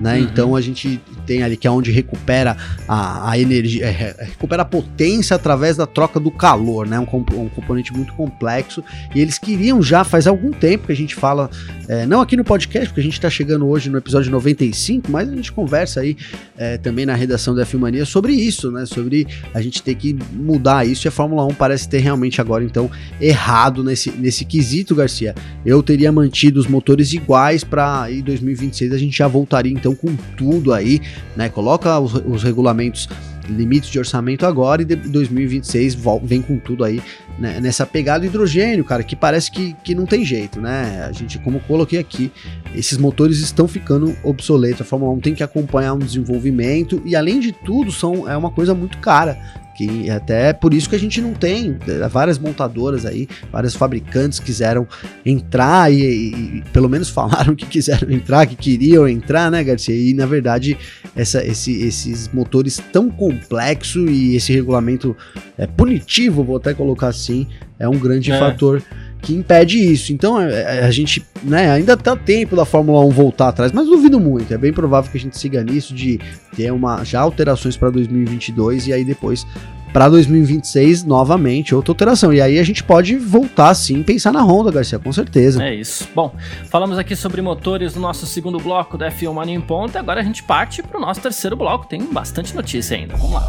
né? 0.00 0.18
Uhum. 0.18 0.24
Então 0.24 0.56
a 0.56 0.60
gente 0.60 1.00
tem 1.28 1.42
ali 1.42 1.58
que 1.58 1.66
é 1.66 1.70
onde 1.70 1.92
recupera 1.92 2.56
a, 2.88 3.32
a 3.32 3.38
energia, 3.38 3.84
é, 3.84 4.14
é, 4.18 4.24
recupera 4.24 4.62
a 4.62 4.64
potência 4.64 5.36
através 5.36 5.76
da 5.76 5.86
troca 5.86 6.18
do 6.18 6.30
calor, 6.30 6.86
né? 6.86 6.98
Um, 6.98 7.02
um, 7.02 7.48
componente 7.50 7.92
muito 7.92 8.14
complexo. 8.14 8.82
E 9.14 9.20
eles 9.20 9.38
queriam 9.38 9.82
já 9.82 10.04
faz 10.04 10.26
algum 10.26 10.50
tempo 10.50 10.86
que 10.86 10.92
a 10.92 10.96
gente 10.96 11.14
fala, 11.14 11.50
é, 11.86 12.06
não 12.06 12.22
aqui 12.22 12.34
no 12.34 12.42
podcast, 12.42 12.88
porque 12.88 13.00
a 13.00 13.04
gente 13.04 13.12
está 13.12 13.28
chegando 13.28 13.68
hoje 13.68 13.90
no 13.90 13.98
episódio 13.98 14.30
95, 14.30 15.12
mas 15.12 15.28
a 15.28 15.36
gente 15.36 15.52
conversa 15.52 16.00
aí 16.00 16.16
é, 16.56 16.78
também 16.78 17.04
na 17.04 17.14
redação 17.14 17.54
da 17.54 17.62
F-Mania 17.62 18.06
sobre 18.06 18.32
isso, 18.32 18.70
né? 18.70 18.86
Sobre 18.86 19.26
a 19.52 19.60
gente 19.60 19.82
ter 19.82 19.94
que 19.96 20.16
mudar 20.32 20.86
isso 20.86 21.06
e 21.06 21.08
a 21.08 21.12
Fórmula 21.12 21.44
1 21.44 21.54
parece 21.54 21.86
ter 21.86 21.98
realmente 21.98 22.40
agora 22.40 22.64
então 22.64 22.90
errado 23.20 23.84
nesse, 23.84 24.10
nesse 24.12 24.46
quesito, 24.46 24.94
Garcia. 24.94 25.34
Eu 25.66 25.82
teria 25.82 26.10
mantido 26.10 26.58
os 26.58 26.66
motores 26.66 27.12
iguais 27.12 27.62
para 27.62 28.10
em 28.10 28.22
2026 28.22 28.92
a 28.92 28.98
gente 28.98 29.16
já 29.16 29.28
voltaria 29.28 29.72
então 29.72 29.94
com 29.94 30.16
tudo 30.36 30.72
aí 30.72 31.00
né? 31.36 31.48
Coloca 31.48 31.98
os, 31.98 32.14
os 32.14 32.42
regulamentos 32.42 33.08
limites 33.48 33.88
de 33.88 33.98
orçamento 33.98 34.44
agora 34.44 34.82
e 34.82 34.84
de 34.84 34.94
2026 34.94 35.96
vem 36.22 36.42
com 36.42 36.58
tudo 36.58 36.84
aí 36.84 37.00
né, 37.38 37.60
nessa 37.60 37.86
pegada 37.86 38.26
hidrogênio, 38.26 38.84
cara, 38.84 39.02
que 39.02 39.14
parece 39.14 39.50
que, 39.50 39.74
que 39.84 39.94
não 39.94 40.04
tem 40.04 40.24
jeito, 40.24 40.60
né? 40.60 41.06
A 41.08 41.12
gente, 41.12 41.38
como 41.38 41.60
coloquei 41.60 41.98
aqui, 41.98 42.32
esses 42.74 42.98
motores 42.98 43.38
estão 43.38 43.68
ficando 43.68 44.14
obsoletos. 44.24 44.80
A 44.80 44.84
Fórmula 44.84 45.12
1 45.12 45.20
tem 45.20 45.34
que 45.34 45.42
acompanhar 45.42 45.94
um 45.94 45.98
desenvolvimento 45.98 47.00
e, 47.04 47.14
além 47.14 47.38
de 47.38 47.52
tudo, 47.52 47.92
são, 47.92 48.28
é 48.28 48.36
uma 48.36 48.50
coisa 48.50 48.74
muito 48.74 48.98
cara 48.98 49.38
que 49.78 50.10
até 50.10 50.52
por 50.52 50.74
isso 50.74 50.90
que 50.90 50.96
a 50.96 50.98
gente 50.98 51.20
não 51.20 51.32
tem 51.32 51.78
é, 51.86 52.08
várias 52.08 52.36
montadoras 52.36 53.06
aí, 53.06 53.28
vários 53.52 53.76
fabricantes 53.76 54.40
quiseram 54.40 54.88
entrar 55.24 55.92
e, 55.92 56.02
e, 56.02 56.64
pelo 56.72 56.88
menos 56.88 57.08
falaram 57.08 57.54
que 57.54 57.64
quiseram 57.64 58.10
entrar, 58.10 58.44
que 58.46 58.56
queriam 58.56 59.06
entrar, 59.06 59.48
né, 59.52 59.62
Garcia? 59.62 59.94
E 59.94 60.12
na 60.12 60.26
verdade 60.26 60.76
essa, 61.14 61.44
esse, 61.46 61.80
esses 61.80 62.28
motores 62.32 62.82
tão 62.92 63.08
complexo 63.08 64.04
e 64.08 64.34
esse 64.34 64.52
regulamento 64.52 65.16
é, 65.56 65.64
punitivo, 65.64 66.42
vou 66.42 66.56
até 66.56 66.74
colocar 66.74 67.06
assim, 67.06 67.46
é 67.78 67.88
um 67.88 67.98
grande 67.98 68.32
é. 68.32 68.38
fator 68.38 68.82
que 69.28 69.34
impede 69.34 69.78
isso. 69.78 70.10
Então 70.10 70.38
a, 70.38 70.44
é, 70.44 70.78
é, 70.78 70.84
a 70.86 70.90
gente, 70.90 71.22
né, 71.42 71.70
ainda 71.70 71.94
tá 71.98 72.16
tempo 72.16 72.56
da 72.56 72.64
Fórmula 72.64 73.04
1 73.04 73.10
voltar 73.10 73.48
atrás, 73.48 73.72
mas 73.72 73.86
duvido 73.86 74.18
muito. 74.18 74.52
É 74.54 74.56
bem 74.56 74.72
provável 74.72 75.10
que 75.10 75.18
a 75.18 75.20
gente 75.20 75.36
siga 75.38 75.62
nisso 75.62 75.94
de 75.94 76.18
ter 76.56 76.72
uma 76.72 77.04
já 77.04 77.20
alterações 77.20 77.76
para 77.76 77.90
2022 77.90 78.86
e 78.86 78.92
aí 78.94 79.04
depois 79.04 79.46
para 79.92 80.08
2026 80.08 81.04
novamente 81.04 81.74
outra 81.74 81.92
alteração. 81.92 82.32
E 82.32 82.40
aí 82.40 82.58
a 82.58 82.62
gente 82.62 82.82
pode 82.82 83.16
voltar 83.16 83.74
sim 83.74 84.02
pensar 84.02 84.32
na 84.32 84.42
Honda, 84.42 84.70
Garcia, 84.70 84.98
com 84.98 85.12
certeza. 85.12 85.62
É 85.62 85.74
isso. 85.74 86.08
Bom, 86.14 86.34
falamos 86.70 86.96
aqui 86.96 87.14
sobre 87.14 87.42
motores 87.42 87.94
no 87.94 88.00
nosso 88.00 88.24
segundo 88.24 88.58
bloco 88.58 88.96
da 88.96 89.10
F1 89.10 89.32
Mania 89.34 89.54
em 89.54 89.60
Ponta. 89.60 89.98
Agora 89.98 90.20
a 90.20 90.24
gente 90.24 90.42
parte 90.42 90.82
para 90.82 90.96
o 90.96 91.00
nosso 91.02 91.20
terceiro 91.20 91.54
bloco. 91.54 91.86
Tem 91.86 92.02
bastante 92.02 92.56
notícia 92.56 92.96
ainda. 92.96 93.14
Vamos 93.14 93.34
lá. 93.34 93.46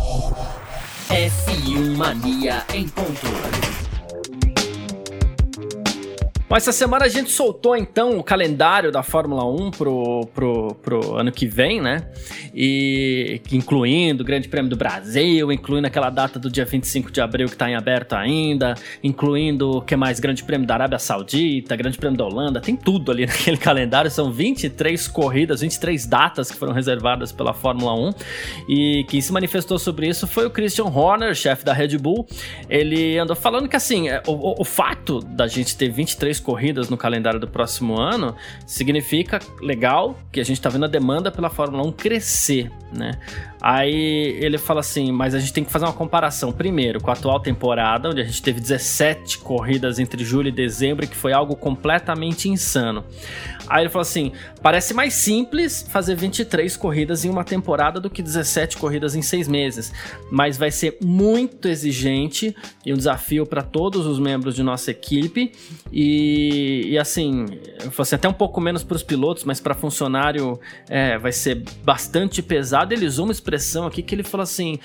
F1 1.09 1.95
Mania 1.95 2.63
em 2.73 2.85
ponto. 2.89 3.88
Bom, 6.49 6.55
essa 6.55 6.71
semana 6.71 7.05
a 7.05 7.07
gente 7.07 7.29
soltou 7.29 7.77
então 7.77 8.17
o 8.17 8.23
calendário 8.23 8.91
da 8.91 9.03
Fórmula 9.03 9.45
1 9.45 9.69
pro, 9.69 10.27
pro, 10.33 10.75
pro 10.81 11.15
ano 11.15 11.31
que 11.31 11.45
vem, 11.45 11.79
né? 11.79 12.09
E 12.55 13.39
incluindo 13.51 14.23
o 14.23 14.25
Grande 14.25 14.49
Prêmio 14.49 14.67
do 14.67 14.75
Brasil, 14.75 15.51
incluindo 15.51 15.85
aquela 15.85 16.09
data 16.09 16.39
do 16.39 16.49
dia 16.49 16.65
25 16.65 17.11
de 17.11 17.21
abril 17.21 17.47
que 17.47 17.53
está 17.53 17.69
em 17.69 17.75
aberto 17.75 18.13
ainda, 18.13 18.73
incluindo 19.03 19.77
o 19.77 19.81
que 19.83 19.95
mais? 19.95 20.19
Grande 20.19 20.43
Prêmio 20.43 20.65
da 20.65 20.73
Arábia 20.73 20.97
Saudita, 20.97 21.75
Grande 21.75 21.99
Prêmio 21.99 22.17
da 22.17 22.25
Holanda, 22.25 22.59
tem 22.59 22.75
tudo 22.75 23.11
ali 23.11 23.27
naquele 23.29 23.57
calendário. 23.57 24.09
São 24.09 24.31
23 24.31 25.07
corridas, 25.07 25.61
23 25.61 26.03
datas 26.07 26.49
que 26.49 26.57
foram 26.57 26.73
reservadas 26.73 27.31
pela 27.31 27.53
Fórmula 27.53 27.93
1. 27.93 28.13
E 28.67 29.05
quem 29.07 29.21
se 29.21 29.31
manifestou 29.31 29.77
sobre 29.77 30.07
isso 30.07 30.25
foi 30.25 30.47
o 30.47 30.49
Christian 30.49 30.85
Horner, 30.85 31.35
chefe 31.35 31.63
da 31.63 31.73
Red 31.73 31.95
Bull. 31.99 32.25
Ele 32.67 33.19
andou 33.19 33.35
falando 33.35 33.69
que 33.69 33.75
assim, 33.75 34.09
é, 34.09 34.23
o, 34.25 34.31
o, 34.31 34.61
o 34.61 34.65
fato 34.65 35.19
da 35.19 35.45
gente 35.45 35.77
ter 35.77 35.89
23 35.89 36.38
corridas 36.39 36.89
no 36.89 36.97
calendário 36.97 37.39
do 37.39 37.47
próximo 37.47 37.99
ano, 37.99 38.35
significa 38.65 39.39
legal 39.61 40.17
que 40.31 40.39
a 40.39 40.43
gente 40.43 40.57
está 40.57 40.69
vendo 40.69 40.85
a 40.85 40.87
demanda 40.87 41.31
pela 41.31 41.49
Fórmula 41.49 41.83
1 41.83 41.91
crescer, 41.93 42.71
né? 42.91 43.19
Aí 43.61 44.37
ele 44.39 44.57
fala 44.57 44.79
assim, 44.79 45.11
mas 45.11 45.35
a 45.35 45.39
gente 45.39 45.53
tem 45.53 45.63
que 45.63 45.71
fazer 45.71 45.85
uma 45.85 45.93
comparação 45.93 46.51
primeiro 46.51 47.01
com 47.01 47.09
a 47.09 47.13
atual 47.13 47.39
temporada, 47.39 48.09
onde 48.09 48.21
a 48.21 48.23
gente 48.23 48.41
teve 48.41 48.59
17 48.59 49.39
corridas 49.39 49.99
entre 49.99 50.23
julho 50.23 50.47
e 50.47 50.51
dezembro, 50.51 51.07
que 51.07 51.15
foi 51.15 51.33
algo 51.33 51.55
completamente 51.55 52.49
insano. 52.49 53.03
Aí 53.67 53.83
ele 53.83 53.89
falou 53.89 54.01
assim: 54.01 54.31
parece 54.61 54.93
mais 54.93 55.13
simples 55.13 55.85
fazer 55.87 56.15
23 56.15 56.75
corridas 56.75 57.23
em 57.23 57.29
uma 57.29 57.43
temporada 57.43 57.99
do 57.99 58.09
que 58.09 58.23
17 58.23 58.77
corridas 58.77 59.15
em 59.15 59.21
seis 59.21 59.47
meses, 59.47 59.93
mas 60.31 60.57
vai 60.57 60.71
ser 60.71 60.97
muito 61.01 61.67
exigente 61.67 62.55
e 62.85 62.91
um 62.91 62.97
desafio 62.97 63.45
para 63.45 63.61
todos 63.61 64.07
os 64.07 64.19
membros 64.19 64.55
de 64.55 64.63
nossa 64.63 64.89
equipe. 64.89 65.51
E, 65.91 66.87
e 66.87 66.97
assim, 66.97 67.45
assim, 68.01 68.15
até 68.15 68.27
um 68.27 68.33
pouco 68.33 68.59
menos 68.59 68.83
para 68.83 68.95
os 68.95 69.03
pilotos, 69.03 69.43
mas 69.43 69.59
para 69.59 69.75
funcionário 69.75 70.59
é, 70.87 71.17
vai 71.17 71.31
ser 71.31 71.63
bastante 71.83 72.41
pesado. 72.41 72.93
Ele 72.93 73.05
usou 73.05 73.25
uma 73.25 73.31
expressão 73.49 73.87
aqui 73.87 74.01
que 74.01 74.13
ele 74.13 74.23
falou 74.23 74.43
assim 74.43 74.79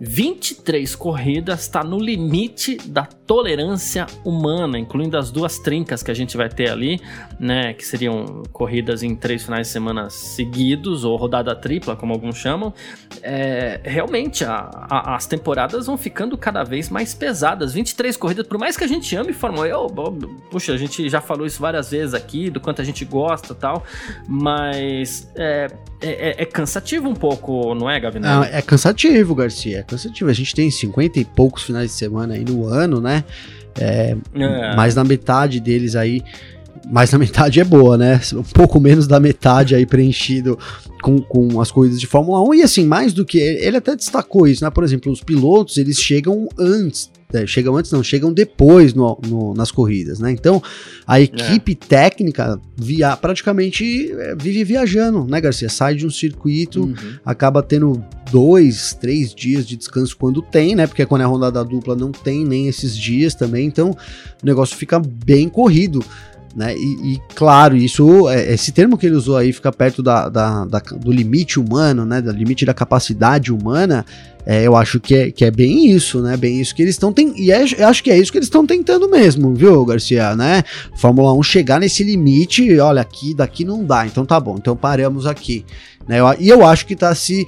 23 0.00 0.94
corridas 0.94 1.62
está 1.62 1.82
no 1.82 1.98
limite 1.98 2.76
da 2.86 3.04
tolerância 3.04 4.06
humana, 4.24 4.78
incluindo 4.78 5.16
as 5.16 5.30
duas 5.30 5.58
trincas 5.58 6.02
que 6.02 6.10
a 6.10 6.14
gente 6.14 6.36
vai 6.36 6.48
ter 6.48 6.70
ali, 6.70 7.00
né? 7.40 7.72
Que 7.72 7.84
seriam 7.84 8.42
corridas 8.52 9.02
em 9.02 9.16
três 9.16 9.44
finais 9.44 9.68
de 9.68 9.72
semana 9.72 10.10
seguidos, 10.10 11.02
ou 11.04 11.16
rodada 11.16 11.54
tripla, 11.56 11.96
como 11.96 12.12
alguns 12.12 12.36
chamam. 12.36 12.74
É, 13.22 13.80
realmente, 13.84 14.44
a, 14.44 14.70
a, 14.90 15.16
as 15.16 15.26
temporadas 15.26 15.86
vão 15.86 15.96
ficando 15.96 16.36
cada 16.36 16.62
vez 16.62 16.90
mais 16.90 17.14
pesadas. 17.14 17.72
23 17.72 18.16
corridas, 18.16 18.46
por 18.46 18.58
mais 18.58 18.76
que 18.76 18.84
a 18.84 18.88
gente 18.88 19.16
ame 19.16 19.32
Fórmula 19.32 19.66
1, 19.66 20.36
puxa, 20.50 20.74
a 20.74 20.76
gente 20.76 21.08
já 21.08 21.22
falou 21.22 21.46
isso 21.46 21.60
várias 21.60 21.90
vezes 21.90 22.12
aqui, 22.12 22.50
do 22.50 22.60
quanto 22.60 22.82
a 22.82 22.84
gente 22.84 23.04
gosta 23.04 23.54
tal, 23.54 23.82
mas 24.28 25.32
é, 25.34 25.68
é, 26.00 26.42
é, 26.42 26.44
cansativo 26.44 27.08
um 27.08 27.14
pouco, 27.14 27.74
não 27.74 27.88
é, 27.88 27.98
Gavinelli? 27.98 28.46
É, 28.46 28.58
é 28.58 28.62
cansativo, 28.62 29.34
Garcia, 29.34 29.78
é 29.78 29.82
cansativo. 29.82 30.28
A 30.28 30.32
gente 30.32 30.54
tem 30.54 30.70
50 30.70 31.20
e 31.20 31.24
poucos 31.24 31.62
finais 31.62 31.90
de 31.90 31.96
semana 31.96 32.34
aí 32.34 32.44
no 32.44 32.66
ano, 32.66 33.00
né? 33.00 33.24
É, 33.78 34.16
é. 34.34 34.76
Mais 34.76 34.94
da 34.94 35.04
metade 35.04 35.60
deles 35.60 35.96
aí. 35.96 36.22
Mais 36.88 37.10
da 37.10 37.18
metade 37.18 37.60
é 37.60 37.64
boa, 37.64 37.96
né? 37.96 38.20
Um 38.34 38.42
pouco 38.42 38.78
menos 38.78 39.06
da 39.06 39.18
metade 39.18 39.74
aí 39.74 39.86
preenchido 39.86 40.58
com, 41.02 41.20
com 41.20 41.60
as 41.60 41.70
corridas 41.70 41.98
de 41.98 42.06
Fórmula 42.06 42.40
1. 42.42 42.54
E 42.54 42.62
assim, 42.62 42.86
mais 42.86 43.12
do 43.12 43.24
que. 43.24 43.38
Ele 43.38 43.76
até 43.76 43.96
destacou 43.96 44.46
isso, 44.46 44.64
né? 44.64 44.70
Por 44.70 44.84
exemplo, 44.84 45.10
os 45.10 45.22
pilotos 45.22 45.78
eles 45.78 45.98
chegam 45.98 46.48
antes 46.58 47.10
é, 47.10 47.15
chegam 47.46 47.76
antes, 47.76 47.90
não, 47.90 48.02
chegam 48.02 48.32
depois 48.32 48.94
no, 48.94 49.18
no, 49.26 49.54
nas 49.54 49.70
corridas, 49.70 50.18
né? 50.18 50.30
Então, 50.30 50.62
a 51.06 51.20
equipe 51.20 51.72
é. 51.72 51.86
técnica 51.86 52.60
via, 52.76 53.16
praticamente 53.16 54.12
é, 54.12 54.34
vive 54.36 54.64
viajando, 54.64 55.24
né, 55.24 55.40
Garcia? 55.40 55.68
Sai 55.68 55.94
de 55.94 56.06
um 56.06 56.10
circuito, 56.10 56.82
uhum. 56.82 56.94
acaba 57.24 57.62
tendo 57.62 58.02
dois, 58.30 58.94
três 58.94 59.34
dias 59.34 59.66
de 59.66 59.76
descanso 59.76 60.16
quando 60.16 60.40
tem, 60.40 60.74
né? 60.74 60.86
Porque 60.86 61.04
quando 61.04 61.22
é 61.22 61.24
a 61.24 61.28
rodada 61.28 61.64
dupla 61.64 61.96
não 61.96 62.12
tem 62.12 62.44
nem 62.44 62.68
esses 62.68 62.96
dias 62.96 63.34
também, 63.34 63.66
então 63.66 63.90
o 63.90 64.46
negócio 64.46 64.76
fica 64.76 64.98
bem 65.00 65.48
corrido. 65.48 66.04
Né? 66.54 66.74
E, 66.74 67.12
e, 67.12 67.20
claro, 67.34 67.76
isso, 67.76 68.30
é, 68.30 68.54
esse 68.54 68.72
termo 68.72 68.96
que 68.96 69.04
ele 69.04 69.14
usou 69.14 69.36
aí 69.36 69.52
fica 69.52 69.70
perto 69.70 70.02
da, 70.02 70.30
da, 70.30 70.64
da, 70.64 70.78
do 70.78 71.12
limite 71.12 71.60
humano, 71.60 72.06
né? 72.06 72.22
Do 72.22 72.30
limite 72.30 72.64
da 72.64 72.72
capacidade 72.72 73.52
humana. 73.52 74.06
É, 74.46 74.64
eu 74.64 74.76
acho 74.76 75.00
que 75.00 75.14
é, 75.14 75.30
que 75.30 75.44
é 75.44 75.50
bem 75.50 75.90
isso, 75.90 76.22
né? 76.22 76.36
Bem 76.36 76.60
isso 76.60 76.74
que 76.74 76.80
eles 76.80 76.94
estão 76.94 77.12
tentando. 77.12 77.38
E 77.38 77.50
é, 77.50 77.84
acho 77.84 78.02
que 78.02 78.10
é 78.10 78.18
isso 78.18 78.30
que 78.30 78.38
eles 78.38 78.46
estão 78.46 78.64
tentando 78.64 79.08
mesmo, 79.10 79.52
viu, 79.54 79.84
Garcia, 79.84 80.36
né? 80.36 80.62
Fórmula 80.96 81.32
1 81.32 81.42
chegar 81.42 81.80
nesse 81.80 82.04
limite, 82.04 82.78
olha, 82.78 83.02
aqui 83.02 83.34
daqui 83.34 83.64
não 83.64 83.84
dá, 83.84 84.06
então 84.06 84.24
tá 84.24 84.38
bom, 84.38 84.56
então 84.56 84.76
paramos 84.76 85.26
aqui. 85.26 85.64
Né? 86.08 86.18
E 86.38 86.48
eu 86.48 86.64
acho 86.64 86.86
que 86.86 86.94
tá 86.94 87.14
se. 87.14 87.46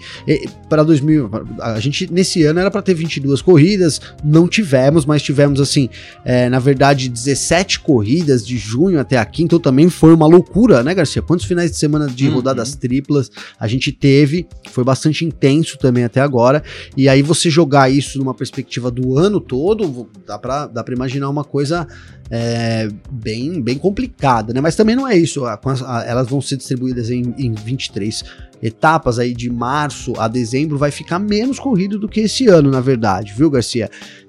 Para 0.69 0.83
2000. 0.83 1.31
A 1.61 1.79
gente, 1.81 2.13
nesse 2.13 2.45
ano, 2.45 2.59
era 2.59 2.71
para 2.71 2.83
ter 2.83 2.95
22 2.95 3.41
corridas, 3.41 4.01
não 4.25 4.49
tivemos, 4.49 5.07
mas 5.07 5.23
tivemos, 5.23 5.61
assim, 5.61 5.89
é, 6.25 6.49
na 6.49 6.59
verdade, 6.59 7.09
17 7.09 7.81
corridas 7.81 8.45
de 8.45 8.59
junho 8.59 8.99
até 8.99 9.17
aqui, 9.17 9.43
então 9.43 9.59
também 9.59 9.89
foi 9.89 10.13
uma 10.13 10.27
loucura, 10.27 10.83
né, 10.83 10.93
Garcia? 10.95 11.23
Quantos 11.23 11.47
finais 11.47 11.71
de 11.71 11.77
semana 11.77 12.09
de 12.09 12.29
uhum. 12.29 12.35
rodadas 12.35 12.75
triplas 12.75 13.31
a 13.59 13.69
gente 13.69 13.93
teve? 13.93 14.47
Foi 14.71 14.83
bastante 14.83 15.25
intenso 15.25 15.79
também 15.79 16.05
até 16.05 16.21
agora. 16.21 16.63
E 16.97 17.09
aí 17.09 17.23
você 17.23 17.51
jogar 17.51 17.91
isso 17.91 18.19
numa 18.19 18.35
perspectiva 18.35 18.91
do 18.91 19.19
ano 19.19 19.41
todo, 19.41 20.09
dá 20.27 20.39
pra, 20.39 20.67
dá 20.67 20.85
imaginar 20.93 21.29
uma 21.29 21.45
coisa 21.45 21.87
é, 22.31 22.89
bem, 23.11 23.61
bem 23.61 23.79
complicada, 23.79 24.53
né? 24.53 24.61
Mas 24.61 24.77
também 24.77 24.97
não 24.97 25.07
é 25.07 25.17
isso. 25.17 25.45
A, 25.45 25.59
a, 25.87 26.05
elas 26.05 26.29
vão 26.29 26.41
ser 26.41 26.57
distribuídas 26.57 27.11
em, 27.11 27.35
em 27.39 27.53
23 27.53 28.25
etapas 28.63 29.19
aí 29.19 29.33
de 29.33 29.51
março 29.51 30.13
a 30.19 30.27
dezembro 30.27 30.77
vai 30.77 30.91
ficar 30.91 31.19
menos 31.19 31.59
corrido 31.59 31.99
do 31.99 32.09
que 32.09 32.21
esse 32.21 32.49
ano, 32.49 32.71
na 32.71 32.81
verdade, 32.81 33.33
viu, 33.33 33.51
Garcia? 33.51 33.89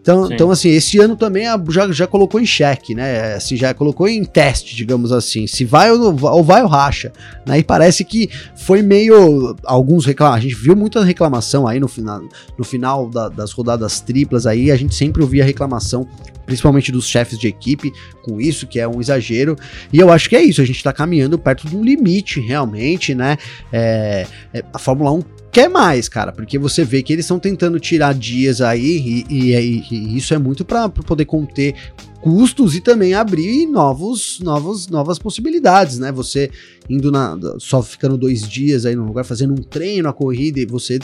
Então, 0.10 0.32
então 0.32 0.52
assim, 0.52 0.70
esse 0.70 0.98
ano 0.98 1.16
também 1.16 1.46
já, 1.70 1.92
já 1.92 2.08
colocou 2.08 2.42
em 2.42 2.46
xeque, 2.46 2.96
né? 2.96 3.36
Assim, 3.36 3.56
já 3.56 3.74
colocou 3.76 4.08
em 4.08 4.24
teste, 4.24 4.76
digamos 4.76 5.12
assim. 5.12 5.46
Se 5.46 5.64
vai 5.64 5.92
ou, 5.92 6.20
ou 6.20 6.44
vai 6.44 6.64
ou 6.64 6.68
racha. 6.68 7.14
Né? 7.46 7.60
E 7.60 7.64
parece 7.64 8.04
que 8.04 8.28
foi 8.56 8.82
meio. 8.82 9.56
Alguns 9.64 10.06
reclamam. 10.06 10.36
A 10.36 10.40
gente 10.40 10.56
viu 10.56 10.76
muita 10.76 11.04
reclamação 11.04 11.68
aí 11.68 11.80
no 11.80 11.88
final, 11.88 12.22
no 12.58 12.64
final 12.64 13.08
da, 13.08 13.30
das 13.30 13.52
rodadas 13.52 14.00
triplas 14.00 14.48
aí. 14.48 14.72
A 14.72 14.76
gente 14.76 14.96
sempre 14.96 15.22
ouvia 15.22 15.44
reclamação 15.44 16.08
principalmente 16.46 16.92
dos 16.92 17.08
chefes 17.08 17.38
de 17.38 17.48
equipe, 17.48 17.94
com 18.24 18.42
isso, 18.42 18.66
que 18.66 18.80
é 18.80 18.88
um 18.88 19.00
exagero. 19.00 19.56
E 19.94 20.00
eu 20.00 20.12
acho 20.12 20.28
que 20.28 20.36
é 20.36 20.42
isso, 20.42 20.60
a 20.60 20.66
gente 20.66 20.84
tá 20.84 20.92
caminhando 20.92 21.38
perto 21.38 21.68
de 21.68 21.78
um 21.78 21.84
limite, 21.84 22.40
realmente, 22.40 23.14
né? 23.14 23.38
É, 23.72 24.26
é, 24.52 24.64
a 24.74 24.80
Fórmula 24.80 25.12
1 25.12 25.24
quer 25.52 25.70
mais, 25.70 26.08
cara, 26.08 26.32
porque 26.32 26.58
você 26.58 26.84
vê 26.84 27.02
que 27.02 27.14
eles 27.14 27.26
estão 27.26 27.40
tentando 27.40 27.80
tirar 27.80 28.14
dias 28.14 28.62
aí, 28.62 29.26
e, 29.30 29.54
e, 29.54 29.86
e 29.92 30.18
isso 30.18 30.34
é 30.34 30.38
muito 30.38 30.64
para 30.64 30.90
poder 30.90 31.26
conter 31.26 31.76
custos 32.22 32.76
e 32.76 32.82
também 32.82 33.14
abrir 33.14 33.66
novos, 33.66 34.40
novos, 34.42 34.88
novas 34.88 35.18
possibilidades, 35.18 36.00
né? 36.00 36.12
Você 36.12 36.52
indo 36.90 37.12
na. 37.12 37.38
só 37.60 37.82
ficando 37.82 38.18
dois 38.18 38.42
dias 38.48 38.86
aí 38.86 38.96
no 38.96 39.06
lugar, 39.06 39.24
fazendo 39.24 39.54
um 39.54 39.64
treino, 39.64 40.10
a 40.10 40.14
corrida, 40.14 40.60
e 40.60 40.66
você 40.66 41.00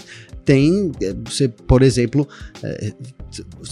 tem, 0.46 0.92
é, 1.02 1.14
você, 1.26 1.48
por 1.48 1.82
exemplo, 1.82 2.28
é, 2.64 2.94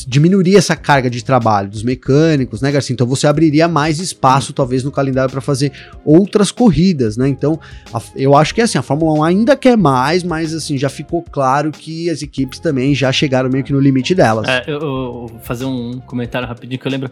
diminuiria 0.08 0.58
essa 0.58 0.76
carga 0.76 1.10
de 1.10 1.24
trabalho 1.24 1.70
dos 1.70 1.84
mecânicos, 1.84 2.62
né, 2.62 2.72
Garcia? 2.72 2.94
Então 2.94 3.06
você 3.06 3.28
abriria 3.28 3.68
mais 3.68 4.00
espaço, 4.00 4.52
talvez, 4.52 4.84
no 4.84 4.92
calendário 4.92 5.32
para 5.32 5.40
fazer 5.40 5.72
outras 6.04 6.52
corridas, 6.52 7.16
né? 7.16 7.30
Então, 7.30 7.60
a, 7.94 8.02
eu 8.16 8.36
acho 8.36 8.56
que 8.56 8.62
assim, 8.62 8.78
a 8.78 8.82
Fórmula 8.82 9.20
1 9.20 9.24
ainda 9.24 9.56
quer 9.56 9.78
mais, 9.78 10.24
mas 10.24 10.54
assim, 10.54 10.78
já 10.78 10.90
ficou 10.90 11.22
claro 11.22 11.72
que 11.72 12.10
as 12.10 12.22
equipes 12.24 12.60
também 12.60 12.96
já 12.96 13.12
chegaram 13.12 13.50
meio 13.50 13.64
que 13.64 13.72
no 13.72 13.80
limite 13.80 14.16
delas. 14.16 14.48
É, 14.48 14.64
eu, 14.68 14.80
eu 14.80 15.28
vou 15.28 15.40
fazer 15.44 15.66
um 15.66 16.00
comentário 16.00 16.48
rapidinho 16.48 16.80
que 16.80 16.88
eu 16.88 16.92
lembro 16.92 17.12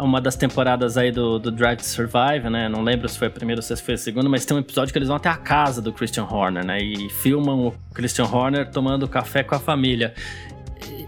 uma 0.00 0.20
das 0.20 0.34
temporadas 0.34 0.96
aí 0.96 1.12
do, 1.12 1.38
do 1.38 1.52
Drive 1.52 1.78
to 1.78 1.86
Survive, 1.86 2.48
né? 2.50 2.68
Não 2.68 2.82
lembro 2.82 3.08
se 3.08 3.18
foi 3.18 3.28
a 3.28 3.30
primeira 3.30 3.58
ou 3.60 3.62
se 3.62 3.76
foi 3.76 3.94
a 3.94 3.98
segunda, 3.98 4.28
mas 4.34 4.44
tem 4.44 4.56
um 4.56 4.58
episódio 4.58 4.92
que 4.92 4.98
eles 4.98 5.06
vão 5.06 5.16
até 5.16 5.28
a 5.28 5.36
casa 5.36 5.80
do 5.80 5.92
Christian 5.92 6.24
Horner, 6.24 6.66
né? 6.66 6.80
E 6.80 7.08
filmam 7.08 7.68
o 7.68 7.74
Christian 7.94 8.24
Horner 8.24 8.68
tomando 8.68 9.06
café 9.06 9.44
com 9.44 9.54
a 9.54 9.60
família. 9.60 10.12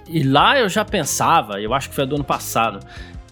E, 0.08 0.20
e 0.20 0.22
lá 0.22 0.56
eu 0.60 0.68
já 0.68 0.84
pensava, 0.84 1.60
eu 1.60 1.74
acho 1.74 1.88
que 1.88 1.96
foi 1.96 2.06
do 2.06 2.14
ano 2.14 2.22
passado, 2.22 2.78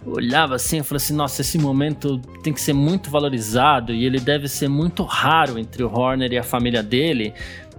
olhava 0.05 0.55
assim 0.55 0.79
e 0.79 0.83
falei 0.83 0.97
assim: 0.97 1.13
nossa, 1.13 1.39
esse 1.39 1.57
momento 1.57 2.19
tem 2.43 2.51
que 2.51 2.59
ser 2.59 2.73
muito 2.73 3.09
valorizado 3.09 3.93
e 3.93 4.03
ele 4.03 4.19
deve 4.19 4.49
ser 4.49 4.67
muito 4.67 5.01
raro 5.03 5.57
entre 5.57 5.81
o 5.81 5.89
Horner 5.89 6.33
e 6.33 6.37
a 6.37 6.43
família 6.43 6.83
dele, 6.83 7.33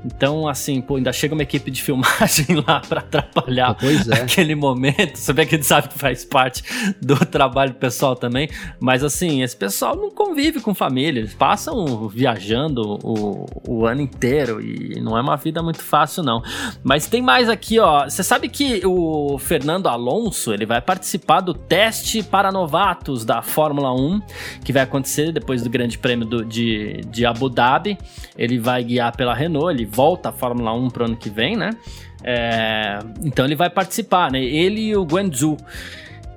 então, 0.06 0.46
assim, 0.46 0.80
pô, 0.80 0.96
ainda 0.96 1.12
chega 1.12 1.34
uma 1.34 1.42
equipe 1.42 1.68
de 1.68 1.82
filmagem 1.82 2.46
lá 2.66 2.80
para 2.80 3.00
atrapalhar 3.00 3.74
pois 3.74 4.08
é. 4.08 4.22
aquele 4.22 4.54
momento. 4.54 5.16
Você 5.16 5.32
vê 5.32 5.44
que 5.44 5.56
a 5.56 5.58
gente 5.58 5.66
sabe 5.66 5.88
que 5.88 5.98
faz 5.98 6.24
parte 6.24 6.62
do 7.02 7.16
trabalho 7.26 7.74
pessoal 7.74 8.14
também. 8.14 8.48
Mas, 8.78 9.02
assim, 9.02 9.42
esse 9.42 9.56
pessoal 9.56 9.96
não 9.96 10.10
convive 10.10 10.60
com 10.60 10.72
família. 10.74 11.20
Eles 11.20 11.34
passam 11.34 12.08
viajando 12.08 12.98
o, 13.02 13.46
o 13.66 13.86
ano 13.86 14.00
inteiro 14.00 14.60
e 14.60 15.00
não 15.00 15.18
é 15.18 15.20
uma 15.20 15.36
vida 15.36 15.60
muito 15.60 15.82
fácil, 15.82 16.22
não. 16.22 16.40
Mas 16.84 17.08
tem 17.08 17.20
mais 17.20 17.48
aqui, 17.48 17.80
ó. 17.80 18.04
Você 18.04 18.22
sabe 18.22 18.48
que 18.48 18.86
o 18.86 19.38
Fernando 19.38 19.88
Alonso 19.88 20.52
ele 20.52 20.66
vai 20.66 20.80
participar 20.80 21.40
do 21.40 21.52
teste 21.52 22.22
para 22.22 22.52
novatos 22.52 23.24
da 23.24 23.42
Fórmula 23.42 23.92
1, 23.92 24.22
que 24.64 24.72
vai 24.72 24.84
acontecer 24.84 25.32
depois 25.32 25.62
do 25.62 25.70
Grande 25.70 25.98
Prêmio 25.98 26.24
do, 26.24 26.44
de, 26.44 27.00
de 27.10 27.26
Abu 27.26 27.48
Dhabi. 27.48 27.98
Ele 28.38 28.58
vai 28.58 28.84
guiar 28.84 29.16
pela 29.16 29.34
Renault. 29.34 29.74
Ele 29.74 29.95
volta 29.96 30.28
à 30.28 30.32
Fórmula 30.32 30.74
1 30.74 30.90
pro 30.90 31.06
ano 31.06 31.16
que 31.16 31.30
vem, 31.30 31.56
né? 31.56 31.70
É, 32.22 32.98
então 33.24 33.46
ele 33.46 33.56
vai 33.56 33.70
participar, 33.70 34.30
né? 34.30 34.42
Ele 34.42 34.88
e 34.88 34.96
o 34.96 35.04
Guangzhou. 35.04 35.56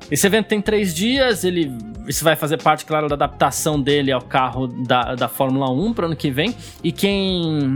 Esse 0.10 0.26
evento 0.26 0.48
tem 0.48 0.62
três 0.62 0.96
dias, 0.96 1.44
ele 1.44 1.72
isso 2.08 2.24
vai 2.24 2.36
fazer 2.36 2.58
parte, 2.58 2.86
claro, 2.86 3.08
da 3.08 3.14
adaptação 3.14 3.80
dele 3.80 4.12
ao 4.12 4.22
carro 4.22 4.66
da, 4.66 5.14
da 5.14 5.28
Fórmula 5.28 5.70
1 5.70 5.94
para 5.94 6.06
ano 6.08 6.16
que 6.16 6.32
vem. 6.32 6.56
E 6.84 6.92
quem 6.92 7.74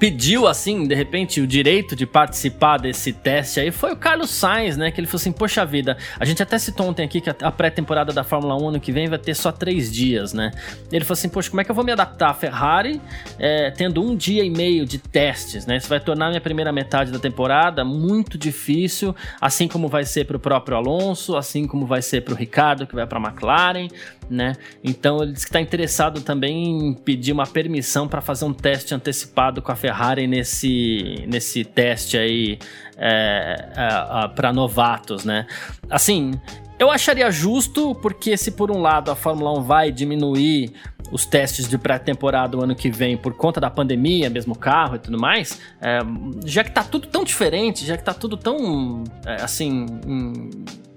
pediu, 0.00 0.48
assim, 0.48 0.88
de 0.88 0.94
repente, 0.94 1.42
o 1.42 1.46
direito 1.46 1.94
de 1.94 2.06
participar 2.06 2.78
desse 2.78 3.12
teste 3.12 3.60
aí 3.60 3.70
foi 3.70 3.92
o 3.92 3.96
Carlos 3.96 4.30
Sainz, 4.30 4.74
né? 4.78 4.90
Que 4.90 4.98
ele 4.98 5.06
falou 5.06 5.20
assim: 5.20 5.30
Poxa 5.30 5.64
vida, 5.66 5.98
a 6.18 6.24
gente 6.24 6.42
até 6.42 6.58
citou 6.58 6.88
ontem 6.88 7.04
aqui 7.04 7.20
que 7.20 7.28
a 7.28 7.52
pré-temporada 7.52 8.10
da 8.10 8.24
Fórmula 8.24 8.56
1 8.56 8.68
ano 8.70 8.80
que 8.80 8.90
vem 8.90 9.08
vai 9.08 9.18
ter 9.18 9.34
só 9.34 9.52
três 9.52 9.92
dias, 9.92 10.32
né? 10.32 10.52
Ele 10.90 11.04
falou 11.04 11.12
assim: 11.12 11.28
Poxa, 11.28 11.50
como 11.50 11.60
é 11.60 11.64
que 11.64 11.70
eu 11.70 11.74
vou 11.74 11.84
me 11.84 11.92
adaptar 11.92 12.30
à 12.30 12.34
Ferrari 12.34 12.98
é, 13.38 13.70
tendo 13.70 14.02
um 14.02 14.16
dia 14.16 14.42
e 14.42 14.48
meio 14.48 14.86
de 14.86 14.96
testes, 14.96 15.66
né? 15.66 15.76
Isso 15.76 15.88
vai 15.88 16.00
tornar 16.00 16.30
minha 16.30 16.40
primeira 16.40 16.72
metade 16.72 17.12
da 17.12 17.18
temporada 17.18 17.84
muito 17.84 18.38
difícil, 18.38 19.14
assim 19.38 19.68
como 19.68 19.86
vai 19.86 20.06
ser 20.06 20.24
para 20.24 20.38
o 20.38 20.40
próprio 20.40 20.78
Alonso, 20.78 21.36
assim 21.36 21.66
como 21.66 21.84
vai 21.84 22.00
ser 22.00 22.22
para 22.22 22.32
o 22.32 22.36
Ricardo, 22.36 22.86
que 22.86 22.94
vai 22.94 23.06
para 23.06 23.18
a 23.18 23.22
McLaren, 23.22 23.88
né? 24.30 24.54
Então 24.82 25.22
ele 25.22 25.32
disse 25.32 25.44
que 25.44 25.50
está 25.50 25.60
interessado 25.60 26.20
também 26.20 26.88
em 26.88 26.94
pedir 26.94 27.32
uma 27.32 27.46
permissão 27.46 28.06
para 28.06 28.20
fazer 28.20 28.44
um 28.44 28.52
teste 28.52 28.94
antecipado 28.94 29.60
com 29.60 29.72
a 29.72 29.76
Ferrari 29.76 30.26
nesse, 30.26 31.24
nesse 31.26 31.64
teste 31.64 32.16
aí 32.16 32.58
é, 32.96 33.68
é, 33.76 34.28
para 34.28 34.52
novatos, 34.52 35.24
né? 35.24 35.46
Assim, 35.90 36.32
eu 36.78 36.90
acharia 36.90 37.30
justo, 37.30 37.94
porque 37.96 38.36
se 38.38 38.52
por 38.52 38.70
um 38.70 38.80
lado 38.80 39.10
a 39.10 39.14
Fórmula 39.14 39.52
1 39.58 39.62
vai 39.62 39.92
diminuir 39.92 40.72
os 41.10 41.26
testes 41.26 41.68
de 41.68 41.76
pré-temporada 41.76 42.56
o 42.56 42.62
ano 42.62 42.74
que 42.74 42.90
vem 42.90 43.16
por 43.16 43.34
conta 43.34 43.60
da 43.60 43.70
pandemia, 43.70 44.30
mesmo 44.30 44.54
carro 44.54 44.96
e 44.96 44.98
tudo 44.98 45.18
mais, 45.18 45.60
é, 45.80 46.00
já 46.44 46.64
que 46.64 46.70
tá 46.70 46.82
tudo 46.82 47.08
tão 47.08 47.24
diferente, 47.24 47.84
já 47.84 47.96
que 47.96 48.04
tá 48.04 48.14
tudo 48.14 48.36
tão, 48.36 49.04
é, 49.26 49.42
assim, 49.42 49.86
em 50.06 50.50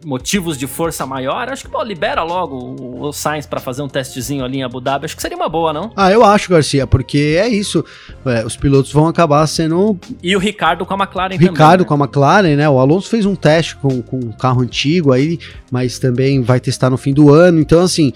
motivos 0.05 0.57
de 0.57 0.67
força 0.67 1.05
maior, 1.05 1.49
acho 1.49 1.63
que, 1.63 1.71
pô, 1.71 1.81
libera 1.81 2.23
logo 2.23 2.57
o, 2.57 3.03
o 3.03 3.13
Sainz 3.13 3.45
para 3.45 3.59
fazer 3.59 3.81
um 3.81 3.87
testezinho 3.87 4.43
ali 4.43 4.57
em 4.57 4.63
Abu 4.63 4.81
Dhabi, 4.81 5.05
acho 5.05 5.15
que 5.15 5.21
seria 5.21 5.37
uma 5.37 5.49
boa, 5.49 5.71
não? 5.71 5.91
Ah, 5.95 6.11
eu 6.11 6.23
acho, 6.23 6.49
Garcia, 6.49 6.85
porque 6.85 7.37
é 7.39 7.47
isso, 7.47 7.83
é, 8.25 8.45
os 8.45 8.55
pilotos 8.55 8.91
vão 8.91 9.07
acabar 9.07 9.45
sendo... 9.47 9.97
E 10.21 10.35
o 10.35 10.39
Ricardo 10.39 10.85
com 10.85 10.93
a 10.93 10.97
McLaren 10.97 11.37
Ricardo 11.37 11.55
também, 11.55 11.77
né? 11.77 11.85
com 11.85 11.93
a 11.93 11.97
McLaren, 11.97 12.55
né, 12.55 12.69
o 12.69 12.79
Alonso 12.79 13.09
fez 13.09 13.25
um 13.25 13.35
teste 13.35 13.75
com, 13.77 14.01
com 14.01 14.17
um 14.17 14.31
carro 14.31 14.61
antigo 14.61 15.11
aí, 15.11 15.39
mas 15.71 15.99
também 15.99 16.41
vai 16.41 16.59
testar 16.59 16.89
no 16.89 16.97
fim 16.97 17.13
do 17.13 17.33
ano, 17.33 17.59
então, 17.59 17.81
assim... 17.81 18.13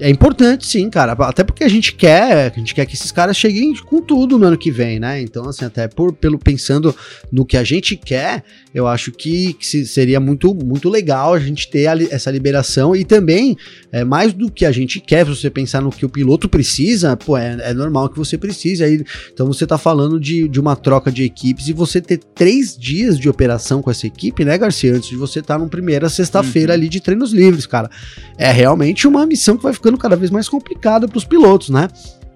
É 0.00 0.08
importante, 0.08 0.66
sim, 0.66 0.88
cara. 0.88 1.12
Até 1.12 1.44
porque 1.44 1.62
a 1.62 1.68
gente 1.68 1.94
quer, 1.94 2.50
a 2.50 2.58
gente 2.58 2.74
quer 2.74 2.86
que 2.86 2.94
esses 2.94 3.12
caras 3.12 3.36
cheguem 3.36 3.74
com 3.84 4.00
tudo 4.00 4.38
no 4.38 4.46
ano 4.46 4.56
que 4.56 4.70
vem, 4.70 4.98
né? 4.98 5.20
Então, 5.20 5.48
assim, 5.48 5.64
até 5.64 5.86
por, 5.86 6.12
pelo 6.12 6.38
pensando 6.38 6.94
no 7.30 7.44
que 7.44 7.56
a 7.56 7.62
gente 7.62 7.96
quer, 7.96 8.42
eu 8.74 8.86
acho 8.86 9.12
que, 9.12 9.52
que 9.52 9.84
seria 9.84 10.18
muito, 10.18 10.54
muito 10.54 10.88
legal 10.88 11.34
a 11.34 11.38
gente 11.38 11.70
ter 11.70 11.86
a, 11.86 11.94
essa 12.10 12.30
liberação 12.30 12.96
e 12.96 13.04
também, 13.04 13.56
é, 13.92 14.04
mais 14.04 14.32
do 14.32 14.50
que 14.50 14.64
a 14.64 14.72
gente 14.72 15.00
quer, 15.00 15.26
se 15.26 15.36
você 15.36 15.50
pensar 15.50 15.82
no 15.82 15.90
que 15.90 16.06
o 16.06 16.08
piloto 16.08 16.48
precisa, 16.48 17.16
pô, 17.16 17.36
é, 17.36 17.58
é 17.60 17.74
normal 17.74 18.08
que 18.08 18.18
você 18.18 18.38
precise. 18.38 18.82
Aí, 18.82 19.04
então 19.32 19.46
você 19.46 19.66
tá 19.66 19.76
falando 19.76 20.18
de, 20.18 20.48
de 20.48 20.58
uma 20.58 20.76
troca 20.76 21.12
de 21.12 21.24
equipes 21.24 21.68
e 21.68 21.72
você 21.72 22.00
ter 22.00 22.18
três 22.34 22.76
dias 22.76 23.18
de 23.18 23.28
operação 23.28 23.82
com 23.82 23.90
essa 23.90 24.06
equipe, 24.06 24.44
né, 24.44 24.56
Garcia? 24.56 24.94
Antes 24.94 25.10
de 25.10 25.16
você 25.16 25.40
estar 25.40 25.58
tá 25.58 25.62
no 25.62 25.68
primeira 25.68 26.08
sexta-feira 26.08 26.72
uhum. 26.72 26.78
ali 26.78 26.88
de 26.88 27.00
treinos 27.00 27.32
livres, 27.32 27.66
cara. 27.66 27.90
É 28.38 28.50
realmente 28.50 29.06
uma 29.06 29.26
missão 29.26 29.56
que 29.56 29.62
vai 29.62 29.72
ficando 29.72 29.89
ficando 29.90 29.98
cada 29.98 30.16
vez 30.16 30.30
mais 30.30 30.48
complicado 30.48 31.08
para 31.08 31.18
os 31.18 31.24
pilotos, 31.24 31.70
né? 31.70 31.88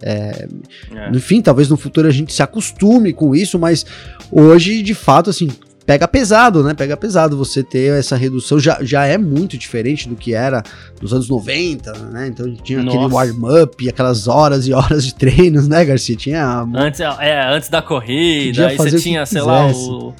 É, 0.03 0.47
é. 0.95 1.11
Enfim, 1.13 1.41
talvez 1.41 1.69
no 1.69 1.77
futuro 1.77 2.09
a 2.09 2.11
gente 2.11 2.33
se 2.33 2.43
acostume 2.43 3.13
com 3.13 3.35
isso, 3.35 3.59
mas 3.59 3.87
hoje, 4.31 4.83
de 4.83 4.95
fato, 4.95 5.31
assim, 5.31 5.49
pega 5.87 6.07
pesado, 6.07 6.63
né? 6.63 6.75
Pega 6.75 6.97
pesado 6.97 7.37
você 7.37 7.63
ter 7.63 7.99
essa 7.99 8.17
redução. 8.17 8.59
Já, 8.59 8.79
já 8.83 9.07
é 9.07 9.17
muito 9.17 9.57
diferente 9.57 10.09
do 10.09 10.17
que 10.17 10.35
era 10.35 10.63
nos 11.01 11.13
anos 11.13 11.29
90, 11.29 11.93
né? 12.11 12.27
Então 12.27 12.53
tinha 12.57 12.83
Nossa. 12.83 12.99
aquele 12.99 13.15
warm-up, 13.15 13.89
aquelas 13.89 14.27
horas 14.27 14.67
e 14.67 14.73
horas 14.75 15.07
de 15.07 15.15
treinos, 15.15 15.69
né, 15.69 15.85
Garcia? 15.85 16.17
Tinha. 16.17 16.67
Antes, 16.75 17.01
é, 17.01 17.49
antes 17.49 17.69
da 17.69 17.81
corrida, 17.81 18.69
aí 18.69 18.77
você 18.77 18.99
tinha, 18.99 19.25
sei 19.25 19.43
lá, 19.43 19.69
o, 19.69 20.13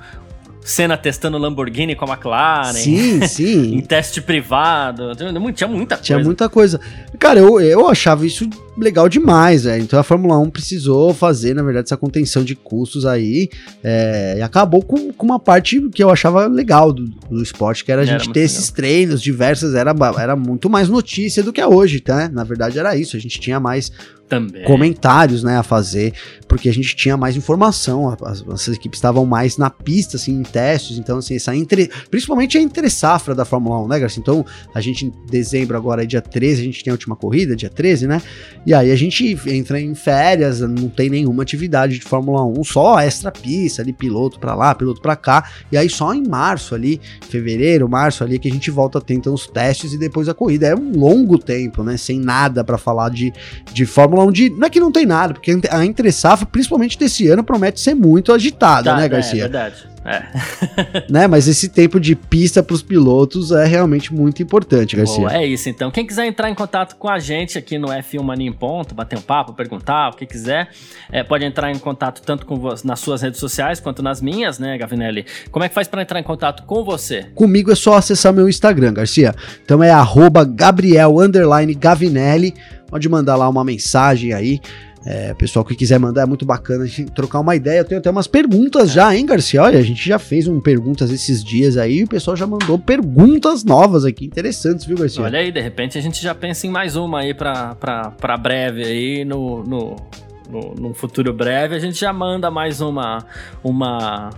Senna 0.65 0.97
testando 0.97 1.37
Lamborghini 1.37 1.95
com 1.95 2.07
a 2.07 2.15
McLaren. 2.15 2.73
Sim, 2.73 3.21
sim. 3.29 3.75
em 3.75 3.81
teste 3.83 4.23
privado. 4.23 5.13
Tinha 5.15 5.69
muita 5.69 5.97
coisa. 5.97 6.03
Tinha 6.03 6.19
muita 6.19 6.49
coisa. 6.49 6.81
Cara, 7.19 7.39
eu, 7.39 7.61
eu 7.61 7.87
achava 7.87 8.27
isso 8.27 8.49
legal 8.77 9.07
demais, 9.07 9.65
velho. 9.65 9.83
Então 9.83 9.99
a 9.99 10.03
Fórmula 10.03 10.39
1 10.39 10.49
precisou 10.49 11.13
fazer, 11.13 11.55
na 11.55 11.63
verdade, 11.63 11.89
essa 11.89 11.99
contenção 11.99 12.43
de 12.43 12.55
custos 12.55 13.05
aí. 13.05 13.51
É, 13.83 14.37
e 14.39 14.43
acabou 14.43 14.83
com, 14.83 15.13
com 15.13 15.27
uma 15.27 15.39
parte 15.39 15.79
que 15.91 16.03
eu 16.03 16.09
achava 16.09 16.47
legal 16.47 16.95
do, 16.95 17.09
do 17.31 17.43
esporte, 17.43 17.85
que 17.85 17.93
era 17.93 18.01
a 18.01 18.07
gente 18.07 18.33
ter 18.33 18.41
legal. 18.41 18.45
esses 18.47 18.71
treinos 18.71 19.23
diversos. 19.23 19.75
Era, 19.75 19.95
era 20.19 20.35
muito 20.35 20.71
mais 20.71 20.89
notícia 20.89 21.43
do 21.43 21.53
que 21.53 21.61
é 21.61 21.67
hoje, 21.67 22.01
tá? 22.01 22.31
Na 22.31 22.43
verdade, 22.43 22.79
era 22.79 22.97
isso. 22.97 23.19
A 23.19 23.21
gente 23.21 23.39
tinha 23.39 23.61
mais 23.61 23.93
também. 24.35 24.65
comentários, 24.65 25.43
né, 25.43 25.57
a 25.57 25.63
fazer, 25.63 26.13
porque 26.49 26.69
a 26.69 26.73
gente 26.73 26.95
tinha 26.95 27.17
mais 27.17 27.37
informação, 27.37 28.17
as, 28.23 28.45
as 28.49 28.69
equipes 28.69 28.99
estavam 28.99 29.25
mais 29.25 29.57
na 29.57 29.71
pista, 29.71 30.17
assim, 30.17 30.33
em 30.33 30.43
testes, 30.43 30.99
então, 30.99 31.19
assim, 31.19 31.37
essa 31.37 31.55
entre, 31.57 31.91
principalmente 32.11 32.59
a 32.59 32.61
entre 32.61 32.89
safra 32.91 33.35
da 33.35 33.45
Fórmula 33.45 33.83
1, 33.85 33.89
né, 33.89 33.99
Garcia? 33.99 34.21
Então, 34.21 34.45
a 34.75 34.81
gente 34.81 35.07
em 35.07 35.13
dezembro 35.31 35.77
agora, 35.77 36.07
dia 36.07 36.21
13, 36.21 36.63
a 36.63 36.65
gente 36.65 36.85
tem 36.85 36.91
a 36.91 36.95
última 36.95 37.17
corrida, 37.17 37.57
dia 37.57 37.71
13, 37.71 38.07
né, 38.07 38.21
e 38.67 38.75
aí 38.75 38.91
a 38.91 38.97
gente 38.97 39.39
entra 39.47 39.81
em 39.81 39.95
férias, 39.95 40.61
não 40.61 40.89
tem 40.89 41.09
nenhuma 41.09 41.43
atividade 41.43 41.99
de 41.99 42.05
Fórmula 42.05 42.45
1, 42.45 42.65
só 42.65 43.01
extra 43.01 43.31
pista, 43.31 43.83
ali, 43.83 43.93
piloto 43.93 44.39
pra 44.39 44.55
lá, 44.55 44.75
piloto 44.75 45.01
pra 45.01 45.17
cá, 45.17 45.49
e 45.71 45.77
aí 45.77 45.89
só 45.89 46.13
em 46.13 46.27
março 46.27 46.75
ali, 46.75 47.01
fevereiro, 47.29 47.89
março 47.89 48.25
ali, 48.25 48.39
que 48.39 48.49
a 48.49 48.53
gente 48.53 48.71
volta 48.71 48.99
a 48.99 49.01
ter, 49.01 49.15
então, 49.15 49.35
os 49.35 49.47
testes 49.47 49.93
e 49.93 49.99
depois 49.99 50.29
a 50.29 50.35
corrida, 50.35 50.67
é 50.67 50.75
um 50.75 50.99
longo 50.99 51.39
tempo, 51.39 51.83
né, 51.83 51.97
sem 51.97 52.19
nada 52.19 52.65
para 52.65 52.79
falar 52.79 53.11
de, 53.11 53.33
de 53.73 53.87
Fórmula 53.87 54.24
Fórmula 54.25 54.29
1 54.29 54.33
de. 54.33 54.51
Não 54.51 54.67
é 54.67 54.71
que 54.71 54.81
não 54.81 54.91
tem 54.91 55.07
nada, 55.07 55.35
porque 55.35 55.57
a 55.71 55.85
entre 55.85 56.11
safra, 56.11 56.47
principalmente 56.47 56.99
desse 56.99 57.29
ano, 57.29 57.45
promete 57.45 57.81
ser 57.81 57.95
muito 57.95 58.33
agitada, 58.33 58.91
tá, 58.91 58.97
né, 58.97 59.09
Garcia? 59.09 59.43
É, 59.43 59.47
é 59.47 59.49
verdade. 59.49 59.94
É. 60.05 60.23
né? 61.09 61.27
Mas 61.27 61.49
esse 61.49 61.69
tempo 61.69 61.99
de 61.99 62.15
pista 62.15 62.63
para 62.63 62.75
os 62.75 62.83
pilotos 62.83 63.51
é 63.53 63.65
realmente 63.65 64.13
muito 64.13 64.43
importante, 64.43 64.97
Garcia. 64.97 65.21
Boa, 65.21 65.35
é 65.35 65.47
isso, 65.47 65.69
então. 65.69 65.91
Quem 65.91 66.07
quiser 66.07 66.27
entrar 66.27 66.51
em 66.51 66.55
contato 66.55 66.97
com 66.97 67.09
a 67.09 67.19
gente 67.19 67.57
aqui 67.57 67.79
no 67.79 67.89
F1 67.89 68.23
Mania 68.23 68.49
em 68.49 68.53
Ponto, 68.53 68.95
bater 68.95 69.19
um 69.19 69.23
papo, 69.23 69.53
perguntar, 69.55 70.11
o 70.11 70.17
que 70.17 70.27
quiser, 70.27 70.69
é, 71.11 71.23
pode 71.23 71.45
entrar 71.45 71.71
em 71.71 71.79
contato 71.79 72.23
tanto 72.23 72.45
com 72.45 72.55
nas 72.85 73.01
suas 73.01 73.23
redes 73.23 73.41
sociais 73.41 73.81
quanto 73.81 74.03
nas 74.03 74.21
minhas, 74.21 74.59
né, 74.59 74.77
Gavinelli? 74.77 75.27
Como 75.51 75.65
é 75.65 75.69
que 75.69 75.75
faz 75.75 75.89
para 75.89 76.03
entrar 76.03 76.21
em 76.21 76.23
contato 76.23 76.65
com 76.65 76.85
você? 76.85 77.25
Comigo 77.35 77.73
é 77.73 77.75
só 77.75 77.95
acessar 77.95 78.33
meu 78.33 78.49
Instagram, 78.49 78.93
Garcia. 78.93 79.35
Então 79.65 79.83
é 79.83 79.91
Gabriel 80.55 81.15
Gavinelli. 81.75 82.55
Pode 82.89 83.09
mandar 83.09 83.37
lá 83.37 83.49
uma 83.49 83.65
mensagem 83.65 84.33
aí. 84.33 84.61
É, 85.07 85.35
pessoal 85.35 85.65
que 85.65 85.75
quiser 85.75 85.99
mandar 85.99 86.23
é 86.23 86.27
muito 86.27 86.47
bacana 86.47 86.85
a 86.85 86.87
gente 86.87 87.05
trocar 87.13 87.41
uma 87.41 87.55
ideia. 87.55 87.81
Eu 87.81 87.85
tenho 87.85 87.99
até 87.99 88.11
umas 88.11 88.27
perguntas 88.27 88.91
já, 88.91 89.15
hein, 89.15 89.27
Garcia? 89.27 89.63
Olha, 89.63 89.79
a 89.79 89.83
gente 89.83 90.07
já 90.07 90.19
fez 90.19 90.49
um 90.49 90.61
perguntas 90.61 91.11
esses 91.11 91.45
dias 91.45 91.77
aí 91.77 91.99
e 91.99 92.05
o 92.05 92.09
pessoal 92.09 92.35
já 92.37 92.47
mandou 92.47 92.79
perguntas 92.79 93.65
novas 93.65 94.05
aqui, 94.05 94.25
interessantes, 94.25 94.87
viu, 94.87 94.97
Garcia? 94.97 95.23
Olha 95.23 95.39
aí, 95.39 95.53
de 95.53 95.61
repente 95.61 95.99
a 95.99 96.01
gente 96.01 96.23
já 96.23 96.35
pensa 96.35 96.67
em 96.67 96.71
mais 96.71 96.97
uma 96.97 97.21
aí 97.21 97.35
pra, 97.35 97.75
pra, 97.75 98.11
pra 98.13 98.37
breve 98.39 98.83
aí 98.83 99.25
no, 99.27 99.63
no, 99.63 99.97
no, 100.49 100.75
no 100.75 100.95
futuro 100.95 101.33
breve. 101.35 101.75
A 101.75 101.79
gente 101.79 102.01
já 102.01 102.13
manda 102.13 102.51
mais 102.51 102.81
uma, 102.81 103.27
uma 103.63 104.31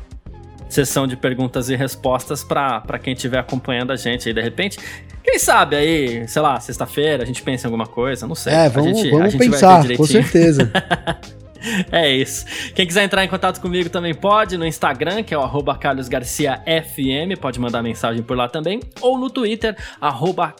sessão 0.68 1.06
de 1.06 1.16
perguntas 1.16 1.70
e 1.70 1.76
respostas 1.76 2.42
para 2.42 2.98
quem 3.00 3.12
estiver 3.12 3.38
acompanhando 3.38 3.92
a 3.92 3.96
gente 3.96 4.28
aí 4.28 4.34
de 4.34 4.42
repente. 4.42 4.78
Quem 5.26 5.40
sabe 5.40 5.74
aí, 5.74 6.28
sei 6.28 6.40
lá, 6.40 6.60
sexta-feira 6.60 7.24
a 7.24 7.26
gente 7.26 7.42
pensa 7.42 7.66
em 7.66 7.68
alguma 7.68 7.84
coisa, 7.88 8.28
não 8.28 8.36
sei. 8.36 8.52
É, 8.52 8.68
vamos, 8.68 8.92
a 8.92 8.94
gente, 8.94 9.10
vamos 9.10 9.34
pensar, 9.34 9.84
com 9.96 10.06
certeza. 10.06 10.70
É 11.92 12.10
isso. 12.10 12.44
Quem 12.74 12.86
quiser 12.86 13.04
entrar 13.04 13.24
em 13.24 13.28
contato 13.28 13.60
comigo 13.60 13.88
também 13.88 14.14
pode 14.14 14.56
no 14.56 14.66
Instagram, 14.66 15.22
que 15.22 15.34
é 15.34 15.38
o 15.38 15.46
carlosgarciafm, 15.74 17.36
pode 17.40 17.60
mandar 17.60 17.82
mensagem 17.82 18.22
por 18.22 18.36
lá 18.36 18.48
também, 18.48 18.80
ou 19.00 19.18
no 19.18 19.30
Twitter, 19.30 19.76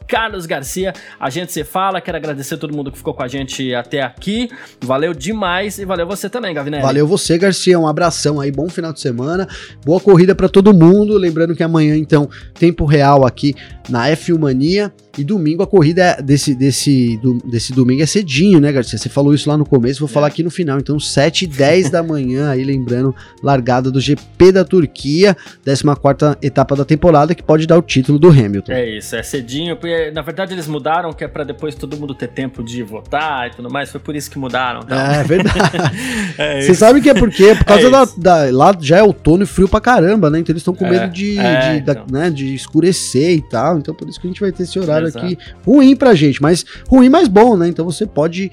carlosgarcia. 0.06 0.92
A 1.18 1.30
gente 1.30 1.52
se 1.52 1.64
fala, 1.64 2.00
quero 2.00 2.16
agradecer 2.16 2.54
a 2.54 2.58
todo 2.58 2.74
mundo 2.74 2.90
que 2.90 2.98
ficou 2.98 3.14
com 3.14 3.22
a 3.22 3.28
gente 3.28 3.74
até 3.74 4.02
aqui. 4.02 4.48
Valeu 4.80 5.12
demais 5.12 5.78
e 5.78 5.84
valeu 5.84 6.06
você 6.06 6.28
também, 6.28 6.54
Gavinelli. 6.54 6.82
Valeu 6.82 7.06
você, 7.06 7.38
Garcia, 7.38 7.78
um 7.78 7.86
abração 7.86 8.40
aí, 8.40 8.50
bom 8.50 8.68
final 8.68 8.92
de 8.92 9.00
semana, 9.00 9.48
boa 9.84 10.00
corrida 10.00 10.34
para 10.34 10.48
todo 10.48 10.72
mundo. 10.72 11.16
Lembrando 11.16 11.54
que 11.54 11.62
amanhã, 11.62 11.96
então, 11.96 12.28
tempo 12.54 12.84
real 12.84 13.24
aqui 13.26 13.54
na 13.88 14.08
F1 14.08 14.38
Mania. 14.38 14.92
E 15.18 15.24
domingo 15.24 15.62
a 15.62 15.66
corrida 15.66 16.18
desse, 16.22 16.54
desse, 16.54 17.16
do, 17.18 17.38
desse 17.50 17.72
domingo 17.72 18.02
é 18.02 18.06
cedinho, 18.06 18.60
né, 18.60 18.70
Garcia? 18.70 18.98
Você 18.98 19.08
falou 19.08 19.32
isso 19.32 19.48
lá 19.48 19.56
no 19.56 19.64
começo, 19.64 20.00
vou 20.00 20.08
é. 20.10 20.12
falar 20.12 20.26
aqui 20.26 20.42
no 20.42 20.50
final. 20.50 20.78
Então, 20.78 20.95
7 21.00 21.44
e 21.44 21.46
10 21.46 21.90
da 21.90 22.02
manhã, 22.02 22.50
aí 22.50 22.64
lembrando, 22.64 23.14
largada 23.42 23.90
do 23.90 24.00
GP 24.00 24.52
da 24.52 24.64
Turquia, 24.64 25.36
14 25.64 26.36
etapa 26.42 26.76
da 26.76 26.84
temporada, 26.84 27.34
que 27.34 27.42
pode 27.42 27.66
dar 27.66 27.78
o 27.78 27.82
título 27.82 28.18
do 28.18 28.28
Hamilton. 28.28 28.72
É 28.72 28.88
isso, 28.88 29.16
é 29.16 29.22
cedinho, 29.22 29.76
porque 29.76 30.10
na 30.10 30.22
verdade 30.22 30.54
eles 30.54 30.66
mudaram, 30.66 31.12
que 31.12 31.24
é 31.24 31.28
para 31.28 31.44
depois 31.44 31.74
todo 31.74 31.96
mundo 31.96 32.14
ter 32.14 32.28
tempo 32.28 32.62
de 32.62 32.82
votar 32.82 33.48
e 33.48 33.50
tudo 33.50 33.70
mais, 33.70 33.90
foi 33.90 34.00
por 34.00 34.14
isso 34.14 34.30
que 34.30 34.38
mudaram. 34.38 34.80
Tá? 34.80 35.16
É, 35.16 35.20
é 35.20 35.24
verdade. 35.24 35.58
é 36.38 36.60
Você 36.60 36.74
sabe 36.74 37.00
que 37.00 37.10
é 37.10 37.14
porque? 37.14 37.44
É 37.44 37.54
por 37.54 37.64
causa 37.64 37.86
é 37.86 37.90
da, 37.90 38.04
da, 38.16 38.56
Lá 38.56 38.76
já 38.80 38.98
é 38.98 39.02
outono 39.02 39.42
e 39.42 39.46
frio 39.46 39.68
pra 39.68 39.80
caramba, 39.80 40.30
né? 40.30 40.38
Então 40.38 40.52
eles 40.52 40.60
estão 40.60 40.74
com 40.74 40.84
medo 40.84 41.04
é, 41.04 41.08
de, 41.08 41.38
é, 41.38 41.60
de, 41.60 41.78
então. 41.78 42.06
da, 42.06 42.18
né, 42.18 42.30
de 42.30 42.54
escurecer 42.54 43.32
e 43.32 43.42
tal. 43.42 43.78
Então 43.78 43.94
por 43.94 44.08
isso 44.08 44.20
que 44.20 44.26
a 44.26 44.30
gente 44.30 44.40
vai 44.40 44.52
ter 44.52 44.64
esse 44.64 44.78
horário 44.78 45.08
aqui 45.08 45.38
ruim 45.64 45.96
pra 45.96 46.14
gente, 46.14 46.40
mas 46.40 46.64
ruim, 46.88 47.08
mas 47.08 47.28
bom, 47.28 47.56
né? 47.56 47.68
Então 47.68 47.84
você 47.84 48.06
pode 48.06 48.50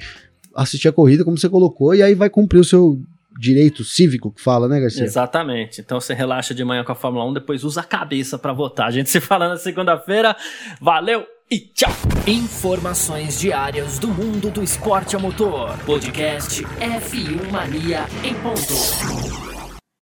assistir 0.56 0.88
a 0.88 0.94
corrida 0.94 1.24
como 1.24 1.38
você 1.38 1.50
colocou 1.50 1.94
e 1.94 2.04
aí 2.04 2.14
vai 2.14 2.30
cumprir 2.30 2.60
o 2.60 2.64
seu 2.64 3.00
direito 3.40 3.84
cívico 3.84 4.32
que 4.32 4.42
fala, 4.42 4.68
né, 4.68 4.80
Garcia? 4.80 5.04
Exatamente. 5.04 5.82
Então 5.82 6.00
você 6.00 6.14
relaxa 6.14 6.54
de 6.54 6.64
manhã 6.64 6.84
com 6.84 6.92
a 6.92 6.96
Fórmula 6.96 7.26
1, 7.26 7.34
depois 7.34 7.64
usa 7.64 7.82
a 7.82 7.84
cabeça 7.84 8.38
para 8.38 8.54
votar. 8.54 8.88
A 8.88 8.92
gente 8.92 9.10
se 9.10 9.20
fala 9.20 9.50
na 9.50 9.58
segunda-feira. 9.58 10.36
Valeu 10.80 11.26
e 11.50 11.60
tchau. 11.60 11.92
Informações 12.28 13.40
diárias 13.40 14.00
do 14.00 14.08
mundo 14.08 14.50
do 14.50 14.64
esporte 14.64 15.16
a 15.16 15.20
motor. 15.20 15.78
Podcast 15.86 16.64
F1 16.64 17.52
Mania 17.52 18.06
em 18.24 18.34
ponto. 18.36 19.53